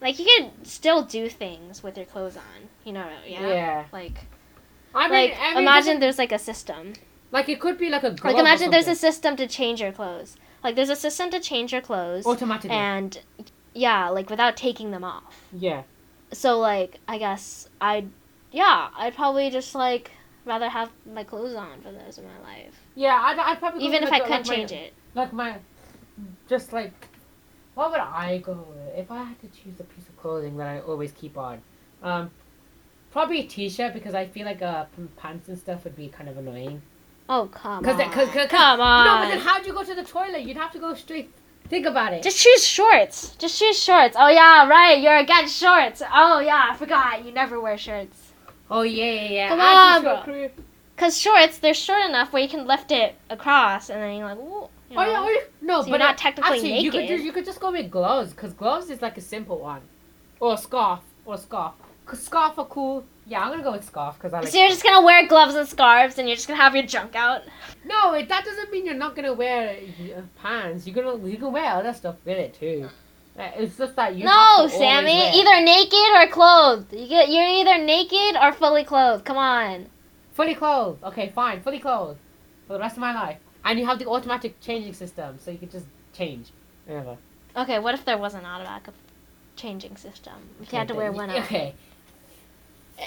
Like, 0.00 0.18
you 0.18 0.24
can 0.24 0.64
still 0.64 1.02
do 1.02 1.28
things 1.28 1.82
with 1.82 1.96
your 1.96 2.06
clothes 2.06 2.36
on. 2.36 2.68
You 2.84 2.92
know, 2.92 3.08
yeah? 3.26 3.48
Yeah. 3.48 3.84
Like, 3.92 4.18
I 4.94 5.08
mean, 5.08 5.30
like 5.30 5.38
I 5.40 5.54
mean, 5.54 5.62
imagine 5.62 6.00
there's 6.00 6.18
like 6.18 6.32
a 6.32 6.38
system. 6.38 6.94
like 7.30 7.48
it 7.48 7.60
could 7.60 7.78
be 7.78 7.88
like 7.88 8.02
a 8.02 8.14
Like, 8.24 8.36
imagine 8.36 8.70
there's 8.70 8.88
a 8.88 8.94
system 8.94 9.36
to 9.36 9.46
change 9.46 9.80
your 9.80 9.92
clothes. 9.92 10.36
Like, 10.64 10.76
there's 10.76 10.90
a 10.90 10.96
system 10.96 11.30
to 11.30 11.40
change 11.40 11.72
your 11.72 11.80
clothes. 11.80 12.24
automatically. 12.26 12.70
And, 12.70 13.18
yeah, 13.74 14.08
like, 14.08 14.28
without 14.30 14.56
taking 14.56 14.90
them 14.92 15.04
off. 15.04 15.34
yeah. 15.52 15.82
So 16.32 16.58
like 16.58 16.98
I 17.06 17.18
guess 17.18 17.68
I'd 17.78 18.08
yeah 18.50 18.88
I'd 18.96 19.14
probably 19.14 19.50
just 19.50 19.74
like 19.74 20.12
rather 20.46 20.70
have 20.70 20.90
my 21.04 21.24
clothes 21.24 21.54
on 21.54 21.82
for 21.82 21.92
the 21.92 21.98
rest 21.98 22.16
of 22.16 22.24
my 22.24 22.40
life, 22.42 22.80
Yeah, 22.94 23.20
I'd, 23.22 23.38
I'd 23.38 23.58
probably 23.58 23.80
go 23.80 23.86
even 23.86 24.02
if 24.02 24.12
I 24.12 24.20
could 24.20 24.30
like 24.30 24.46
my- 24.46 24.54
change 24.54 24.72
it. 24.72 24.92
Like 25.14 25.32
my, 25.32 25.56
just 26.48 26.72
like, 26.72 26.92
what 27.74 27.90
would 27.90 28.00
I 28.00 28.38
go 28.38 28.52
with 28.52 28.94
if 28.98 29.10
I 29.10 29.22
had 29.24 29.40
to 29.40 29.46
choose 29.48 29.78
a 29.80 29.84
piece 29.84 30.08
of 30.08 30.16
clothing 30.18 30.56
that 30.58 30.66
I 30.68 30.80
always 30.80 31.12
keep 31.12 31.36
on? 31.38 31.60
Um, 32.02 32.30
probably 33.10 33.40
a 33.40 33.44
t-shirt 33.46 33.92
because 33.94 34.14
I 34.14 34.26
feel 34.26 34.46
like 34.46 34.62
uh 34.62 34.86
pants 35.16 35.48
and 35.48 35.58
stuff 35.58 35.84
would 35.84 35.96
be 35.96 36.08
kind 36.08 36.28
of 36.28 36.36
annoying. 36.38 36.82
Oh 37.28 37.48
come 37.52 37.84
Cause 37.84 37.92
on! 37.92 37.98
that- 37.98 38.12
cause- 38.12 38.28
cause- 38.30 38.48
come 38.48 38.80
on! 38.80 39.04
No, 39.06 39.24
but 39.24 39.34
then 39.34 39.40
how'd 39.46 39.66
you 39.66 39.72
go 39.72 39.84
to 39.84 39.94
the 39.94 40.02
toilet? 40.04 40.42
You'd 40.42 40.56
have 40.56 40.72
to 40.72 40.78
go 40.78 40.94
straight. 40.94 41.30
Think 41.68 41.86
about 41.86 42.12
it. 42.12 42.22
Just 42.22 42.38
choose 42.38 42.66
shorts. 42.66 43.34
Just 43.36 43.58
choose 43.58 43.78
shorts. 43.82 44.16
Oh 44.18 44.28
yeah, 44.28 44.68
right. 44.68 45.00
You're 45.00 45.16
against 45.18 45.56
shorts. 45.56 46.02
Oh 46.12 46.40
yeah, 46.40 46.70
I 46.72 46.76
forgot. 46.76 47.24
You 47.24 47.32
never 47.32 47.60
wear 47.60 47.78
shorts. 47.78 48.32
oh 48.70 48.82
yeah, 48.82 49.04
yeah, 49.12 49.28
yeah. 49.30 49.48
Come 49.48 49.60
I 49.60 49.96
on, 49.96 50.48
just 51.02 51.24
bro. 51.24 51.32
go 51.32 51.38
through- 51.38 51.44
Cause 51.44 51.46
shorts, 51.46 51.58
they're 51.58 51.74
short 51.74 52.04
enough 52.04 52.32
where 52.32 52.42
you 52.42 52.48
can 52.48 52.66
lift 52.66 52.90
it 52.92 53.14
across, 53.30 53.90
and 53.90 54.00
then 54.02 54.16
you're 54.16 54.28
like, 54.28 54.38
ooh. 54.38 54.68
You 54.90 54.98
Oh 54.98 55.02
yeah, 55.02 55.12
know? 55.12 55.24
oh 55.26 55.30
yeah. 55.30 55.40
No, 55.62 55.76
So 55.80 55.84
but 55.84 55.88
you're 55.90 55.98
not 55.98 56.18
technically 56.18 56.52
actually, 56.52 56.78
you 56.80 56.90
could 56.90 57.00
naked. 57.00 57.16
just, 57.16 57.24
you 57.24 57.32
could 57.32 57.44
just 57.46 57.60
go 57.60 57.72
with 57.72 57.90
gloves 57.90 58.32
because 58.32 58.52
gloves 58.52 58.90
is 58.90 59.00
like 59.00 59.16
a 59.16 59.22
simple 59.22 59.58
one. 59.58 59.80
or 60.40 60.54
a 60.54 60.58
scarf 60.58 61.00
or 61.24 61.38
scarf. 61.38 61.72
Cause 62.04 62.20
scarf 62.22 62.58
are 62.58 62.66
cool. 62.66 63.04
Yeah, 63.26 63.40
I'm 63.42 63.50
gonna 63.52 63.62
go 63.62 63.72
with 63.72 63.84
scarf 63.84 64.16
because 64.18 64.34
I 64.34 64.40
like. 64.40 64.48
so 64.48 64.58
you're 64.58 64.68
just 64.68 64.82
gonna 64.82 65.00
wear 65.06 65.26
gloves 65.28 65.54
and 65.54 65.66
scarves, 65.68 66.18
and 66.18 66.28
you're 66.28 66.34
just 66.34 66.46
gonna 66.48 66.60
have 66.60 66.74
your 66.74 66.84
junk 66.84 67.14
out. 67.14 67.42
No, 67.84 68.12
it, 68.14 68.28
that 68.28 68.44
doesn't 68.44 68.70
mean 68.72 68.84
you're 68.84 68.94
not 68.96 69.14
gonna 69.16 69.32
wear 69.32 69.76
uh, 70.16 70.20
pants. 70.42 70.86
You're 70.86 70.94
gonna 71.00 71.26
you 71.28 71.36
can 71.38 71.52
wear 71.52 71.64
other 71.70 71.94
stuff 71.94 72.16
with 72.26 72.36
it 72.36 72.52
too. 72.58 72.88
It's 73.38 73.78
just 73.78 73.96
that 73.96 74.14
you. 74.16 74.24
no, 74.24 74.30
have 74.30 74.38
to 74.38 74.44
always 74.58 74.72
Sami. 74.74 75.40
Either 75.40 75.60
naked 75.64 76.10
or 76.16 76.26
clothed. 76.30 76.92
You 76.92 77.06
get 77.08 77.30
you're 77.30 77.46
either 77.46 77.78
naked 77.82 78.36
or 78.42 78.52
fully 78.52 78.84
clothed. 78.84 79.24
Come 79.24 79.38
on. 79.38 79.86
Fully 80.32 80.54
clothed. 80.54 81.02
Okay, 81.04 81.30
fine. 81.30 81.60
Fully 81.62 81.78
clothed 81.78 82.18
for 82.66 82.74
the 82.74 82.78
rest 82.78 82.96
of 82.96 83.00
my 83.00 83.14
life. 83.14 83.38
And 83.64 83.78
you 83.78 83.86
have 83.86 83.98
the 83.98 84.08
automatic 84.08 84.60
changing 84.60 84.94
system, 84.94 85.38
so 85.38 85.50
you 85.50 85.58
can 85.58 85.70
just 85.70 85.86
change 86.12 86.50
whenever. 86.86 87.16
Okay, 87.56 87.78
what 87.78 87.94
if 87.94 88.04
there 88.04 88.18
was 88.18 88.34
an 88.34 88.44
automatic 88.44 88.94
changing 89.56 89.96
system? 89.96 90.34
If 90.60 90.72
you 90.72 90.78
had 90.78 90.88
to 90.88 90.94
wear 90.94 91.12
one 91.12 91.30
outfit. 91.30 91.44
Okay. 91.52 91.74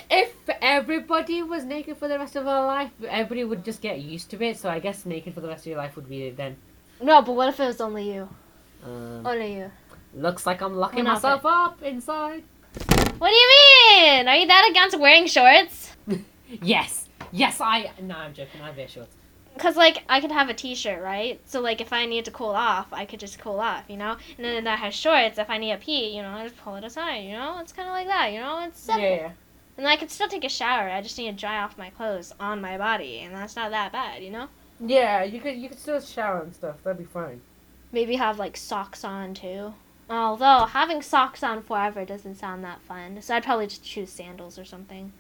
If 0.10 0.34
everybody 0.62 1.42
was 1.44 1.64
naked 1.64 1.98
for 1.98 2.08
the 2.08 2.18
rest 2.18 2.36
of 2.36 2.48
our 2.48 2.66
life, 2.66 2.92
everybody 3.08 3.44
would 3.44 3.64
just 3.64 3.82
get 3.82 4.00
used 4.02 4.30
to 4.32 4.44
it. 4.44 4.58
So 4.58 4.68
I 4.68 4.80
guess 4.80 5.06
naked 5.06 5.34
for 5.34 5.42
the 5.42 5.48
rest 5.48 5.62
of 5.62 5.68
your 5.68 5.78
life 5.78 5.96
would 5.96 6.10
be 6.10 6.24
it 6.24 6.36
then. 6.38 6.58
No, 7.02 7.22
but 7.22 7.34
what 7.34 7.50
if 7.50 7.60
it 7.60 7.68
was 7.68 7.80
only 7.80 8.12
you? 8.14 8.28
Um, 8.84 9.26
Only 9.26 9.58
you. 9.58 9.72
looks 10.14 10.46
like 10.46 10.62
I'm 10.62 10.76
locking 10.76 11.06
One 11.06 11.14
myself 11.14 11.46
up 11.46 11.82
inside. 11.82 12.44
What 13.20 13.30
do 13.30 13.36
you 13.36 13.50
mean? 13.50 14.28
Are 14.28 14.36
you 14.36 14.48
that 14.48 14.68
against 14.70 15.00
wearing 15.00 15.28
shorts? 15.28 15.92
Yes. 16.62 17.05
Yes, 17.36 17.62
I. 17.62 17.92
No, 18.02 18.16
I'm 18.16 18.34
joking. 18.34 18.62
I 18.62 18.72
wear 18.72 18.88
shorts. 18.88 19.16
Cause 19.58 19.78
like 19.78 20.04
I 20.10 20.20
could 20.20 20.34
have 20.34 20.50
a 20.50 20.54
T-shirt, 20.54 21.02
right? 21.02 21.40
So 21.46 21.62
like 21.62 21.80
if 21.80 21.94
I 21.94 22.06
need 22.06 22.26
to 22.26 22.32
cool 22.32 22.50
off, 22.50 22.88
I 22.92 23.06
could 23.06 23.22
just 23.22 23.40
cool 23.40 23.62
off, 23.62 23.86
you 23.88 23.96
know. 23.96 24.18
And 24.38 24.46
then 24.46 24.64
that 24.66 24.80
has 24.80 24.94
shorts. 24.94 25.38
If 25.38 25.50
I 25.50 25.58
need 25.58 25.72
a 25.72 25.78
pee, 25.78 26.16
you 26.16 26.22
know, 26.22 26.30
I 26.30 26.44
just 26.44 26.58
pull 26.58 26.76
it 26.76 26.84
aside. 26.84 27.20
You 27.20 27.34
know, 27.34 27.60
it's 27.60 27.72
kind 27.72 27.88
of 27.88 27.94
like 27.94 28.08
that. 28.08 28.34
You 28.34 28.42
know, 28.42 28.66
it's 28.66 28.82
simple. 28.82 29.04
Yeah. 29.04 29.32
And 29.78 29.88
I 29.88 29.96
could 29.96 30.12
still 30.12 30.28
take 30.28 30.44
a 30.44 30.50
shower. 30.50 30.90
I 30.90 31.02
just 31.02 31.18
need 31.18 31.32
to 31.32 31.38
dry 31.38 31.62
off 31.62 31.78
my 31.78 31.90
clothes 31.90 32.34
on 32.40 32.62
my 32.62 32.78
body, 32.78 33.20
and 33.20 33.34
that's 33.34 33.56
not 33.56 33.72
that 33.72 33.92
bad, 33.94 34.24
you 34.24 34.30
know. 34.30 34.48
Yeah, 34.80 35.24
you 35.24 35.40
could 35.40 35.56
you 35.56 35.70
could 35.70 35.80
still 35.80 36.02
shower 36.02 36.42
and 36.42 36.54
stuff. 36.54 36.84
That'd 36.84 36.98
be 36.98 37.06
fine. 37.06 37.42
Maybe 37.94 38.16
have 38.18 38.38
like 38.38 38.58
socks 38.58 39.06
on 39.06 39.34
too. 39.34 39.74
Although 40.10 40.66
having 40.66 41.02
socks 41.02 41.44
on 41.44 41.64
forever 41.64 42.04
doesn't 42.04 42.36
sound 42.36 42.64
that 42.64 42.82
fun, 42.82 43.22
so 43.22 43.34
I'd 43.34 43.44
probably 43.44 43.68
just 43.68 43.84
choose 43.84 44.12
sandals 44.12 44.60
or 44.60 44.66
something. 44.66 45.14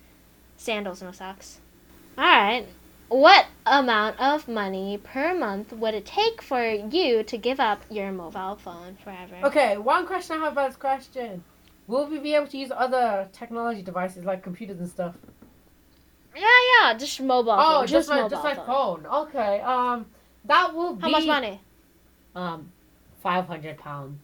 Sandals, 0.57 1.01
no 1.01 1.11
socks. 1.11 1.59
All 2.17 2.23
right. 2.23 2.65
What 3.09 3.45
amount 3.65 4.19
of 4.19 4.47
money 4.47 4.99
per 5.03 5.35
month 5.35 5.71
would 5.73 5.93
it 5.93 6.05
take 6.05 6.41
for 6.41 6.67
you 6.67 7.23
to 7.23 7.37
give 7.37 7.59
up 7.59 7.81
your 7.89 8.11
mobile 8.11 8.55
phone 8.55 8.97
forever? 9.03 9.35
Okay, 9.43 9.77
one 9.77 10.07
question 10.07 10.37
I 10.37 10.45
have 10.45 10.53
about 10.53 10.69
this 10.69 10.77
question: 10.77 11.43
Will 11.87 12.07
we 12.07 12.17
be 12.19 12.33
able 12.33 12.47
to 12.47 12.57
use 12.57 12.71
other 12.75 13.29
technology 13.31 13.83
devices 13.83 14.25
like 14.25 14.43
computers 14.43 14.79
and 14.79 14.89
stuff? 14.89 15.15
Yeah, 16.35 16.41
yeah, 16.81 16.97
just 16.97 17.21
mobile. 17.21 17.51
Oh, 17.51 17.79
phone, 17.79 17.87
just, 17.87 18.09
like 18.09 18.17
mobile 18.17 18.29
just 18.29 18.43
like 18.43 18.55
phone. 18.57 19.03
phone. 19.03 19.27
Okay. 19.27 19.61
Um, 19.61 20.05
that 20.45 20.73
will 20.73 20.95
be 20.95 21.01
How 21.03 21.09
much 21.09 21.25
money? 21.25 21.61
Um, 22.35 22.71
five 23.21 23.45
hundred 23.45 23.77
pounds. 23.77 24.19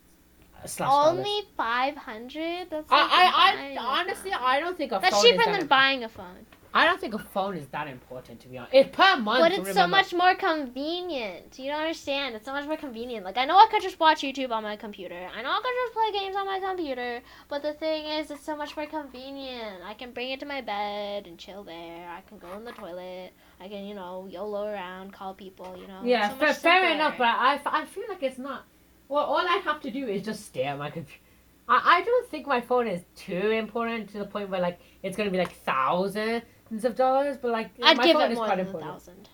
uh. 0.80 1.08
Only 1.08 1.44
five 1.56 1.96
hundred. 1.96 2.68
I, 2.72 2.82
I, 2.90 3.76
I 3.76 3.78
honestly 3.80 4.32
I 4.34 4.60
don't 4.60 4.78
think 4.78 4.92
a 4.92 5.00
That's 5.02 5.16
phone 5.16 5.24
cheaper 5.24 5.46
that 5.46 5.60
than 5.60 5.68
buying 5.68 6.04
a 6.04 6.10
phone. 6.10 6.46
I 6.74 6.86
don't 6.86 7.02
think 7.02 7.14
a 7.14 7.20
phone 7.20 7.58
is 7.58 7.68
that 7.68 7.88
important 7.88 8.40
to 8.42 8.48
be 8.48 8.58
honest. 8.58 8.74
It's 8.74 8.96
per 8.96 9.18
month. 9.18 9.42
But 9.42 9.52
it's 9.52 9.74
so 9.74 9.88
much 9.88 10.14
more 10.14 10.36
convenient. 10.36 11.60
You 11.60 11.72
don't 11.72 11.82
understand. 11.82 12.36
It's 12.36 12.46
so 12.46 12.54
much 12.54 12.66
more 12.66 12.78
convenient. 12.78 13.26
Like 13.26 13.38
I 13.38 13.46
know 13.46 13.58
I 13.58 13.68
could 13.70 13.82
just 13.82 14.00
watch 14.00 14.22
YouTube 14.22 14.52
on 14.52 14.64
my 14.64 14.78
computer. 14.78 15.30
I 15.36 15.42
know 15.42 15.50
I 15.50 15.62
could 15.62 15.74
just 15.84 15.94
play 15.94 16.20
games 16.20 16.36
on 16.36 16.46
my 16.46 16.60
computer. 16.60 17.22
But 17.50 17.62
the 17.62 17.74
thing 17.74 18.06
is, 18.06 18.32
it's 18.32 18.46
so 18.46 18.56
much 18.56 18.76
more 18.78 18.86
convenient. 18.86 19.84
I 19.86 19.94
can 19.94 20.12
bring 20.12 20.32
it 20.32 20.40
to 20.40 20.46
my 20.46 20.62
bed 20.62 21.28
and 21.28 21.38
chill 21.38 21.64
there. 21.64 22.10
I 22.10 22.22
can 22.22 22.38
go 22.38 22.56
in 22.58 22.64
the 22.64 22.72
toilet. 22.72 23.34
I 23.60 23.68
can, 23.68 23.86
you 23.86 23.94
know, 23.94 24.28
YOLO 24.30 24.66
around, 24.66 25.12
call 25.12 25.34
people. 25.34 25.78
You 25.80 25.88
know. 25.88 26.02
Yeah, 26.04 26.30
so 26.30 26.36
fair, 26.36 26.54
fair 26.54 26.94
enough. 26.94 27.18
But 27.18 27.28
I, 27.28 27.60
I 27.66 27.86
feel 27.86 28.06
like 28.08 28.24
it's 28.24 28.40
not. 28.40 28.64
Well, 29.10 29.26
all 29.26 29.46
I 29.46 29.62
have 29.66 29.82
to 29.82 29.92
do 29.92 30.08
is 30.08 30.24
just 30.24 30.46
stare 30.46 30.72
at 30.72 30.78
my 30.78 30.90
computer. 30.90 31.20
I, 31.68 31.98
I 31.98 32.02
don't 32.02 32.30
think 32.30 32.48
my 32.48 32.62
phone 32.62 32.88
is 32.88 33.02
too 33.16 33.50
important 33.52 34.10
to 34.12 34.20
the 34.20 34.26
point 34.26 34.50
where 34.50 34.62
like 34.62 34.80
it's 35.04 35.18
gonna 35.18 35.32
be 35.32 35.38
like 35.38 35.54
thousands 36.72 36.86
of 36.86 36.96
dollars. 36.96 37.38
But 37.42 37.52
like 37.52 37.70
I'd 37.82 37.98
my 37.98 38.06
give 38.06 38.14
phone 38.14 38.24
it 38.24 38.32
is 38.32 38.38
more 38.38 38.46
quite 38.46 38.58
than 38.58 38.66
a 38.66 38.70
important. 38.70 38.92
thousand. 38.92 39.30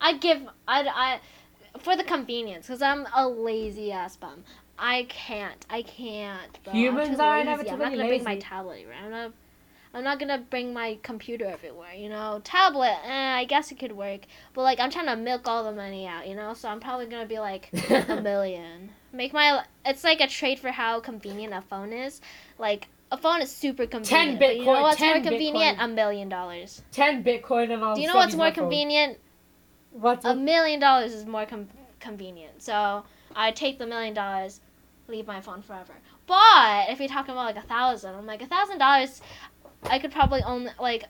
I'd 0.00 0.20
give. 0.20 0.42
I'd. 0.66 0.86
I. 0.86 1.20
For 1.78 1.96
the 1.96 2.04
convenience, 2.04 2.66
because 2.66 2.82
I'm 2.82 3.06
a 3.14 3.28
lazy 3.28 3.92
ass 3.92 4.16
bum. 4.16 4.44
I 4.78 5.06
can't. 5.08 5.64
I 5.70 5.82
can't. 5.82 6.62
Bro. 6.64 6.72
Humans 6.72 7.10
I'm 7.10 7.16
too 7.16 7.22
are 7.22 7.38
lazy. 7.38 7.70
I'm 7.70 7.78
not 7.78 7.90
gonna 7.90 8.08
bring 8.08 8.24
my 8.24 8.38
tablet 8.38 8.86
around. 8.88 9.04
I'm 9.04 9.10
not, 9.10 9.32
I'm 9.94 10.04
not 10.04 10.18
gonna 10.18 10.44
bring 10.50 10.72
my 10.72 10.98
computer 11.02 11.44
everywhere. 11.44 11.92
You 11.92 12.08
know, 12.08 12.40
tablet. 12.42 12.96
Eh, 13.04 13.34
I 13.36 13.44
guess 13.44 13.70
it 13.70 13.78
could 13.78 13.92
work, 13.92 14.22
but 14.52 14.62
like 14.62 14.80
I'm 14.80 14.90
trying 14.90 15.06
to 15.06 15.16
milk 15.16 15.46
all 15.46 15.64
the 15.64 15.72
money 15.72 16.06
out. 16.06 16.26
You 16.26 16.34
know, 16.34 16.54
so 16.54 16.68
I'm 16.68 16.80
probably 16.80 17.06
gonna 17.06 17.26
be 17.26 17.38
like 17.38 17.70
a 17.90 18.20
million. 18.20 18.90
Make 19.12 19.32
my. 19.32 19.62
It's 19.84 20.02
like 20.02 20.20
a 20.20 20.26
trade 20.26 20.58
for 20.58 20.70
how 20.70 20.98
convenient 20.98 21.54
a 21.54 21.62
phone 21.62 21.92
is. 21.92 22.20
Like 22.58 22.88
a 23.12 23.16
phone 23.16 23.42
is 23.42 23.50
super 23.50 23.86
convenient. 23.86 24.38
but 24.38 24.56
you 24.56 24.64
know 24.64 24.72
Bitcoin- 24.72 24.82
what's 24.82 25.00
more 25.00 25.14
10 25.14 25.22
convenient? 25.24 25.78
Bitcoin. 25.78 25.84
A 25.84 25.88
million 25.88 26.28
dollars. 26.28 26.82
Ten 26.92 27.24
Bitcoin 27.24 27.72
and 27.72 27.82
all. 27.82 27.94
Do 27.94 28.00
you 28.00 28.06
know 28.08 28.14
what's 28.14 28.34
more 28.34 28.50
convenient? 28.50 29.18
What's 29.92 30.24
a 30.24 30.34
million 30.34 30.78
dollars 30.80 31.12
is 31.12 31.26
more 31.26 31.46
com- 31.46 31.68
convenient. 31.98 32.62
So 32.62 33.04
I 33.34 33.50
take 33.50 33.78
the 33.78 33.86
million 33.86 34.14
dollars, 34.14 34.60
leave 35.08 35.26
my 35.26 35.40
phone 35.40 35.62
forever. 35.62 35.94
But 36.26 36.90
if 36.90 37.00
you're 37.00 37.08
talking 37.08 37.32
about 37.32 37.46
like 37.56 37.64
a 37.64 37.66
thousand, 37.66 38.14
I'm 38.14 38.26
like 38.26 38.42
a 38.42 38.46
thousand 38.46 38.78
dollars, 38.78 39.20
I 39.84 39.98
could 39.98 40.12
probably 40.12 40.42
own 40.42 40.70
like. 40.80 41.04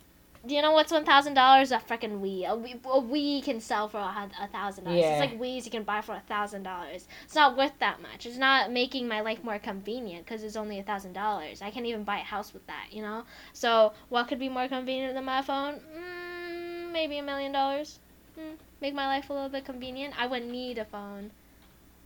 Do 0.47 0.55
you 0.55 0.63
know 0.63 0.73
what's 0.73 0.91
one 0.91 1.05
thousand 1.05 1.35
dollars? 1.35 1.71
A 1.71 1.77
freaking 1.77 2.21
Wii. 2.21 2.49
A 2.49 2.57
Wii, 2.57 2.75
a 2.85 3.01
Wii 3.01 3.43
can 3.45 3.61
sell 3.61 3.89
for 3.89 3.99
a 3.99 4.49
thousand 4.51 4.85
dollars. 4.85 5.05
It's 5.05 5.21
like 5.21 5.39
Wii's 5.39 5.67
you 5.67 5.71
can 5.71 5.83
buy 5.83 6.01
for 6.01 6.15
a 6.15 6.23
thousand 6.29 6.63
dollars. 6.63 7.07
It's 7.25 7.35
not 7.35 7.59
worth 7.59 7.79
that 7.81 8.01
much. 8.01 8.25
It's 8.25 8.39
not 8.39 8.73
making 8.73 9.07
my 9.07 9.21
life 9.21 9.45
more 9.45 9.59
convenient 9.59 10.25
because 10.25 10.43
it's 10.43 10.57
only 10.57 10.79
a 10.79 10.83
thousand 10.83 11.13
dollars. 11.13 11.61
I 11.61 11.71
can't 11.71 11.85
even 11.85 12.05
buy 12.05 12.19
a 12.21 12.25
house 12.25 12.55
with 12.55 12.67
that. 12.69 12.87
You 12.91 13.03
know. 13.03 13.25
So 13.53 13.93
what 14.09 14.29
could 14.29 14.39
be 14.39 14.49
more 14.49 14.67
convenient 14.67 15.15
than 15.15 15.27
my 15.27 15.43
phone? 15.43 15.75
Mm, 15.75 16.91
maybe 16.91 17.19
a 17.19 17.23
million 17.23 17.53
dollars. 17.53 17.99
Mm, 18.39 18.57
make 18.81 18.95
my 18.95 19.07
life 19.07 19.29
a 19.29 19.35
little 19.35 19.51
bit 19.51 19.67
convenient. 19.67 20.15
I 20.19 20.27
wouldn't 20.27 20.51
need 20.51 20.79
a 20.79 20.87
phone. 20.87 21.33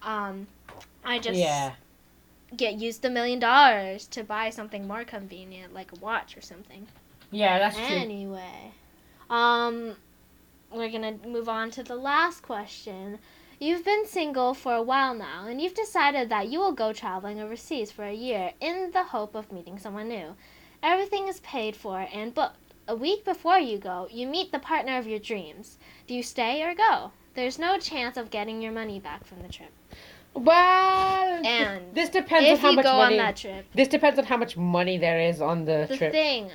Um, 0.03 0.49
I 1.05 1.21
just 1.21 1.39
yeah. 1.39 1.75
get 2.57 2.75
used 2.75 3.05
a 3.05 3.11
million 3.11 3.39
dollars 3.39 4.09
to 4.09 4.25
buy 4.25 4.51
something 4.51 4.89
more 4.89 5.05
convenient, 5.05 5.73
like 5.73 5.93
a 5.93 6.01
watch 6.01 6.37
or 6.37 6.41
something. 6.41 6.89
Yeah, 7.35 7.59
that's 7.59 7.77
true. 7.77 7.85
Anyway, 7.87 8.73
um, 9.29 9.97
we're 10.73 10.91
gonna 10.91 11.17
move 11.27 11.49
on 11.49 11.71
to 11.73 11.83
the 11.83 11.97
last 11.97 12.43
question. 12.43 13.19
You've 13.61 13.85
been 13.85 14.07
single 14.07 14.55
for 14.55 14.75
a 14.75 14.83
while 14.83 15.15
now, 15.15 15.47
and 15.47 15.61
you've 15.61 15.75
decided 15.75 16.29
that 16.29 16.49
you 16.49 16.59
will 16.59 16.73
go 16.73 16.93
traveling 16.93 17.41
overseas 17.41 17.91
for 17.91 18.05
a 18.05 18.13
year 18.13 18.53
in 18.61 18.91
the 18.93 19.05
hope 19.05 19.35
of 19.35 19.53
meeting 19.53 19.79
someone 19.79 20.09
new. 20.09 20.35
Everything 20.83 21.29
is 21.29 21.41
paid 21.41 21.75
for 21.77 22.07
and 22.13 22.35
booked. 22.35 22.57
A 22.87 22.95
week 22.95 23.25
before 23.25 23.59
you 23.59 23.79
go, 23.79 24.07
you 24.11 24.27
meet 24.27 24.53
the 24.53 24.59
partner 24.59 24.99
of 24.99 25.07
your 25.07 25.19
dreams. 25.19 25.79
Do 26.07 26.15
you 26.15 26.23
stay 26.23 26.63
or 26.63 26.75
go? 26.75 27.13
There's 27.35 27.59
no 27.59 27.79
chance 27.79 28.17
of 28.19 28.31
getting 28.31 28.61
your 28.61 28.73
money 28.73 29.01
back 29.01 29.25
from 29.25 29.41
the 29.41 29.49
trip. 29.49 29.73
Well, 30.35 31.43
And 31.47 31.95
this 31.95 32.11
depends 32.11 32.51
on 32.51 32.57
how 32.59 32.73
much 32.73 32.85
money. 32.85 33.19
on 33.19 33.25
that 33.25 33.37
trip, 33.37 33.67
This 33.75 33.89
depends 33.89 34.19
on 34.19 34.25
how 34.27 34.37
much 34.37 34.57
money 34.57 34.99
there 34.99 35.21
is 35.21 35.41
on 35.41 35.65
the, 35.65 35.87
the 35.89 35.97
trip. 35.97 36.13
thing, 36.13 36.51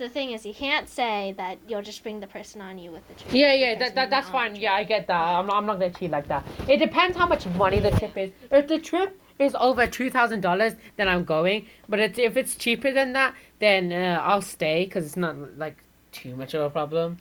the 0.00 0.08
thing 0.08 0.32
is, 0.32 0.44
you 0.44 0.52
can't 0.52 0.88
say 0.88 1.34
that 1.36 1.58
you'll 1.68 1.82
just 1.82 2.02
bring 2.02 2.18
the 2.18 2.26
person 2.26 2.60
on 2.60 2.78
you 2.78 2.90
with 2.90 3.06
the 3.06 3.14
trip. 3.14 3.32
Yeah, 3.32 3.52
yeah, 3.54 3.78
that, 3.78 3.94
that 3.94 4.10
that's 4.10 4.28
fine. 4.28 4.56
Yeah, 4.56 4.72
I 4.72 4.82
get 4.82 5.06
that. 5.06 5.20
I'm 5.20 5.46
not, 5.46 5.56
I'm 5.56 5.66
not 5.66 5.78
gonna 5.78 5.92
cheat 5.92 6.10
like 6.10 6.26
that. 6.26 6.44
It 6.68 6.78
depends 6.78 7.16
how 7.16 7.26
much 7.28 7.46
money 7.46 7.78
the 7.78 7.92
trip 7.92 8.16
is. 8.16 8.30
If 8.50 8.66
the 8.66 8.78
trip 8.78 9.20
is 9.38 9.54
over 9.54 9.86
two 9.86 10.10
thousand 10.10 10.40
dollars, 10.40 10.74
then 10.96 11.06
I'm 11.06 11.24
going. 11.24 11.66
But 11.88 12.00
it's, 12.00 12.18
if 12.18 12.36
it's 12.36 12.56
cheaper 12.56 12.92
than 12.92 13.12
that, 13.12 13.34
then 13.60 13.92
uh, 13.92 14.20
I'll 14.22 14.42
stay 14.42 14.84
because 14.86 15.06
it's 15.06 15.16
not 15.16 15.36
like 15.56 15.76
too 16.10 16.34
much 16.34 16.54
of 16.54 16.62
a 16.62 16.70
problem. 16.70 17.18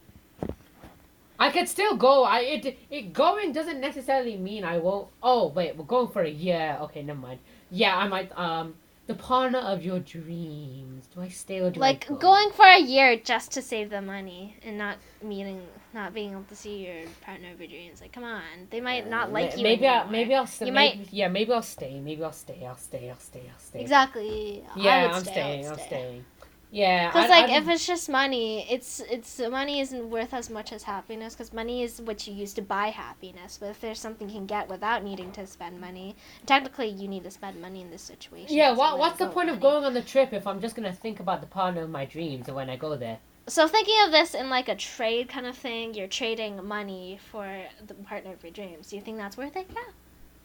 I 1.40 1.52
could 1.52 1.70
still 1.70 1.96
go. 1.96 2.24
I 2.24 2.40
it 2.40 2.78
it 2.90 3.14
going 3.14 3.54
doesn't 3.54 3.80
necessarily 3.80 4.36
mean 4.36 4.64
I 4.64 4.78
won't. 4.78 5.08
Oh 5.22 5.48
wait, 5.50 5.76
we're 5.78 5.86
going 5.86 6.10
for 6.10 6.22
a 6.22 6.30
year. 6.30 6.78
Okay, 6.82 7.04
never 7.04 7.20
mind. 7.20 7.40
Yeah, 7.72 7.96
I 7.96 8.08
might. 8.08 8.38
Um, 8.38 8.76
the 9.10 9.16
partner 9.16 9.58
of 9.58 9.82
your 9.84 10.00
dreams. 10.00 11.08
Do 11.08 11.22
I 11.22 11.30
stay 11.30 11.60
or 11.62 11.72
do 11.72 11.80
like 11.80 12.06
I 12.06 12.10
go? 12.10 12.16
going 12.18 12.52
for 12.52 12.66
a 12.68 12.80
year 12.80 13.18
just 13.18 13.52
to 13.54 13.62
save 13.64 13.90
the 13.90 14.04
money 14.04 14.56
and 14.64 14.78
not 14.78 14.98
meeting, 15.24 15.64
not 15.96 16.14
being 16.14 16.34
able 16.34 16.44
to 16.44 16.56
see 16.56 16.86
your 16.86 17.08
partner 17.22 17.52
of 17.52 17.60
your 17.60 17.70
dreams. 17.70 18.02
Like, 18.02 18.12
come 18.14 18.24
on, 18.24 18.44
they 18.70 18.80
might 18.80 19.10
not 19.10 19.34
like 19.34 19.58
you. 19.58 19.64
Maybe 19.64 19.88
I 19.88 20.02
anymore. 20.02 20.12
maybe 20.12 20.36
I'll 20.36 20.46
stay. 20.46 20.68
You 20.68 20.72
maybe, 20.74 20.98
might- 21.00 21.12
yeah, 21.12 21.28
maybe 21.28 21.52
I'll 21.52 21.64
stay. 21.64 22.00
Maybe 22.00 22.24
I'll 22.24 22.32
stay. 22.32 22.64
I'll 22.68 22.78
stay. 22.78 23.10
I'll 23.10 23.18
stay. 23.18 23.50
I'll 23.52 23.60
stay. 23.60 23.82
exactly. 23.82 24.64
Yeah, 24.76 25.10
I'm 25.12 25.24
stay, 25.24 25.32
staying. 25.32 25.68
I'm 25.68 25.80
staying. 25.80 26.26
Yeah, 26.72 27.08
Because 27.08 27.30
like 27.30 27.50
I 27.50 27.58
if 27.58 27.68
it's 27.68 27.88
just 27.88 28.10
money, 28.10 28.68
it's 28.70 29.00
it's 29.00 29.40
money 29.40 29.80
isn't 29.80 30.10
worth 30.10 30.34
as 30.34 30.50
much 30.50 30.72
as 30.72 30.84
happiness. 30.84 31.34
Because 31.34 31.52
money 31.52 31.82
is 31.84 32.00
what 32.00 32.28
you 32.28 32.34
use 32.34 32.54
to 32.54 32.62
buy 32.62 32.88
happiness. 32.88 33.58
But 33.60 33.70
if 33.70 33.82
there's 33.82 34.00
something 34.00 34.30
you 34.30 34.36
can 34.36 34.46
get 34.46 34.70
without 34.70 35.04
needing 35.04 35.32
to 35.34 35.48
spend 35.48 35.82
money, 35.82 36.16
technically 36.46 36.90
you 36.90 37.08
need 37.08 37.24
to 37.24 37.32
spend 37.32 37.60
money 37.60 37.82
in 37.82 37.90
this 37.90 38.04
situation. 38.04 38.56
yeah, 38.56 38.72
what 38.72 39.00
what's 39.00 39.18
the 39.18 39.28
point 39.28 39.48
with 39.48 39.56
of 39.56 39.62
going 39.62 39.84
on 39.84 39.94
the 39.96 40.02
trip 40.04 40.32
if 40.34 40.46
I'm 40.46 40.62
just 40.62 40.76
gonna 40.76 40.94
think 40.94 41.20
about 41.20 41.42
the 41.42 41.48
partner 41.48 41.82
of 41.82 41.90
my 41.90 42.06
dreams 42.06 42.48
when 42.52 42.70
I 42.70 42.76
go 42.76 42.96
there? 42.96 43.18
So 43.48 43.68
thinking 43.68 43.96
of 44.06 44.12
this 44.12 44.36
in 44.36 44.50
like 44.50 44.70
a 44.70 44.76
trade 44.76 45.28
kind 45.30 45.48
of 45.48 45.58
thing, 45.58 45.96
you're 45.96 46.08
trading 46.08 46.64
money 46.64 47.20
for 47.32 47.66
the 47.86 47.96
partner 47.96 48.34
of 48.34 48.44
your 48.44 48.52
dreams. 48.52 48.90
Do 48.90 48.96
you 48.96 49.02
think 49.02 49.18
that's 49.18 49.38
worth 49.38 49.56
it? 49.56 49.68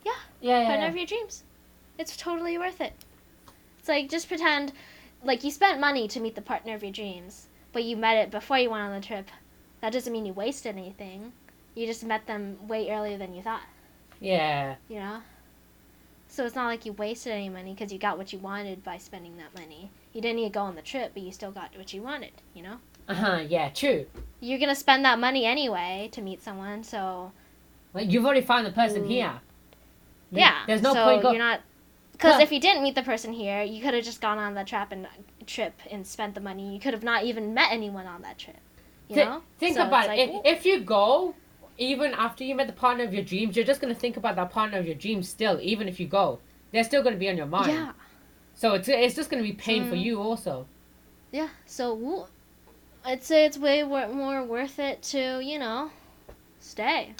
Yeah, 0.05 0.13
Yeah, 0.41 0.53
partner 0.53 0.61
yeah. 0.63 0.67
Partner 0.69 0.87
of 0.89 0.97
your 0.97 1.07
dreams. 1.07 1.43
It's 1.99 2.17
totally 2.17 2.57
worth 2.59 2.81
it. 2.81 2.95
It's 3.79 3.89
like 3.89 4.09
just 4.09 4.29
pretend 4.29 4.73
like 5.25 5.45
you 5.45 5.51
spent 5.51 5.81
money 5.81 6.07
to 6.09 6.21
meet 6.21 6.35
the 6.35 6.43
partner 6.43 6.75
of 6.75 6.83
your 6.83 6.93
dreams, 6.93 7.49
but 7.73 7.85
you 7.85 7.97
met 7.97 8.17
it 8.17 8.31
before 8.31 8.59
you 8.59 8.71
went 8.71 8.83
on 8.85 8.93
the 9.01 9.07
trip. 9.07 9.29
That 9.81 9.93
doesn't 9.93 10.13
mean 10.13 10.27
you 10.27 10.33
wasted 10.33 10.77
anything. 10.77 11.33
You 11.75 11.87
just 11.87 12.05
met 12.05 12.27
them 12.27 12.57
way 12.69 12.91
earlier 12.91 13.19
than 13.19 13.35
you 13.35 13.43
thought, 13.43 13.63
Yeah. 14.21 14.77
you 14.89 14.97
know? 15.01 15.23
So 16.29 16.45
it's 16.45 16.55
not 16.55 16.67
like 16.67 16.85
you 16.87 16.93
wasted 16.93 17.33
any 17.33 17.49
money 17.49 17.75
because 17.75 17.93
you 17.93 17.99
got 17.99 18.17
what 18.19 18.33
you 18.33 18.39
wanted 18.39 18.83
by 18.83 18.99
spending 18.99 19.37
that 19.37 19.55
money. 19.55 19.91
You 20.13 20.21
didn't 20.21 20.37
need 20.37 20.45
to 20.45 20.51
go 20.51 20.61
on 20.63 20.75
the 20.75 20.83
trip, 20.83 21.13
but 21.15 21.23
you 21.23 21.33
still 21.33 21.51
got 21.53 21.77
what 21.77 21.93
you 21.93 22.03
wanted, 22.03 22.33
you 22.55 22.63
know? 22.63 22.77
Uh 23.09 23.15
huh. 23.15 23.41
Yeah. 23.49 23.69
True. 23.71 24.07
You're 24.41 24.59
gonna 24.59 24.75
spend 24.75 25.05
that 25.05 25.19
money 25.19 25.45
anyway 25.45 26.09
to 26.13 26.21
meet 26.23 26.43
someone, 26.43 26.83
so 26.85 27.33
Like 27.93 28.11
you've 28.11 28.25
already 28.25 28.41
found 28.41 28.67
the 28.67 28.73
person 28.73 29.05
Mm. 29.05 29.09
here. 29.09 29.33
yeah. 30.31 30.63
There's 30.67 30.83
no 30.83 30.93
so 30.95 31.05
point 31.05 31.23
go. 31.23 31.31
You're 31.31 31.39
not 31.39 31.61
because 32.15 32.37
Huh. 32.37 32.43
if 32.43 32.53
you 32.53 32.61
didn't 32.61 32.83
meet 32.83 32.95
the 32.95 33.03
person 33.03 33.33
here, 33.33 33.63
you 33.63 33.83
could 33.83 33.95
have 33.95 34.05
just 34.05 34.21
gone 34.21 34.39
on 34.39 34.55
the 34.55 34.65
trap 34.65 34.93
and 34.93 35.07
trip 35.47 35.81
and 35.91 36.07
spent 36.07 36.35
the 36.35 36.41
money. 36.41 36.73
You 36.75 36.81
could 36.81 36.95
have 36.95 37.03
not 37.03 37.25
even 37.25 37.55
met 37.55 37.73
anyone 37.73 38.07
on 38.07 38.23
that 38.23 38.39
trip. 38.39 38.57
You 39.09 39.17
Thi- 39.17 39.25
know. 39.25 39.43
Think 39.59 39.75
So 39.77 39.83
about 39.87 40.09
like, 40.09 40.19
it. 40.21 40.31
ooh, 40.31 40.41
If, 40.45 40.59
if 40.61 40.67
you 40.67 40.81
go, 40.81 41.35
even 41.77 42.13
after 42.15 42.45
you 42.45 42.55
met 42.55 42.67
the 42.69 42.73
partner 42.73 43.05
of 43.05 43.13
your 43.13 43.25
dreams, 43.25 43.57
you're 43.57 43.65
just 43.67 43.81
gonna 43.81 43.95
think 43.95 44.17
about 44.17 44.37
that 44.37 44.51
partner 44.51 44.79
of 44.79 44.87
your 44.87 44.95
dreams 44.95 45.29
still. 45.29 45.59
Even 45.61 45.89
if 45.89 45.99
you 46.01 46.07
go, 46.07 46.39
they're 46.73 46.85
still 46.85 47.03
gonna 47.03 47.17
be 47.17 47.29
on 47.29 47.37
your 47.37 47.47
mind. 47.47 47.71
yeah, 47.73 47.93
So 48.55 48.75
it's 48.75 48.89
it's 48.89 49.15
just 49.17 49.31
gonna 49.31 49.43
be 49.43 49.53
pain 49.53 49.85
for 49.85 49.97
Mm. 49.97 50.05
you 50.05 50.21
also. 50.21 50.67
yeah. 51.33 51.49
So 51.67 51.95
ooh, 51.97 52.25
I'd 53.05 53.23
say 53.23 53.45
it's 53.45 53.59
way 53.59 53.83
more 53.83 54.43
worth 54.45 54.79
it 54.79 55.03
to 55.13 55.41
you 55.41 55.59
know 55.59 55.91
stay. 56.61 57.15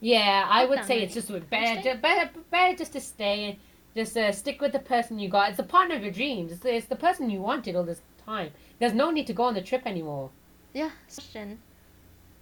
Yeah, 0.00 0.46
I 0.48 0.64
would 0.64 0.84
say 0.84 1.02
it's 1.02 1.14
just 1.14 1.28
better, 1.50 1.94
better, 1.96 2.30
better 2.50 2.76
just 2.76 2.92
to 2.94 3.00
stay. 3.00 3.58
Just 3.96 4.16
uh, 4.16 4.30
stick 4.32 4.60
with 4.60 4.72
the 4.72 4.78
person 4.78 5.18
you 5.18 5.28
got. 5.28 5.48
It's 5.48 5.56
the 5.56 5.64
partner 5.64 5.96
of 5.96 6.02
your 6.02 6.12
dreams. 6.12 6.52
It's, 6.52 6.64
it's 6.64 6.86
the 6.86 6.96
person 6.96 7.30
you 7.30 7.40
wanted 7.40 7.74
all 7.76 7.84
this 7.84 8.02
time. 8.24 8.50
There's 8.78 8.94
no 8.94 9.10
need 9.10 9.26
to 9.26 9.32
go 9.32 9.44
on 9.44 9.54
the 9.54 9.62
trip 9.62 9.82
anymore. 9.86 10.30
Yeah. 10.72 10.90
Question. 11.12 11.58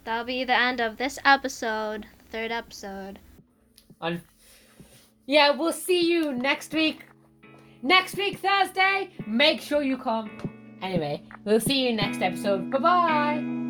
That'll 0.03 0.25
be 0.25 0.43
the 0.43 0.59
end 0.59 0.79
of 0.79 0.97
this 0.97 1.19
episode, 1.25 2.05
the 2.17 2.25
third 2.31 2.51
episode. 2.51 3.19
On. 4.01 4.21
Yeah, 5.25 5.51
we'll 5.51 5.73
see 5.73 6.11
you 6.11 6.33
next 6.33 6.73
week. 6.73 7.05
Next 7.81 8.15
week 8.17 8.39
Thursday. 8.39 9.09
Make 9.27 9.61
sure 9.61 9.81
you 9.81 9.97
come. 9.97 10.29
Anyway, 10.81 11.23
we'll 11.45 11.59
see 11.59 11.85
you 11.85 11.93
next 11.93 12.21
episode. 12.21 12.71
Bye 12.71 12.79
bye. 12.79 13.68